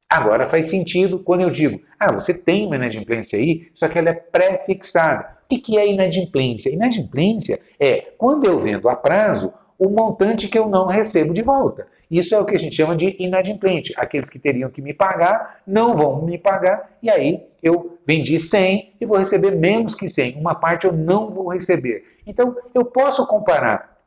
Agora 0.10 0.48
faz 0.48 0.66
sentido 0.66 1.20
quando 1.20 1.42
eu 1.42 1.52
digo, 1.52 1.80
ah, 2.00 2.12
você 2.12 2.34
tem 2.34 2.66
uma 2.66 2.76
inadimplência 2.76 3.38
aí, 3.38 3.70
só 3.76 3.88
que 3.88 4.00
ela 4.00 4.10
é 4.10 4.14
pré-fixada. 4.14 5.38
O 5.44 5.48
que 5.48 5.78
é 5.78 5.88
inadimplência? 5.88 6.72
Inadimplência 6.72 7.60
é 7.80 8.14
quando 8.18 8.46
eu 8.46 8.58
vendo 8.58 8.90
a 8.90 8.96
prazo 8.96 9.54
o 9.80 9.90
montante 9.90 10.50
que 10.50 10.60
eu 10.60 10.68
não 10.68 10.86
recebo 10.86 11.34
de 11.34 11.42
volta. 11.42 11.88
Isso 12.12 12.36
é 12.36 12.40
o 12.40 12.46
que 12.46 12.56
a 12.56 12.60
gente 12.60 12.76
chama 12.76 12.96
de 12.96 13.16
inadimplente. 13.18 13.94
Aqueles 13.96 14.30
que 14.30 14.38
teriam 14.38 14.70
que 14.70 14.82
me 14.82 14.94
pagar 14.94 15.62
não 15.66 15.96
vão 15.96 16.26
me 16.26 16.38
pagar 16.38 16.98
e 17.02 17.10
aí 17.10 17.48
eu 17.64 17.98
vendi 18.06 18.38
100 18.38 18.96
e 19.00 19.06
vou 19.06 19.18
receber 19.18 19.56
menos 19.56 19.96
que 19.96 20.08
100. 20.08 20.36
Uma 20.38 20.54
parte 20.54 20.86
eu 20.86 20.92
não 20.92 21.32
vou 21.32 21.48
receber. 21.48 22.04
Então 22.28 22.56
eu 22.76 22.84
posso 22.84 23.26
comparar 23.26 23.98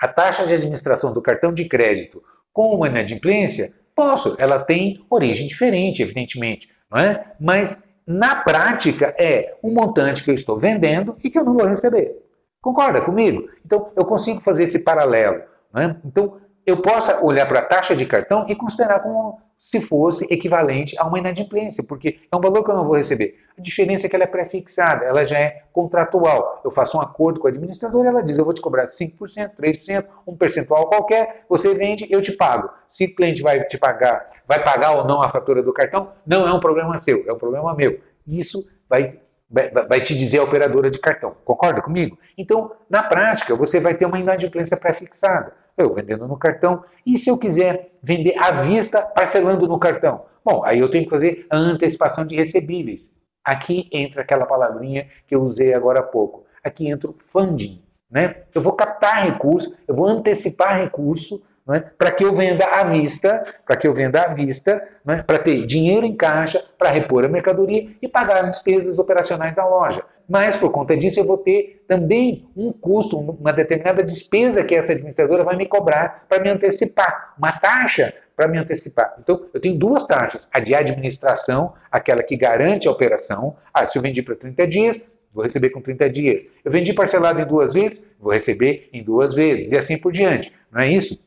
a 0.00 0.08
taxa 0.08 0.46
de 0.46 0.54
administração 0.54 1.14
do 1.14 1.22
cartão 1.22 1.52
de 1.52 1.64
crédito 1.66 2.22
com 2.52 2.74
uma 2.74 2.88
inadimplência? 2.88 3.72
Posso. 3.94 4.34
Ela 4.38 4.58
tem 4.58 5.04
origem 5.08 5.46
diferente, 5.46 6.02
evidentemente, 6.02 6.68
não 6.90 6.98
é? 6.98 7.32
Mas 7.38 7.80
na 8.06 8.34
prática, 8.34 9.14
é 9.16 9.54
um 9.62 9.72
montante 9.72 10.24
que 10.24 10.30
eu 10.30 10.34
estou 10.34 10.58
vendendo 10.58 11.16
e 11.22 11.30
que 11.30 11.38
eu 11.38 11.44
não 11.44 11.54
vou 11.54 11.64
receber. 11.64 12.16
Concorda 12.60 13.00
comigo? 13.00 13.48
Então, 13.64 13.90
eu 13.96 14.04
consigo 14.04 14.40
fazer 14.40 14.64
esse 14.64 14.78
paralelo. 14.78 15.42
Né? 15.72 15.96
Então, 16.04 16.38
eu 16.66 16.76
posso 16.76 17.10
olhar 17.24 17.46
para 17.46 17.60
a 17.60 17.64
taxa 17.64 17.96
de 17.96 18.04
cartão 18.04 18.44
e 18.48 18.54
considerar 18.54 19.00
como 19.00 19.40
se 19.60 19.78
fosse 19.80 20.26
equivalente 20.30 20.98
a 20.98 21.06
uma 21.06 21.18
inadimplência, 21.18 21.84
porque 21.84 22.18
é 22.32 22.36
um 22.36 22.40
valor 22.40 22.64
que 22.64 22.70
eu 22.70 22.74
não 22.74 22.84
vou 22.84 22.96
receber. 22.96 23.36
A 23.58 23.60
diferença 23.60 24.06
é 24.06 24.08
que 24.08 24.16
ela 24.16 24.24
é 24.24 24.26
pré-fixada, 24.26 25.04
ela 25.04 25.26
já 25.26 25.38
é 25.38 25.64
contratual. 25.70 26.62
Eu 26.64 26.70
faço 26.70 26.96
um 26.96 27.00
acordo 27.00 27.40
com 27.40 27.46
a 27.46 27.50
administradora, 27.50 28.08
ela 28.08 28.22
diz, 28.22 28.38
eu 28.38 28.44
vou 28.44 28.54
te 28.54 28.60
cobrar 28.62 28.84
5%, 28.84 29.50
3%, 29.60 30.06
um 30.26 30.34
percentual 30.34 30.88
qualquer, 30.88 31.44
você 31.46 31.74
vende, 31.74 32.06
eu 32.10 32.22
te 32.22 32.32
pago. 32.32 32.70
Se 32.88 33.04
o 33.04 33.14
cliente 33.14 33.42
vai 33.42 33.62
te 33.64 33.76
pagar, 33.76 34.30
vai 34.48 34.64
pagar 34.64 34.92
ou 34.92 35.04
não 35.06 35.20
a 35.20 35.28
fatura 35.28 35.62
do 35.62 35.74
cartão, 35.74 36.10
não 36.26 36.48
é 36.48 36.52
um 36.54 36.60
problema 36.60 36.96
seu, 36.96 37.22
é 37.26 37.32
um 37.32 37.38
problema 37.38 37.74
meu. 37.74 38.00
Isso 38.26 38.66
vai 38.88 39.20
vai 39.50 40.00
te 40.00 40.14
dizer 40.14 40.38
a 40.38 40.44
operadora 40.44 40.90
de 40.90 40.98
cartão. 40.98 41.34
Concorda 41.44 41.82
comigo? 41.82 42.16
Então, 42.38 42.72
na 42.88 43.02
prática, 43.02 43.54
você 43.56 43.80
vai 43.80 43.94
ter 43.94 44.06
uma 44.06 44.18
inadimplência 44.18 44.76
pré-fixada. 44.76 45.52
Eu 45.76 45.92
vendendo 45.92 46.28
no 46.28 46.36
cartão. 46.36 46.84
E 47.04 47.18
se 47.18 47.30
eu 47.30 47.36
quiser 47.36 47.90
vender 48.02 48.38
à 48.38 48.52
vista, 48.52 49.02
parcelando 49.02 49.66
no 49.66 49.78
cartão? 49.78 50.24
Bom, 50.44 50.62
aí 50.64 50.78
eu 50.78 50.88
tenho 50.88 51.04
que 51.04 51.10
fazer 51.10 51.46
a 51.50 51.56
antecipação 51.56 52.24
de 52.24 52.36
recebíveis. 52.36 53.12
Aqui 53.44 53.88
entra 53.92 54.22
aquela 54.22 54.46
palavrinha 54.46 55.08
que 55.26 55.34
eu 55.34 55.42
usei 55.42 55.74
agora 55.74 56.00
há 56.00 56.04
pouco. 56.04 56.44
Aqui 56.62 56.88
entra 56.88 57.10
o 57.10 57.14
funding. 57.18 57.82
Né? 58.10 58.42
Eu 58.54 58.60
vou 58.60 58.72
captar 58.72 59.24
recurso, 59.24 59.74
eu 59.86 59.94
vou 59.94 60.06
antecipar 60.06 60.76
recurso 60.76 61.42
é? 61.74 61.80
para 61.80 62.10
que 62.10 62.24
eu 62.24 62.32
venda 62.32 62.64
à 62.64 62.84
vista, 62.84 63.44
para 63.66 63.76
que 63.76 63.86
eu 63.86 63.94
venda 63.94 64.22
à 64.22 64.34
vista, 64.34 64.82
é? 65.08 65.22
para 65.22 65.38
ter 65.38 65.66
dinheiro 65.66 66.06
em 66.06 66.16
caixa, 66.16 66.64
para 66.78 66.90
repor 66.90 67.24
a 67.24 67.28
mercadoria 67.28 67.88
e 68.00 68.08
pagar 68.08 68.38
as 68.38 68.50
despesas 68.50 68.98
operacionais 68.98 69.54
da 69.54 69.66
loja. 69.66 70.02
Mas 70.28 70.56
por 70.56 70.70
conta 70.70 70.96
disso 70.96 71.18
eu 71.18 71.24
vou 71.24 71.38
ter 71.38 71.84
também 71.88 72.48
um 72.56 72.72
custo, 72.72 73.18
uma 73.18 73.52
determinada 73.52 74.02
despesa 74.02 74.62
que 74.62 74.76
essa 74.76 74.92
administradora 74.92 75.42
vai 75.42 75.56
me 75.56 75.66
cobrar 75.66 76.24
para 76.28 76.40
me 76.40 76.48
antecipar, 76.48 77.34
uma 77.36 77.52
taxa 77.52 78.14
para 78.36 78.46
me 78.46 78.56
antecipar. 78.56 79.16
Então 79.18 79.46
eu 79.52 79.60
tenho 79.60 79.76
duas 79.76 80.06
taxas, 80.06 80.48
a 80.52 80.60
de 80.60 80.72
administração, 80.72 81.74
aquela 81.90 82.22
que 82.22 82.36
garante 82.36 82.86
a 82.86 82.92
operação. 82.92 83.56
Ah, 83.74 83.84
se 83.84 83.98
eu 83.98 84.02
vendi 84.02 84.22
para 84.22 84.36
30 84.36 84.66
dias, 84.68 85.02
vou 85.34 85.44
receber 85.44 85.70
com 85.70 85.80
30 85.80 86.08
dias. 86.08 86.46
Eu 86.64 86.70
vendi 86.70 86.92
parcelado 86.92 87.40
em 87.40 87.46
duas 87.46 87.74
vezes, 87.74 88.02
vou 88.18 88.32
receber 88.32 88.88
em 88.92 89.02
duas 89.02 89.34
vezes, 89.34 89.72
e 89.72 89.76
assim 89.76 89.98
por 89.98 90.12
diante. 90.12 90.52
Não 90.70 90.80
é 90.80 90.88
isso? 90.88 91.20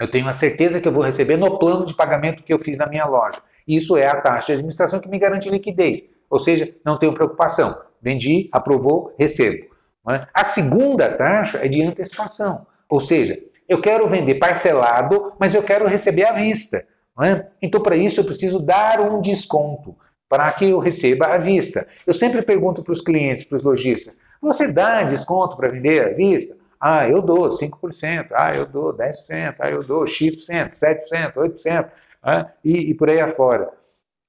Eu 0.00 0.08
tenho 0.08 0.28
a 0.28 0.32
certeza 0.32 0.80
que 0.80 0.86
eu 0.86 0.92
vou 0.92 1.02
receber 1.02 1.36
no 1.36 1.58
plano 1.58 1.84
de 1.84 1.94
pagamento 1.94 2.44
que 2.44 2.52
eu 2.52 2.58
fiz 2.58 2.78
na 2.78 2.86
minha 2.86 3.04
loja. 3.04 3.42
Isso 3.66 3.96
é 3.96 4.06
a 4.06 4.20
taxa 4.20 4.46
de 4.46 4.52
administração 4.52 5.00
que 5.00 5.08
me 5.08 5.18
garante 5.18 5.50
liquidez. 5.50 6.06
Ou 6.30 6.38
seja, 6.38 6.72
não 6.84 6.98
tenho 6.98 7.12
preocupação. 7.12 7.76
Vendi, 8.00 8.48
aprovou, 8.52 9.14
recebo. 9.18 9.66
É? 10.08 10.26
A 10.32 10.44
segunda 10.44 11.10
taxa 11.10 11.58
é 11.58 11.68
de 11.68 11.82
antecipação. 11.82 12.66
Ou 12.88 13.00
seja, 13.00 13.38
eu 13.68 13.80
quero 13.80 14.08
vender 14.08 14.36
parcelado, 14.36 15.32
mas 15.38 15.54
eu 15.54 15.62
quero 15.62 15.86
receber 15.86 16.24
à 16.24 16.32
vista. 16.32 16.84
É? 17.20 17.46
Então, 17.60 17.82
para 17.82 17.96
isso, 17.96 18.20
eu 18.20 18.24
preciso 18.24 18.60
dar 18.60 19.00
um 19.00 19.20
desconto 19.20 19.96
para 20.28 20.50
que 20.52 20.66
eu 20.66 20.78
receba 20.78 21.26
à 21.26 21.38
vista. 21.38 21.86
Eu 22.06 22.14
sempre 22.14 22.40
pergunto 22.42 22.82
para 22.84 22.92
os 22.92 23.00
clientes, 23.00 23.44
para 23.44 23.56
os 23.56 23.62
lojistas: 23.62 24.16
você 24.40 24.72
dá 24.72 25.02
desconto 25.02 25.56
para 25.56 25.68
vender 25.68 26.04
à 26.04 26.14
vista? 26.14 26.56
Ah, 26.80 27.08
eu 27.08 27.20
dou 27.20 27.48
5%, 27.48 28.28
ah, 28.32 28.54
eu 28.54 28.66
dou 28.66 28.94
10%, 28.94 29.56
ah, 29.58 29.70
eu 29.70 29.82
dou 29.82 30.06
X%, 30.06 30.70
7%, 30.70 31.34
8%, 31.34 31.90
ah, 32.22 32.46
e, 32.64 32.90
e 32.90 32.94
por 32.94 33.10
aí 33.10 33.20
afora. 33.20 33.70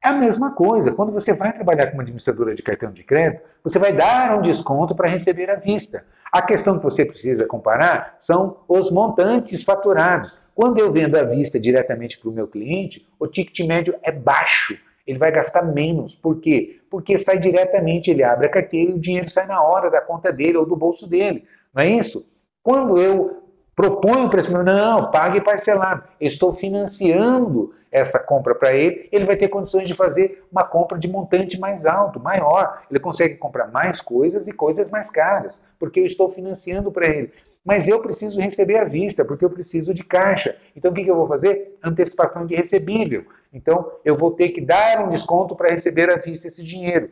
É 0.03 0.07
a 0.07 0.13
mesma 0.13 0.51
coisa, 0.51 0.93
quando 0.93 1.11
você 1.11 1.33
vai 1.33 1.51
trabalhar 1.51 1.87
com 1.87 1.95
uma 1.95 2.03
administradora 2.03 2.55
de 2.55 2.63
cartão 2.63 2.89
de 2.89 3.03
crédito, 3.03 3.43
você 3.61 3.77
vai 3.77 3.91
dar 3.91 4.37
um 4.37 4.41
desconto 4.41 4.95
para 4.95 5.09
receber 5.09 5.49
à 5.49 5.55
vista. 5.55 6.05
A 6.31 6.41
questão 6.41 6.77
que 6.77 6.83
você 6.83 7.03
precisa 7.03 7.45
comparar 7.45 8.15
são 8.17 8.57
os 8.67 8.89
montantes 8.89 9.61
faturados. 9.61 10.37
Quando 10.55 10.79
eu 10.79 10.91
vendo 10.91 11.17
à 11.17 11.23
vista 11.23 11.59
diretamente 11.59 12.17
para 12.17 12.29
o 12.29 12.33
meu 12.33 12.47
cliente, 12.47 13.05
o 13.19 13.27
ticket 13.27 13.67
médio 13.67 13.95
é 14.01 14.11
baixo, 14.11 14.77
ele 15.05 15.17
vai 15.17 15.31
gastar 15.31 15.63
menos. 15.63 16.15
Por 16.15 16.39
quê? 16.39 16.79
Porque 16.89 17.17
sai 17.17 17.37
diretamente, 17.37 18.09
ele 18.09 18.23
abre 18.23 18.45
a 18.45 18.49
carteira 18.49 18.91
e 18.91 18.93
o 18.93 18.99
dinheiro 18.99 19.29
sai 19.29 19.47
na 19.47 19.61
hora 19.61 19.89
da 19.89 19.99
conta 19.99 20.31
dele 20.31 20.57
ou 20.57 20.65
do 20.65 20.75
bolso 20.75 21.07
dele. 21.07 21.43
Não 21.73 21.83
é 21.83 21.89
isso? 21.89 22.25
Quando 22.63 22.99
eu 22.99 23.43
proponho 23.75 24.29
para 24.29 24.39
esse 24.39 24.51
meu, 24.51 24.63
não, 24.63 25.09
pague 25.09 25.39
parcelado, 25.39 26.03
estou 26.19 26.53
financiando 26.53 27.73
essa 27.91 28.19
compra 28.19 28.53
para 28.53 28.73
ele, 28.73 29.07
ele 29.11 29.25
vai 29.25 29.35
ter 29.35 29.47
condições 29.47 29.87
de 29.87 29.95
fazer 29.95 30.43
uma 30.51 30.63
compra 30.63 30.97
de 30.99 31.07
montante 31.07 31.59
mais 31.59 31.85
alto, 31.85 32.19
maior. 32.19 32.83
Ele 32.89 32.99
consegue 32.99 33.35
comprar 33.35 33.67
mais 33.71 33.99
coisas 33.99 34.47
e 34.47 34.51
coisas 34.51 34.89
mais 34.89 35.09
caras, 35.09 35.61
porque 35.79 35.99
eu 35.99 36.05
estou 36.05 36.29
financiando 36.29 36.91
para 36.91 37.07
ele. 37.07 37.31
Mas 37.63 37.87
eu 37.87 38.01
preciso 38.01 38.39
receber 38.39 38.77
à 38.77 38.85
vista, 38.85 39.25
porque 39.25 39.43
eu 39.43 39.49
preciso 39.49 39.93
de 39.93 40.03
caixa. 40.03 40.55
Então 40.75 40.91
o 40.91 40.93
que 40.93 41.07
eu 41.07 41.15
vou 41.15 41.27
fazer? 41.27 41.77
Antecipação 41.83 42.45
de 42.45 42.55
recebível. 42.55 43.25
Então 43.53 43.91
eu 44.05 44.15
vou 44.15 44.31
ter 44.31 44.49
que 44.49 44.61
dar 44.61 45.03
um 45.05 45.09
desconto 45.09 45.55
para 45.55 45.71
receber 45.71 46.09
à 46.09 46.17
vista 46.17 46.47
esse 46.47 46.63
dinheiro. 46.63 47.11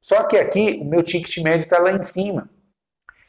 Só 0.00 0.24
que 0.24 0.36
aqui 0.36 0.78
o 0.80 0.84
meu 0.84 1.02
ticket 1.02 1.36
médio 1.38 1.64
está 1.64 1.78
lá 1.78 1.92
em 1.92 2.02
cima. 2.02 2.48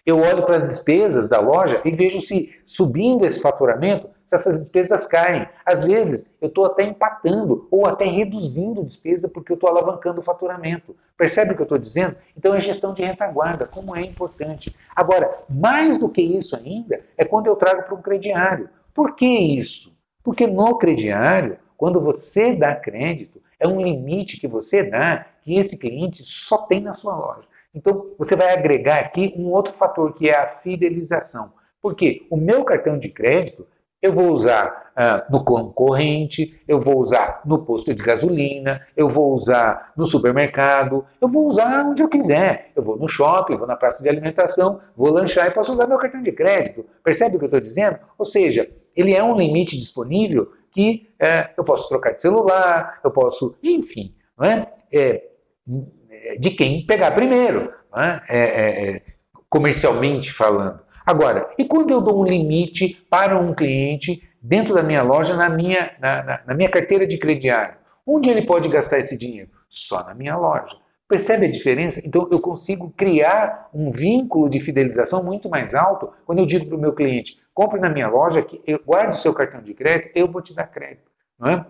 Eu 0.03 0.19
olho 0.19 0.43
para 0.45 0.55
as 0.55 0.67
despesas 0.67 1.29
da 1.29 1.39
loja 1.39 1.79
e 1.85 1.91
vejo 1.91 2.19
se 2.19 2.49
subindo 2.65 3.23
esse 3.23 3.39
faturamento, 3.39 4.09
se 4.25 4.33
essas 4.33 4.57
despesas 4.57 5.05
caem. 5.05 5.47
Às 5.63 5.83
vezes, 5.83 6.33
eu 6.41 6.47
estou 6.47 6.65
até 6.65 6.83
empatando 6.83 7.67
ou 7.69 7.85
até 7.85 8.05
reduzindo 8.05 8.83
despesa 8.83 9.29
porque 9.29 9.51
eu 9.51 9.55
estou 9.55 9.69
alavancando 9.69 10.19
o 10.19 10.23
faturamento. 10.23 10.95
Percebe 11.15 11.51
o 11.51 11.55
que 11.55 11.61
eu 11.61 11.65
estou 11.65 11.77
dizendo? 11.77 12.15
Então 12.35 12.55
é 12.55 12.59
gestão 12.59 12.95
de 12.95 13.03
retaguarda, 13.03 13.67
como 13.67 13.95
é 13.95 14.01
importante. 14.01 14.75
Agora, 14.95 15.43
mais 15.47 15.99
do 15.99 16.09
que 16.09 16.21
isso 16.21 16.55
ainda, 16.55 17.01
é 17.15 17.23
quando 17.23 17.45
eu 17.45 17.55
trago 17.55 17.83
para 17.83 17.93
um 17.93 18.01
crediário. 18.01 18.69
Por 18.95 19.15
que 19.15 19.27
isso? 19.27 19.95
Porque 20.23 20.47
no 20.47 20.77
crediário, 20.79 21.59
quando 21.77 22.01
você 22.01 22.55
dá 22.55 22.75
crédito, 22.75 23.39
é 23.59 23.67
um 23.67 23.79
limite 23.79 24.39
que 24.39 24.47
você 24.47 24.83
dá 24.83 25.27
que 25.43 25.53
esse 25.53 25.77
cliente 25.77 26.23
só 26.25 26.57
tem 26.59 26.81
na 26.81 26.93
sua 26.93 27.15
loja. 27.15 27.50
Então, 27.73 28.11
você 28.17 28.35
vai 28.35 28.53
agregar 28.53 28.99
aqui 28.99 29.33
um 29.37 29.51
outro 29.51 29.73
fator 29.73 30.13
que 30.13 30.29
é 30.29 30.37
a 30.37 30.47
fidelização. 30.47 31.53
Porque 31.81 32.27
o 32.29 32.37
meu 32.37 32.63
cartão 32.63 32.97
de 32.97 33.09
crédito 33.09 33.65
eu 34.01 34.11
vou 34.11 34.29
usar 34.29 34.91
uh, 34.97 35.31
no 35.31 35.43
concorrente, 35.43 36.59
eu 36.67 36.79
vou 36.79 36.97
usar 36.97 37.41
no 37.45 37.63
posto 37.63 37.93
de 37.93 38.01
gasolina, 38.01 38.81
eu 38.97 39.07
vou 39.07 39.35
usar 39.35 39.93
no 39.95 40.05
supermercado, 40.05 41.05
eu 41.21 41.27
vou 41.27 41.45
usar 41.47 41.85
onde 41.85 42.01
eu 42.01 42.09
quiser. 42.09 42.71
Eu 42.75 42.81
vou 42.81 42.97
no 42.97 43.07
shopping, 43.07 43.57
vou 43.57 43.67
na 43.67 43.75
praça 43.75 44.01
de 44.01 44.09
alimentação, 44.09 44.81
vou 44.97 45.11
lanchar 45.11 45.47
e 45.47 45.51
posso 45.51 45.71
usar 45.71 45.85
meu 45.85 45.99
cartão 45.99 46.23
de 46.23 46.31
crédito. 46.31 46.83
Percebe 47.03 47.35
o 47.35 47.39
que 47.39 47.45
eu 47.45 47.47
estou 47.47 47.61
dizendo? 47.61 47.99
Ou 48.17 48.25
seja, 48.25 48.67
ele 48.95 49.13
é 49.13 49.23
um 49.23 49.37
limite 49.37 49.77
disponível 49.77 50.51
que 50.71 51.07
é, 51.19 51.51
eu 51.55 51.63
posso 51.63 51.87
trocar 51.87 52.13
de 52.13 52.21
celular, 52.21 52.99
eu 53.03 53.11
posso, 53.11 53.55
enfim, 53.63 54.15
não 54.35 54.45
é? 54.47 54.73
é 54.91 55.29
de 56.39 56.51
quem 56.51 56.85
pegar 56.85 57.11
primeiro, 57.11 57.71
né? 57.95 58.21
é, 58.27 58.39
é, 58.39 59.01
comercialmente 59.49 60.31
falando. 60.31 60.79
Agora, 61.05 61.49
e 61.57 61.65
quando 61.65 61.91
eu 61.91 62.01
dou 62.01 62.21
um 62.21 62.25
limite 62.25 63.05
para 63.09 63.37
um 63.37 63.53
cliente 63.53 64.21
dentro 64.41 64.73
da 64.73 64.83
minha 64.83 65.03
loja, 65.03 65.35
na 65.35 65.49
minha, 65.49 65.91
na, 65.99 66.23
na, 66.23 66.41
na 66.47 66.53
minha 66.53 66.69
carteira 66.69 67.05
de 67.05 67.17
crediário? 67.17 67.75
Onde 68.05 68.29
ele 68.29 68.43
pode 68.43 68.69
gastar 68.69 68.99
esse 68.99 69.17
dinheiro? 69.17 69.49
Só 69.69 70.03
na 70.03 70.13
minha 70.13 70.35
loja. 70.35 70.75
Percebe 71.07 71.45
a 71.45 71.51
diferença? 71.51 72.01
Então 72.05 72.27
eu 72.31 72.39
consigo 72.39 72.89
criar 72.95 73.69
um 73.73 73.91
vínculo 73.91 74.49
de 74.49 74.59
fidelização 74.59 75.21
muito 75.23 75.49
mais 75.49 75.75
alto 75.75 76.11
quando 76.25 76.39
eu 76.39 76.45
digo 76.45 76.65
para 76.67 76.77
o 76.77 76.79
meu 76.79 76.93
cliente: 76.93 77.37
compre 77.53 77.79
na 77.79 77.89
minha 77.89 78.07
loja, 78.07 78.41
que 78.41 78.61
eu 78.65 78.79
guarde 78.85 79.17
o 79.17 79.19
seu 79.19 79.33
cartão 79.33 79.61
de 79.61 79.73
crédito, 79.73 80.11
eu 80.15 80.31
vou 80.31 80.41
te 80.41 80.53
dar 80.53 80.67
crédito. 80.67 81.11
Não 81.37 81.49
é? 81.49 81.65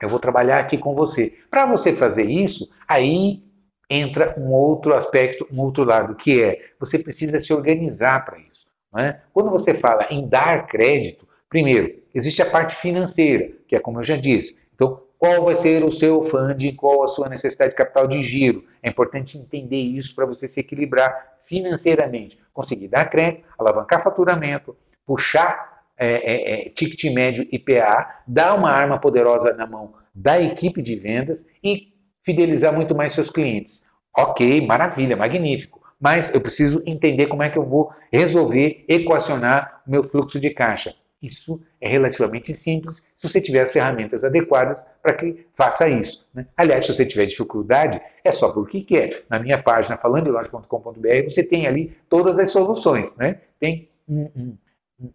Eu 0.00 0.08
vou 0.08 0.18
trabalhar 0.18 0.58
aqui 0.58 0.78
com 0.78 0.94
você. 0.94 1.34
Para 1.50 1.66
você 1.66 1.92
fazer 1.92 2.24
isso, 2.30 2.70
aí 2.86 3.42
entra 3.88 4.34
um 4.38 4.52
outro 4.52 4.94
aspecto, 4.94 5.46
um 5.50 5.60
outro 5.60 5.84
lado, 5.84 6.14
que 6.14 6.42
é 6.42 6.60
você 6.78 6.98
precisa 6.98 7.40
se 7.40 7.52
organizar 7.52 8.24
para 8.24 8.38
isso. 8.38 8.66
É? 8.96 9.20
Quando 9.32 9.50
você 9.50 9.74
fala 9.74 10.06
em 10.10 10.26
dar 10.26 10.66
crédito, 10.66 11.28
primeiro, 11.48 11.94
existe 12.14 12.40
a 12.42 12.50
parte 12.50 12.74
financeira, 12.74 13.50
que 13.66 13.76
é 13.76 13.78
como 13.78 14.00
eu 14.00 14.04
já 14.04 14.16
disse. 14.16 14.58
Então, 14.74 15.02
qual 15.18 15.44
vai 15.44 15.54
ser 15.54 15.84
o 15.84 15.90
seu 15.90 16.22
funding, 16.22 16.74
qual 16.74 17.02
a 17.02 17.08
sua 17.08 17.28
necessidade 17.28 17.70
de 17.70 17.76
capital 17.76 18.06
de 18.06 18.22
giro? 18.22 18.64
É 18.82 18.88
importante 18.88 19.36
entender 19.36 19.80
isso 19.80 20.14
para 20.14 20.24
você 20.24 20.46
se 20.46 20.60
equilibrar 20.60 21.36
financeiramente. 21.40 22.38
Conseguir 22.52 22.88
dar 22.88 23.10
crédito, 23.10 23.44
alavancar 23.58 24.02
faturamento, 24.02 24.76
puxar 25.04 25.82
é, 25.96 26.06
é, 26.06 26.66
é, 26.66 26.68
ticket 26.70 27.12
médio 27.12 27.46
IPA, 27.50 28.22
dar 28.26 28.54
uma 28.54 28.70
arma 28.70 28.98
poderosa 28.98 29.52
na 29.52 29.66
mão 29.66 29.94
da 30.14 30.40
equipe 30.40 30.80
de 30.80 30.94
vendas 30.94 31.44
e 31.62 31.92
fidelizar 32.24 32.72
muito 32.72 32.94
mais 32.94 33.12
seus 33.12 33.30
clientes. 33.30 33.82
Ok, 34.16 34.66
maravilha, 34.66 35.16
magnífico. 35.16 35.78
Mas 36.00 36.32
eu 36.32 36.40
preciso 36.40 36.82
entender 36.86 37.26
como 37.26 37.42
é 37.42 37.50
que 37.50 37.58
eu 37.58 37.64
vou 37.64 37.90
resolver, 38.12 38.84
equacionar 38.88 39.82
o 39.86 39.90
meu 39.90 40.04
fluxo 40.04 40.38
de 40.38 40.50
caixa. 40.50 40.94
Isso 41.20 41.60
é 41.80 41.88
relativamente 41.88 42.54
simples 42.54 43.06
se 43.16 43.28
você 43.28 43.40
tiver 43.40 43.60
as 43.60 43.72
ferramentas 43.72 44.22
adequadas 44.22 44.86
para 45.02 45.14
que 45.14 45.46
faça 45.52 45.88
isso. 45.88 46.24
Né? 46.32 46.46
Aliás, 46.56 46.86
se 46.86 46.94
você 46.94 47.04
tiver 47.04 47.26
dificuldade, 47.26 48.00
é 48.24 48.30
só 48.30 48.50
porque 48.52 48.82
quer. 48.82 49.24
Na 49.28 49.40
minha 49.40 49.60
página 49.60 49.96
falandodeloja.com.br 49.96 51.24
você 51.24 51.42
tem 51.42 51.66
ali 51.66 51.96
todas 52.08 52.38
as 52.38 52.50
soluções. 52.50 53.16
Né? 53.16 53.40
Tem 53.58 53.88
um, 54.08 54.30
um, 54.36 54.56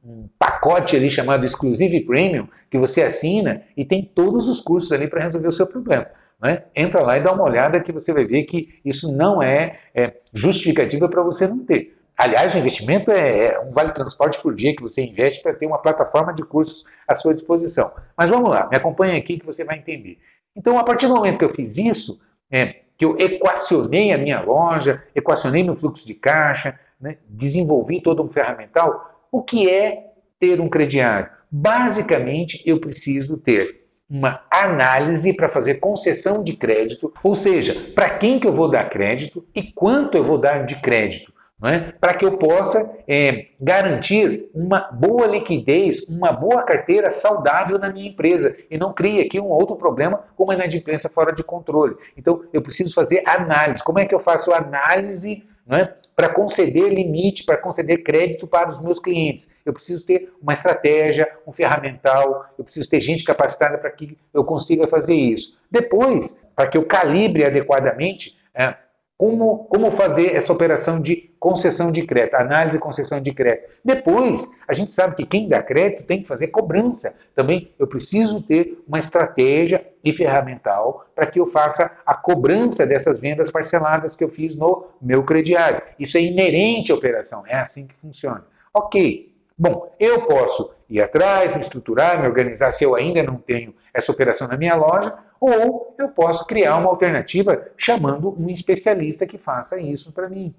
um 0.04 0.30
pacote 0.38 0.98
ali 0.98 1.10
chamado 1.10 1.46
Exclusive 1.46 2.02
Premium, 2.02 2.50
que 2.70 2.78
você 2.78 3.02
assina 3.02 3.64
e 3.78 3.86
tem 3.86 4.04
todos 4.04 4.50
os 4.50 4.60
cursos 4.60 4.92
ali 4.92 5.08
para 5.08 5.24
resolver 5.24 5.48
o 5.48 5.54
seu 5.54 5.66
problema. 5.66 6.08
Né? 6.44 6.62
Entra 6.76 7.02
lá 7.02 7.18
e 7.18 7.22
dá 7.22 7.32
uma 7.32 7.46
olhada 7.46 7.80
que 7.80 7.94
você 7.94 8.12
vai 8.12 8.26
ver 8.26 8.44
que 8.44 8.82
isso 8.84 9.10
não 9.16 9.42
é, 9.42 9.80
é 9.96 10.18
justificativa 10.34 11.08
para 11.08 11.24
você 11.24 11.48
não 11.48 11.60
ter. 11.60 11.98
Aliás, 12.18 12.54
o 12.54 12.58
investimento 12.58 13.10
é, 13.10 13.46
é 13.46 13.60
um 13.62 13.72
vale 13.72 13.94
transporte 13.94 14.42
por 14.42 14.54
dia 14.54 14.76
que 14.76 14.82
você 14.82 15.02
investe 15.02 15.42
para 15.42 15.54
ter 15.54 15.66
uma 15.66 15.78
plataforma 15.78 16.34
de 16.34 16.44
cursos 16.44 16.84
à 17.08 17.16
sua 17.16 17.34
disposição. 17.34 17.92
Mas 18.18 18.30
vamos 18.30 18.50
lá, 18.50 18.68
me 18.70 18.76
acompanhe 18.76 19.18
aqui 19.18 19.40
que 19.40 19.46
você 19.46 19.64
vai 19.64 19.78
entender. 19.78 20.20
Então, 20.54 20.78
a 20.78 20.84
partir 20.84 21.08
do 21.08 21.16
momento 21.16 21.40
que 21.40 21.46
eu 21.46 21.50
fiz 21.50 21.78
isso, 21.78 22.20
é, 22.52 22.82
que 22.98 23.06
eu 23.06 23.18
equacionei 23.18 24.12
a 24.12 24.18
minha 24.18 24.42
loja, 24.42 25.02
equacionei 25.16 25.64
meu 25.64 25.78
fluxo 25.78 26.06
de 26.06 26.14
caixa, 26.14 26.78
né, 27.00 27.18
desenvolvi 27.30 28.02
todo 28.02 28.22
um 28.22 28.28
ferramental, 28.28 29.26
o 29.32 29.42
que 29.42 29.70
é 29.70 30.12
ter 30.38 30.60
um 30.60 30.68
crediário? 30.68 31.30
Basicamente, 31.50 32.62
eu 32.66 32.82
preciso 32.82 33.38
ter 33.38 33.83
uma 34.10 34.42
análise 34.52 35.34
para 35.34 35.50
fazer 35.50 35.76
concessão 35.76 36.44
de 36.44 36.54
crédito, 36.54 37.14
ou 37.24 37.36
seja, 37.36 37.92
para 37.96 38.10
quem 38.10 38.40
que 38.40 38.48
eu 38.48 38.54
vou 38.54 38.70
dar 38.70 38.90
crédito 38.90 39.46
e 39.56 39.64
quanto 39.64 40.16
eu 40.18 40.24
vou 40.24 40.38
dar 40.38 40.66
de 40.66 40.76
crédito, 40.76 41.34
é? 41.64 41.80
para 41.80 42.14
que 42.14 42.26
eu 42.26 42.38
possa 42.38 42.90
é, 43.08 43.48
garantir 43.60 44.50
uma 44.54 44.82
boa 44.92 45.26
liquidez, 45.26 46.02
uma 46.10 46.32
boa 46.32 46.62
carteira 46.64 47.10
saudável 47.10 47.80
na 47.80 47.90
minha 47.90 48.10
empresa 48.10 48.56
e 48.70 48.78
não 48.78 48.92
crie 48.94 49.22
aqui 49.22 49.40
um 49.40 49.48
outro 49.48 49.78
problema 49.78 50.24
como 50.36 50.52
a 50.52 50.56
inadimplência 50.56 51.10
fora 51.10 51.32
de 51.32 51.42
controle. 51.42 51.96
Então, 52.18 52.44
eu 52.52 52.62
preciso 52.62 52.94
fazer 52.94 53.24
análise. 53.26 53.82
Como 53.82 54.00
é 54.00 54.06
que 54.06 54.14
eu 54.14 54.20
faço 54.20 54.52
análise 54.52 55.44
é? 55.70 55.94
para 56.16 56.30
conceder 56.30 56.90
limite, 56.90 57.44
para 57.44 57.58
conceder 57.58 58.04
crédito 58.04 58.46
para 58.46 58.70
os 58.70 58.80
meus 58.80 59.00
clientes. 59.00 59.50
Eu 59.66 59.74
preciso 59.74 60.06
ter 60.06 60.32
uma 60.42 60.54
estratégia, 60.54 61.28
um 61.48 61.52
ferramental, 61.52 62.46
eu 62.58 62.64
preciso 62.64 62.90
ter 62.90 63.00
gente 63.00 63.24
capacitada 63.24 63.78
para 63.78 63.90
que 63.90 64.18
eu 64.34 64.44
consiga 64.44 64.88
fazer 64.88 65.16
isso. 65.16 65.58
Depois, 65.72 66.38
para 66.56 66.68
que 66.68 66.78
eu 66.78 66.86
calibre 66.86 67.46
adequadamente 67.46 68.38
é, 68.54 68.76
como, 69.18 69.66
como 69.66 69.92
fazer 69.92 70.36
essa 70.36 70.52
operação 70.52 71.00
de 71.00 71.32
concessão 71.40 71.92
de 71.92 72.06
crédito, 72.06 72.36
análise 72.36 72.78
e 72.78 72.80
concessão 72.80 73.22
de 73.22 73.34
crédito. 73.34 73.70
Depois, 73.84 74.50
a 74.68 74.74
gente 74.74 74.92
sabe 74.92 75.16
que 75.16 75.26
quem 75.26 75.48
dá 75.48 75.62
crédito 75.62 76.04
tem 76.04 76.22
que 76.22 76.28
fazer 76.28 76.48
cobrança. 76.48 77.14
Também 77.36 77.72
eu 77.78 77.86
preciso 77.86 78.42
ter 78.42 78.82
uma 78.88 79.00
estratégia 79.00 79.86
e 80.04 80.12
ferramental 80.12 81.06
para 81.16 81.26
que 81.26 81.40
eu 81.40 81.46
faça 81.46 81.92
a 82.06 82.16
cobrança 82.16 82.86
dessas 82.86 83.20
vendas 83.20 83.52
parceladas 83.52 84.16
que 84.16 84.24
eu 84.24 84.30
fiz 84.30 84.56
no 84.56 84.88
meu 85.02 85.24
crediário. 85.24 85.82
Isso 86.00 86.18
é 86.18 86.22
inerente 86.22 86.92
à 86.92 86.96
operação, 86.96 87.44
é 87.46 87.56
assim 87.56 87.86
que 87.88 87.96
funciona. 87.96 88.46
Ok, 88.74 89.34
Bom, 89.56 89.94
eu 90.00 90.26
posso 90.26 90.72
ir 90.90 91.00
atrás, 91.00 91.54
me 91.54 91.60
estruturar, 91.60 92.20
me 92.20 92.28
organizar 92.28 92.72
se 92.72 92.84
eu 92.84 92.96
ainda 92.96 93.22
não 93.22 93.36
tenho 93.36 93.74
essa 93.94 94.12
operação 94.12 94.48
na 94.48 94.58
minha 94.58 94.76
loja, 94.76 95.16
ou 95.40 95.96
eu 96.00 96.10
posso 96.10 96.46
criar 96.46 96.78
uma 96.78 96.90
alternativa 96.90 97.72
chamando 97.78 98.34
um 98.40 98.50
especialista 98.50 99.28
que 99.28 99.38
faça 99.38 99.80
isso 99.80 100.12
para 100.12 100.30
mim. 100.30 100.54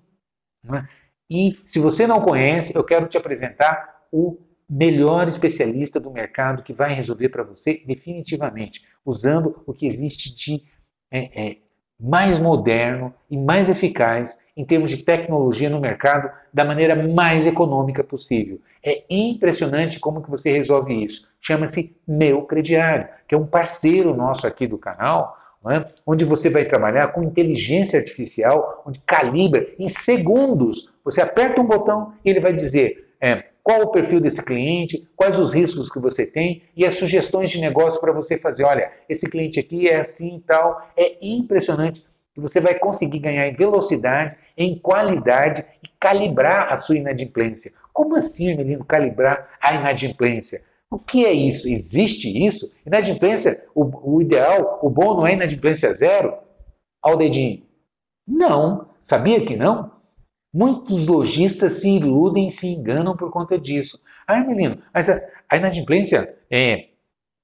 É? 0.72 0.84
E 1.28 1.58
se 1.64 1.78
você 1.78 2.06
não 2.06 2.20
conhece, 2.20 2.72
eu 2.74 2.84
quero 2.84 3.06
te 3.06 3.16
apresentar 3.16 4.06
o 4.12 4.38
melhor 4.68 5.26
especialista 5.28 5.98
do 5.98 6.10
mercado 6.10 6.62
que 6.62 6.72
vai 6.72 6.92
resolver 6.92 7.28
para 7.28 7.42
você 7.42 7.82
definitivamente, 7.86 8.82
usando 9.04 9.62
o 9.66 9.72
que 9.72 9.86
existe 9.86 10.34
de 10.34 10.62
é, 11.12 11.50
é, 11.50 11.56
mais 12.00 12.38
moderno 12.38 13.14
e 13.30 13.36
mais 13.36 13.68
eficaz 13.68 14.38
em 14.56 14.64
termos 14.64 14.90
de 14.90 15.02
tecnologia 15.02 15.68
no 15.68 15.80
mercado 15.80 16.30
da 16.52 16.64
maneira 16.64 16.94
mais 16.94 17.46
econômica 17.46 18.02
possível. 18.02 18.60
É 18.82 19.04
impressionante 19.08 19.98
como 19.98 20.22
que 20.22 20.30
você 20.30 20.50
resolve 20.50 20.92
isso. 21.04 21.26
Chama-se 21.46 21.94
Meu 22.08 22.40
Crediário, 22.42 23.06
que 23.28 23.34
é 23.34 23.38
um 23.38 23.46
parceiro 23.46 24.16
nosso 24.16 24.46
aqui 24.46 24.66
do 24.66 24.78
canal, 24.78 25.36
é? 25.70 25.84
onde 26.06 26.24
você 26.24 26.48
vai 26.48 26.64
trabalhar 26.64 27.08
com 27.08 27.22
inteligência 27.22 27.98
artificial, 27.98 28.82
onde 28.86 28.98
calibra 29.00 29.66
em 29.78 29.86
segundos. 29.86 30.90
Você 31.04 31.20
aperta 31.20 31.60
um 31.60 31.66
botão 31.66 32.14
e 32.24 32.30
ele 32.30 32.40
vai 32.40 32.54
dizer 32.54 33.12
é, 33.20 33.44
qual 33.62 33.82
o 33.82 33.90
perfil 33.90 34.20
desse 34.20 34.42
cliente, 34.42 35.06
quais 35.14 35.38
os 35.38 35.52
riscos 35.52 35.90
que 35.90 35.98
você 35.98 36.24
tem 36.24 36.62
e 36.74 36.86
as 36.86 36.94
sugestões 36.94 37.50
de 37.50 37.60
negócio 37.60 38.00
para 38.00 38.12
você 38.12 38.38
fazer. 38.38 38.64
Olha, 38.64 38.90
esse 39.06 39.28
cliente 39.28 39.60
aqui 39.60 39.86
é 39.86 39.96
assim 39.96 40.36
e 40.36 40.40
tal. 40.40 40.80
É 40.96 41.18
impressionante 41.20 42.06
que 42.34 42.40
você 42.40 42.58
vai 42.58 42.74
conseguir 42.78 43.18
ganhar 43.18 43.46
em 43.46 43.52
velocidade, 43.52 44.34
em 44.56 44.78
qualidade 44.78 45.62
e 45.82 45.88
calibrar 46.00 46.72
a 46.72 46.76
sua 46.76 46.96
inadimplência. 46.96 47.70
Como 47.92 48.16
assim, 48.16 48.56
menino, 48.56 48.82
calibrar 48.82 49.46
a 49.60 49.74
inadimplência? 49.74 50.62
O 50.94 50.98
que 51.00 51.26
é 51.26 51.32
isso? 51.32 51.68
Existe 51.68 52.28
isso? 52.46 52.70
Inadimplência, 52.86 53.64
o, 53.74 54.14
o 54.14 54.22
ideal, 54.22 54.78
o 54.80 54.88
bom 54.88 55.16
não 55.16 55.26
é 55.26 55.32
inadimplência 55.32 55.92
zero? 55.92 56.38
Ao 57.02 57.16
dedinho. 57.16 57.64
Não. 58.24 58.86
Sabia 59.00 59.44
que 59.44 59.56
não? 59.56 59.90
Muitos 60.52 61.08
lojistas 61.08 61.72
se 61.72 61.96
iludem, 61.96 62.48
se 62.48 62.68
enganam 62.68 63.16
por 63.16 63.28
conta 63.32 63.58
disso. 63.58 64.00
Ah, 64.24 64.38
menino, 64.38 64.78
mas 64.94 65.10
a, 65.10 65.20
a 65.50 65.56
inadimplência 65.56 66.32
é, 66.48 66.90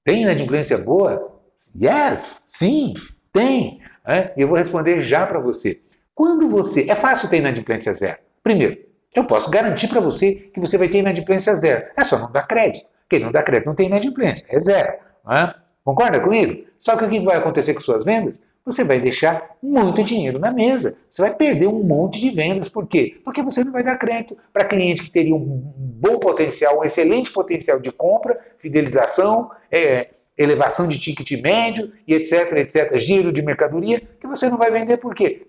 tem 0.05 0.21
inadimplência 0.21 0.77
boa? 0.77 1.37
Yes, 1.75 2.41
sim, 2.45 2.93
tem. 3.33 3.81
É, 4.07 4.31
eu 4.37 4.47
vou 4.47 4.55
responder 4.55 5.01
já 5.01 5.27
para 5.27 5.41
você. 5.41 5.81
Quando 6.15 6.47
você. 6.47 6.89
É 6.89 6.95
fácil 6.95 7.27
ter 7.27 7.39
inadimplência 7.39 7.93
zero. 7.93 8.19
Primeiro, 8.41 8.77
eu 9.13 9.25
posso 9.25 9.51
garantir 9.51 9.89
para 9.89 9.99
você 9.99 10.35
que 10.53 10.59
você 10.61 10.77
vai 10.77 10.87
ter 10.87 10.99
inadimplência 10.99 11.53
zero. 11.53 11.85
É 11.97 12.03
só 12.05 12.17
não 12.17 12.31
dar 12.31 12.47
crédito. 12.47 12.89
Quem 13.11 13.19
não 13.19 13.29
dá 13.29 13.43
crédito 13.43 13.67
não 13.67 13.75
tem 13.75 13.87
inadimplência, 13.87 14.47
é 14.49 14.57
zero. 14.57 14.93
É? 15.29 15.53
Concorda 15.83 16.17
comigo? 16.21 16.65
Só 16.79 16.95
que 16.95 17.03
o 17.03 17.09
que 17.09 17.19
vai 17.19 17.35
acontecer 17.35 17.73
com 17.73 17.81
suas 17.81 18.05
vendas? 18.05 18.41
você 18.63 18.83
vai 18.83 19.01
deixar 19.01 19.57
muito 19.61 20.01
dinheiro 20.01 20.39
na 20.39 20.51
mesa. 20.51 20.95
Você 21.09 21.21
vai 21.21 21.33
perder 21.33 21.67
um 21.67 21.83
monte 21.83 22.21
de 22.21 22.29
vendas. 22.29 22.69
Por 22.69 22.87
quê? 22.87 23.19
Porque 23.25 23.41
você 23.41 23.63
não 23.63 23.71
vai 23.73 23.83
dar 23.83 23.97
crédito 23.97 24.37
para 24.53 24.63
cliente 24.63 25.03
que 25.03 25.09
teria 25.09 25.35
um 25.35 25.41
bom 25.43 26.19
potencial, 26.19 26.79
um 26.79 26.83
excelente 26.83 27.31
potencial 27.33 27.79
de 27.79 27.91
compra, 27.91 28.39
fidelização, 28.59 29.51
é, 29.69 30.11
elevação 30.37 30.87
de 30.87 30.97
ticket 30.97 31.41
médio 31.41 31.91
e 32.07 32.13
etc, 32.13 32.53
etc, 32.53 32.97
giro 32.97 33.33
de 33.33 33.41
mercadoria, 33.41 33.99
que 34.19 34.27
você 34.27 34.47
não 34.47 34.57
vai 34.57 34.71
vender 34.71 34.97
por 34.97 35.15
quê? 35.15 35.47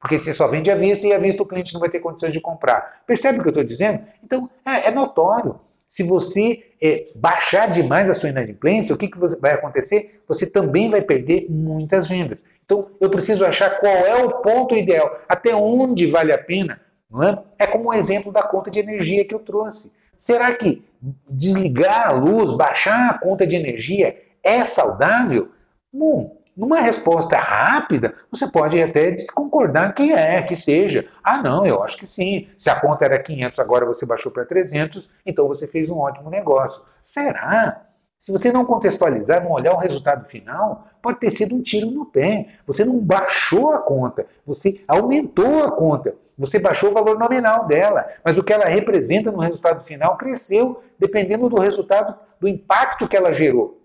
Porque 0.00 0.18
você 0.18 0.32
só 0.32 0.46
vende 0.46 0.70
à 0.70 0.74
vista 0.74 1.06
e 1.06 1.12
à 1.12 1.18
vista 1.18 1.42
o 1.42 1.46
cliente 1.46 1.72
não 1.72 1.80
vai 1.80 1.88
ter 1.88 2.00
condições 2.00 2.32
de 2.32 2.40
comprar. 2.40 3.02
Percebe 3.06 3.38
o 3.38 3.42
que 3.42 3.48
eu 3.48 3.52
estou 3.52 3.64
dizendo? 3.64 4.04
Então, 4.22 4.50
é, 4.66 4.88
é 4.88 4.90
notório. 4.90 5.60
Se 5.88 6.02
você 6.02 6.64
é, 6.82 7.06
baixar 7.14 7.70
demais 7.70 8.10
a 8.10 8.14
sua 8.14 8.28
inadimplência, 8.28 8.94
o 8.94 8.98
que, 8.98 9.08
que 9.08 9.18
vai 9.40 9.54
acontecer? 9.54 10.20
Você 10.28 10.44
também 10.44 10.90
vai 10.90 11.00
perder 11.00 11.46
muitas 11.48 12.06
vendas. 12.06 12.44
Então, 12.62 12.90
eu 13.00 13.08
preciso 13.08 13.42
achar 13.42 13.80
qual 13.80 13.94
é 13.94 14.22
o 14.22 14.42
ponto 14.42 14.76
ideal, 14.76 15.18
até 15.26 15.54
onde 15.56 16.06
vale 16.06 16.30
a 16.30 16.36
pena. 16.36 16.78
Não 17.10 17.22
é? 17.22 17.42
é 17.58 17.66
como 17.66 17.88
o 17.88 17.94
exemplo 17.94 18.30
da 18.30 18.42
conta 18.42 18.70
de 18.70 18.78
energia 18.78 19.24
que 19.24 19.34
eu 19.34 19.38
trouxe. 19.38 19.90
Será 20.14 20.54
que 20.54 20.84
desligar 21.26 22.08
a 22.08 22.12
luz, 22.12 22.52
baixar 22.52 23.08
a 23.08 23.18
conta 23.18 23.46
de 23.46 23.56
energia 23.56 24.14
é 24.44 24.64
saudável? 24.64 25.48
Bom, 25.90 26.37
numa 26.58 26.80
resposta 26.80 27.36
rápida, 27.36 28.12
você 28.32 28.50
pode 28.50 28.82
até 28.82 29.14
concordar 29.32 29.94
que 29.94 30.12
é, 30.12 30.42
que 30.42 30.56
seja. 30.56 31.06
Ah, 31.22 31.40
não, 31.40 31.64
eu 31.64 31.84
acho 31.84 31.96
que 31.96 32.06
sim. 32.06 32.48
Se 32.58 32.68
a 32.68 32.80
conta 32.80 33.04
era 33.04 33.22
500, 33.22 33.60
agora 33.60 33.86
você 33.86 34.04
baixou 34.04 34.32
para 34.32 34.44
300, 34.44 35.08
então 35.24 35.46
você 35.46 35.68
fez 35.68 35.88
um 35.88 35.98
ótimo 35.98 36.28
negócio. 36.28 36.82
Será? 37.00 37.84
Se 38.18 38.32
você 38.32 38.50
não 38.50 38.64
contextualizar, 38.64 39.44
não 39.44 39.52
olhar 39.52 39.72
o 39.72 39.78
resultado 39.78 40.28
final, 40.28 40.88
pode 41.00 41.20
ter 41.20 41.30
sido 41.30 41.54
um 41.54 41.62
tiro 41.62 41.92
no 41.92 42.04
pé. 42.04 42.48
Você 42.66 42.84
não 42.84 42.98
baixou 42.98 43.70
a 43.70 43.78
conta, 43.78 44.26
você 44.44 44.82
aumentou 44.88 45.62
a 45.62 45.70
conta. 45.70 46.16
Você 46.36 46.58
baixou 46.58 46.90
o 46.90 46.94
valor 46.94 47.16
nominal 47.16 47.68
dela, 47.68 48.08
mas 48.24 48.36
o 48.36 48.42
que 48.42 48.52
ela 48.52 48.64
representa 48.64 49.30
no 49.30 49.38
resultado 49.38 49.84
final 49.84 50.16
cresceu, 50.16 50.82
dependendo 50.98 51.48
do 51.48 51.60
resultado, 51.60 52.18
do 52.40 52.48
impacto 52.48 53.06
que 53.06 53.16
ela 53.16 53.32
gerou. 53.32 53.80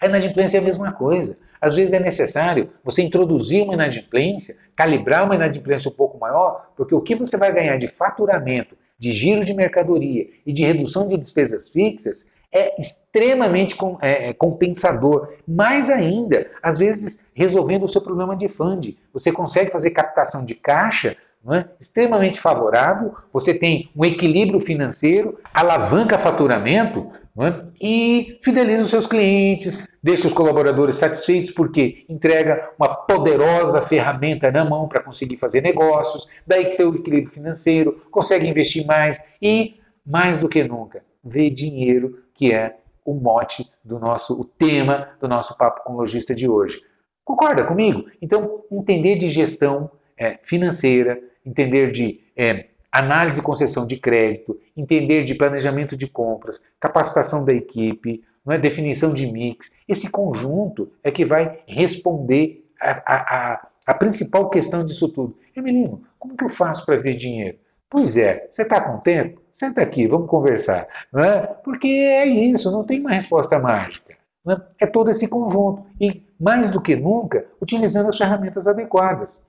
A 0.00 0.06
inadimplência 0.06 0.56
é 0.56 0.60
a 0.60 0.64
mesma 0.64 0.90
coisa. 0.90 1.38
Às 1.62 1.76
vezes 1.76 1.92
é 1.92 2.00
necessário 2.00 2.70
você 2.82 3.02
introduzir 3.02 3.62
uma 3.62 3.74
inadimplência, 3.74 4.56
calibrar 4.74 5.24
uma 5.24 5.36
inadimplência 5.36 5.88
um 5.88 5.94
pouco 5.94 6.18
maior, 6.18 6.72
porque 6.76 6.92
o 6.92 7.00
que 7.00 7.14
você 7.14 7.36
vai 7.36 7.52
ganhar 7.52 7.76
de 7.76 7.86
faturamento, 7.86 8.76
de 8.98 9.12
giro 9.12 9.44
de 9.44 9.54
mercadoria 9.54 10.26
e 10.44 10.52
de 10.52 10.64
redução 10.64 11.06
de 11.06 11.16
despesas 11.16 11.70
fixas 11.70 12.26
é 12.50 12.78
extremamente 12.80 13.76
é, 14.00 14.30
é, 14.30 14.32
compensador. 14.32 15.34
Mais 15.46 15.88
ainda, 15.88 16.50
às 16.60 16.78
vezes 16.78 17.16
resolvendo 17.32 17.84
o 17.84 17.88
seu 17.88 18.00
problema 18.00 18.36
de 18.36 18.48
fund. 18.48 18.98
Você 19.12 19.30
consegue 19.30 19.70
fazer 19.70 19.90
captação 19.90 20.44
de 20.44 20.56
caixa 20.56 21.16
é? 21.50 21.66
extremamente 21.80 22.40
favorável, 22.40 23.14
você 23.32 23.52
tem 23.52 23.90
um 23.96 24.04
equilíbrio 24.04 24.60
financeiro, 24.60 25.40
alavanca 25.52 26.16
faturamento 26.16 27.08
é? 27.40 27.64
e 27.80 28.38
fideliza 28.42 28.84
os 28.84 28.90
seus 28.90 29.06
clientes, 29.08 29.76
deixa 30.00 30.28
os 30.28 30.32
colaboradores 30.32 30.94
satisfeitos 30.94 31.50
porque 31.50 32.04
entrega 32.08 32.70
uma 32.78 32.94
poderosa 32.94 33.82
ferramenta 33.82 34.52
na 34.52 34.64
mão 34.64 34.86
para 34.86 35.02
conseguir 35.02 35.36
fazer 35.36 35.62
negócios, 35.62 36.28
daí 36.46 36.66
seu 36.66 36.94
equilíbrio 36.94 37.32
financeiro, 37.32 38.00
consegue 38.10 38.46
investir 38.46 38.86
mais 38.86 39.20
e 39.40 39.80
mais 40.06 40.38
do 40.38 40.48
que 40.48 40.62
nunca, 40.62 41.02
ver 41.24 41.50
dinheiro, 41.50 42.22
que 42.34 42.52
é 42.52 42.76
o 43.04 43.14
mote 43.14 43.68
do 43.84 43.98
nosso, 43.98 44.40
o 44.40 44.44
tema 44.44 45.08
do 45.20 45.26
nosso 45.26 45.56
papo 45.56 45.82
com 45.82 45.94
o 45.94 45.96
lojista 45.96 46.34
de 46.34 46.48
hoje. 46.48 46.80
Concorda 47.24 47.64
comigo? 47.64 48.04
Então, 48.20 48.62
entender 48.70 49.16
de 49.16 49.28
gestão 49.28 49.90
é, 50.16 50.38
financeira, 50.42 51.20
entender 51.44 51.90
de 51.90 52.20
é, 52.36 52.66
análise 52.90 53.40
e 53.40 53.42
concessão 53.42 53.86
de 53.86 53.96
crédito, 53.96 54.58
entender 54.76 55.24
de 55.24 55.34
planejamento 55.34 55.96
de 55.96 56.06
compras, 56.06 56.62
capacitação 56.78 57.44
da 57.44 57.52
equipe, 57.52 58.22
não 58.44 58.52
é? 58.52 58.58
definição 58.58 59.12
de 59.12 59.26
mix. 59.26 59.70
Esse 59.88 60.08
conjunto 60.08 60.92
é 61.02 61.10
que 61.10 61.24
vai 61.24 61.60
responder 61.66 62.64
a, 62.80 62.90
a, 62.90 63.16
a, 63.52 63.68
a 63.86 63.94
principal 63.94 64.50
questão 64.50 64.84
disso 64.84 65.08
tudo. 65.08 65.36
Emelino, 65.56 66.02
como 66.18 66.36
que 66.36 66.44
eu 66.44 66.48
faço 66.48 66.84
para 66.84 66.98
ver 66.98 67.16
dinheiro? 67.16 67.58
Pois 67.88 68.16
é, 68.16 68.46
você 68.50 68.62
está 68.62 68.80
com 68.80 68.98
tempo? 68.98 69.40
Senta 69.52 69.82
aqui, 69.82 70.06
vamos 70.06 70.28
conversar. 70.28 70.88
Não 71.12 71.22
é? 71.22 71.46
Porque 71.46 71.88
é 71.88 72.26
isso, 72.26 72.70
não 72.70 72.84
tem 72.84 73.00
uma 73.00 73.10
resposta 73.10 73.58
mágica. 73.58 74.14
É? 74.48 74.84
é 74.84 74.86
todo 74.86 75.10
esse 75.10 75.28
conjunto. 75.28 75.84
E, 76.00 76.22
mais 76.40 76.70
do 76.70 76.80
que 76.80 76.96
nunca, 76.96 77.44
utilizando 77.60 78.08
as 78.08 78.16
ferramentas 78.16 78.66
adequadas. 78.66 79.42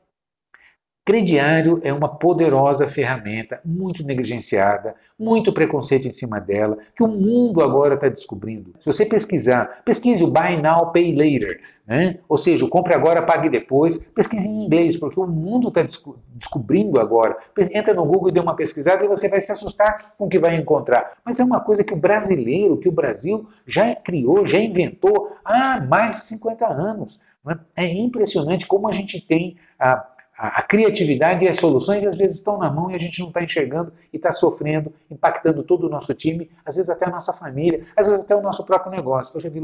Crediário 1.06 1.82
é 1.84 1.92
uma 1.92 2.08
poderosa 2.08 2.88
ferramenta, 2.88 3.60
muito 3.66 4.06
negligenciada, 4.06 4.96
muito 5.20 5.52
preconceito 5.52 6.08
em 6.08 6.14
cima 6.14 6.40
dela, 6.40 6.78
que 6.96 7.04
o 7.04 7.10
mundo 7.10 7.62
agora 7.62 7.96
está 7.96 8.08
descobrindo. 8.08 8.72
Se 8.80 8.86
você 8.86 9.06
pesquisar, 9.06 9.82
pesquise 9.84 10.24
o 10.24 10.32
Buy 10.32 10.62
Now, 10.62 10.94
Pay 10.94 11.14
Later, 11.14 11.60
né? 11.86 12.20
ou 12.30 12.38
seja, 12.38 12.64
o 12.64 12.70
compre 12.70 12.94
agora, 12.94 13.22
pague 13.22 13.50
depois, 13.50 13.98
pesquise 14.16 14.48
em 14.48 14.64
inglês, 14.64 14.96
porque 14.96 15.20
o 15.20 15.28
mundo 15.28 15.68
está 15.68 15.84
desco 15.84 16.18
descobrindo 16.36 16.98
agora. 16.98 17.38
Entra 17.74 17.94
no 17.94 18.06
Google 18.06 18.30
e 18.30 18.32
dê 18.32 18.40
uma 18.40 18.56
pesquisada 18.56 19.04
e 19.04 19.08
você 19.10 19.28
vai 19.28 19.42
se 19.42 19.52
assustar 19.52 20.14
com 20.18 20.28
o 20.28 20.30
que 20.30 20.40
vai 20.40 20.56
encontrar. 20.56 21.18
Mas 21.26 21.38
é 21.38 21.44
uma 21.44 21.60
coisa 21.60 21.84
que 21.84 21.94
o 21.94 21.98
brasileiro, 21.98 22.78
que 22.78 22.88
o 22.88 22.94
Brasil 22.94 23.46
já 23.68 23.94
criou, 23.94 24.46
já 24.46 24.58
inventou 24.58 25.36
há 25.44 25.82
mais 25.82 26.12
de 26.12 26.22
50 26.22 26.66
anos. 26.66 27.20
Né? 27.46 27.60
É 27.76 27.86
impressionante 27.86 28.66
como 28.66 28.88
a 28.88 28.94
gente 28.94 29.20
tem 29.20 29.58
a 29.78 30.13
a, 30.38 30.60
a, 30.60 30.62
criatividade 30.62 31.46
e 31.46 31.48
as 31.48 31.58
soluções 31.58 32.04
às 32.06 32.18
vezes 32.18 32.38
estão 32.38 32.58
na 32.58 32.72
mão 32.72 32.90
e 32.90 32.96
a 32.96 33.00
gente 33.00 33.20
não 33.20 33.28
está 33.28 33.44
enxergando 33.44 33.94
e 34.12 34.18
está 34.18 34.32
sofrendo, 34.32 34.92
impactando 35.10 35.64
todo 35.64 35.88
o 35.88 35.90
nosso 35.90 36.14
time, 36.14 36.50
às 36.66 36.76
vezes 36.76 36.90
até 36.90 37.06
a 37.08 37.12
nossa 37.12 37.34
família, 37.34 37.86
às 37.96 38.08
vezes 38.08 38.22
até 38.22 38.36
o 38.36 38.42
nosso 38.42 38.64
próprio 38.64 38.92
negócio. 38.92 39.36
Eu 39.36 39.42
já 39.42 39.50
vi 39.50 39.62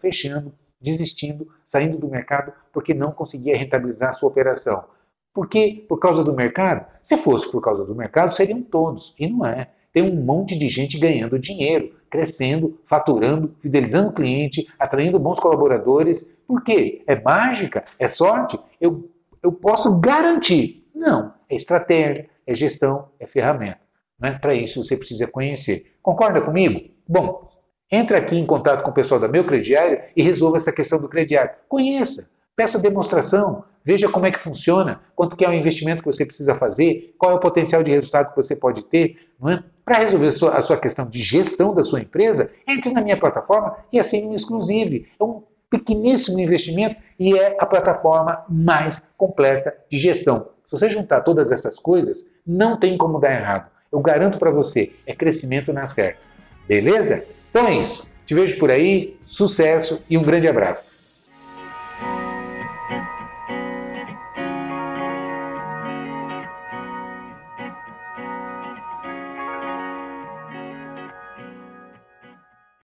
fechando, 0.00 0.52
desistindo, 0.80 1.48
saindo 1.64 1.98
do 1.98 2.08
mercado 2.08 2.52
porque 2.72 2.94
não 2.94 3.12
conseguia 3.12 3.56
rentabilizar 3.56 4.10
a 4.10 4.12
sua 4.12 4.28
operação. 4.28 4.84
Por 5.32 5.48
quê? 5.48 5.84
Por 5.88 5.98
causa 5.98 6.22
do 6.22 6.32
mercado? 6.34 6.86
Se 7.02 7.16
fosse 7.16 7.50
por 7.50 7.62
causa 7.62 7.84
do 7.84 7.94
mercado, 7.94 8.34
seriam 8.34 8.62
todos. 8.62 9.14
E 9.18 9.26
não 9.26 9.46
é. 9.46 9.70
Tem 9.92 10.02
um 10.02 10.22
monte 10.22 10.58
de 10.58 10.68
gente 10.68 10.98
ganhando 10.98 11.38
dinheiro, 11.38 11.94
crescendo, 12.10 12.78
faturando, 12.84 13.54
fidelizando 13.60 14.10
o 14.10 14.12
cliente, 14.12 14.66
atraindo 14.78 15.18
bons 15.18 15.38
colaboradores. 15.38 16.26
Por 16.46 16.62
quê? 16.62 17.02
É 17.06 17.20
mágica? 17.20 17.84
É 17.98 18.08
sorte? 18.08 18.58
Eu 18.80 19.10
eu 19.42 19.52
posso 19.52 19.98
garantir. 19.98 20.88
Não, 20.94 21.34
é 21.48 21.54
estratégia, 21.54 22.28
é 22.46 22.54
gestão, 22.54 23.08
é 23.18 23.26
ferramenta. 23.26 23.80
Né? 24.18 24.38
Para 24.40 24.54
isso 24.54 24.82
você 24.82 24.96
precisa 24.96 25.26
conhecer. 25.26 25.92
Concorda 26.02 26.40
comigo? 26.40 26.80
Bom, 27.08 27.50
entre 27.90 28.16
aqui 28.16 28.38
em 28.38 28.46
contato 28.46 28.82
com 28.82 28.90
o 28.90 28.94
pessoal 28.94 29.20
da 29.20 29.28
Meu 29.28 29.44
Crediário 29.44 30.00
e 30.16 30.22
resolva 30.22 30.56
essa 30.56 30.72
questão 30.72 30.98
do 31.00 31.08
crediário. 31.08 31.52
Conheça, 31.68 32.30
peça 32.56 32.78
demonstração, 32.78 33.64
veja 33.84 34.08
como 34.08 34.26
é 34.26 34.30
que 34.30 34.38
funciona, 34.38 35.00
quanto 35.14 35.36
que 35.36 35.44
é 35.44 35.48
o 35.48 35.52
investimento 35.52 36.02
que 36.02 36.10
você 36.10 36.24
precisa 36.24 36.54
fazer, 36.54 37.14
qual 37.18 37.32
é 37.32 37.34
o 37.34 37.40
potencial 37.40 37.82
de 37.82 37.90
resultado 37.90 38.30
que 38.30 38.36
você 38.36 38.54
pode 38.54 38.84
ter. 38.84 39.16
É? 39.46 39.62
Para 39.84 39.98
resolver 39.98 40.28
a 40.28 40.32
sua, 40.32 40.56
a 40.56 40.62
sua, 40.62 40.76
questão 40.76 41.04
de 41.06 41.20
gestão 41.20 41.74
da 41.74 41.82
sua 41.82 42.00
empresa, 42.00 42.50
entre 42.66 42.92
na 42.92 43.02
minha 43.02 43.18
plataforma 43.18 43.76
e 43.92 43.98
assine 43.98 44.28
um 44.28 44.34
exclusive. 44.34 45.08
É 45.20 45.24
um 45.24 45.42
pequeníssimo 45.72 46.38
investimento 46.38 46.96
e 47.18 47.34
é 47.34 47.56
a 47.58 47.64
plataforma 47.64 48.44
mais 48.46 49.08
completa 49.16 49.74
de 49.90 49.96
gestão. 49.96 50.48
Se 50.62 50.76
você 50.76 50.90
juntar 50.90 51.22
todas 51.22 51.50
essas 51.50 51.78
coisas, 51.78 52.26
não 52.46 52.78
tem 52.78 52.98
como 52.98 53.18
dar 53.18 53.32
errado. 53.32 53.70
Eu 53.90 54.00
garanto 54.00 54.38
para 54.38 54.50
você, 54.50 54.92
é 55.06 55.14
crescimento 55.14 55.72
na 55.72 55.86
certa. 55.86 56.20
Beleza? 56.68 57.24
Então 57.50 57.66
é 57.66 57.74
isso. 57.74 58.06
Te 58.26 58.34
vejo 58.34 58.58
por 58.58 58.70
aí, 58.70 59.18
sucesso 59.24 60.02
e 60.08 60.18
um 60.18 60.22
grande 60.22 60.46
abraço. 60.46 61.01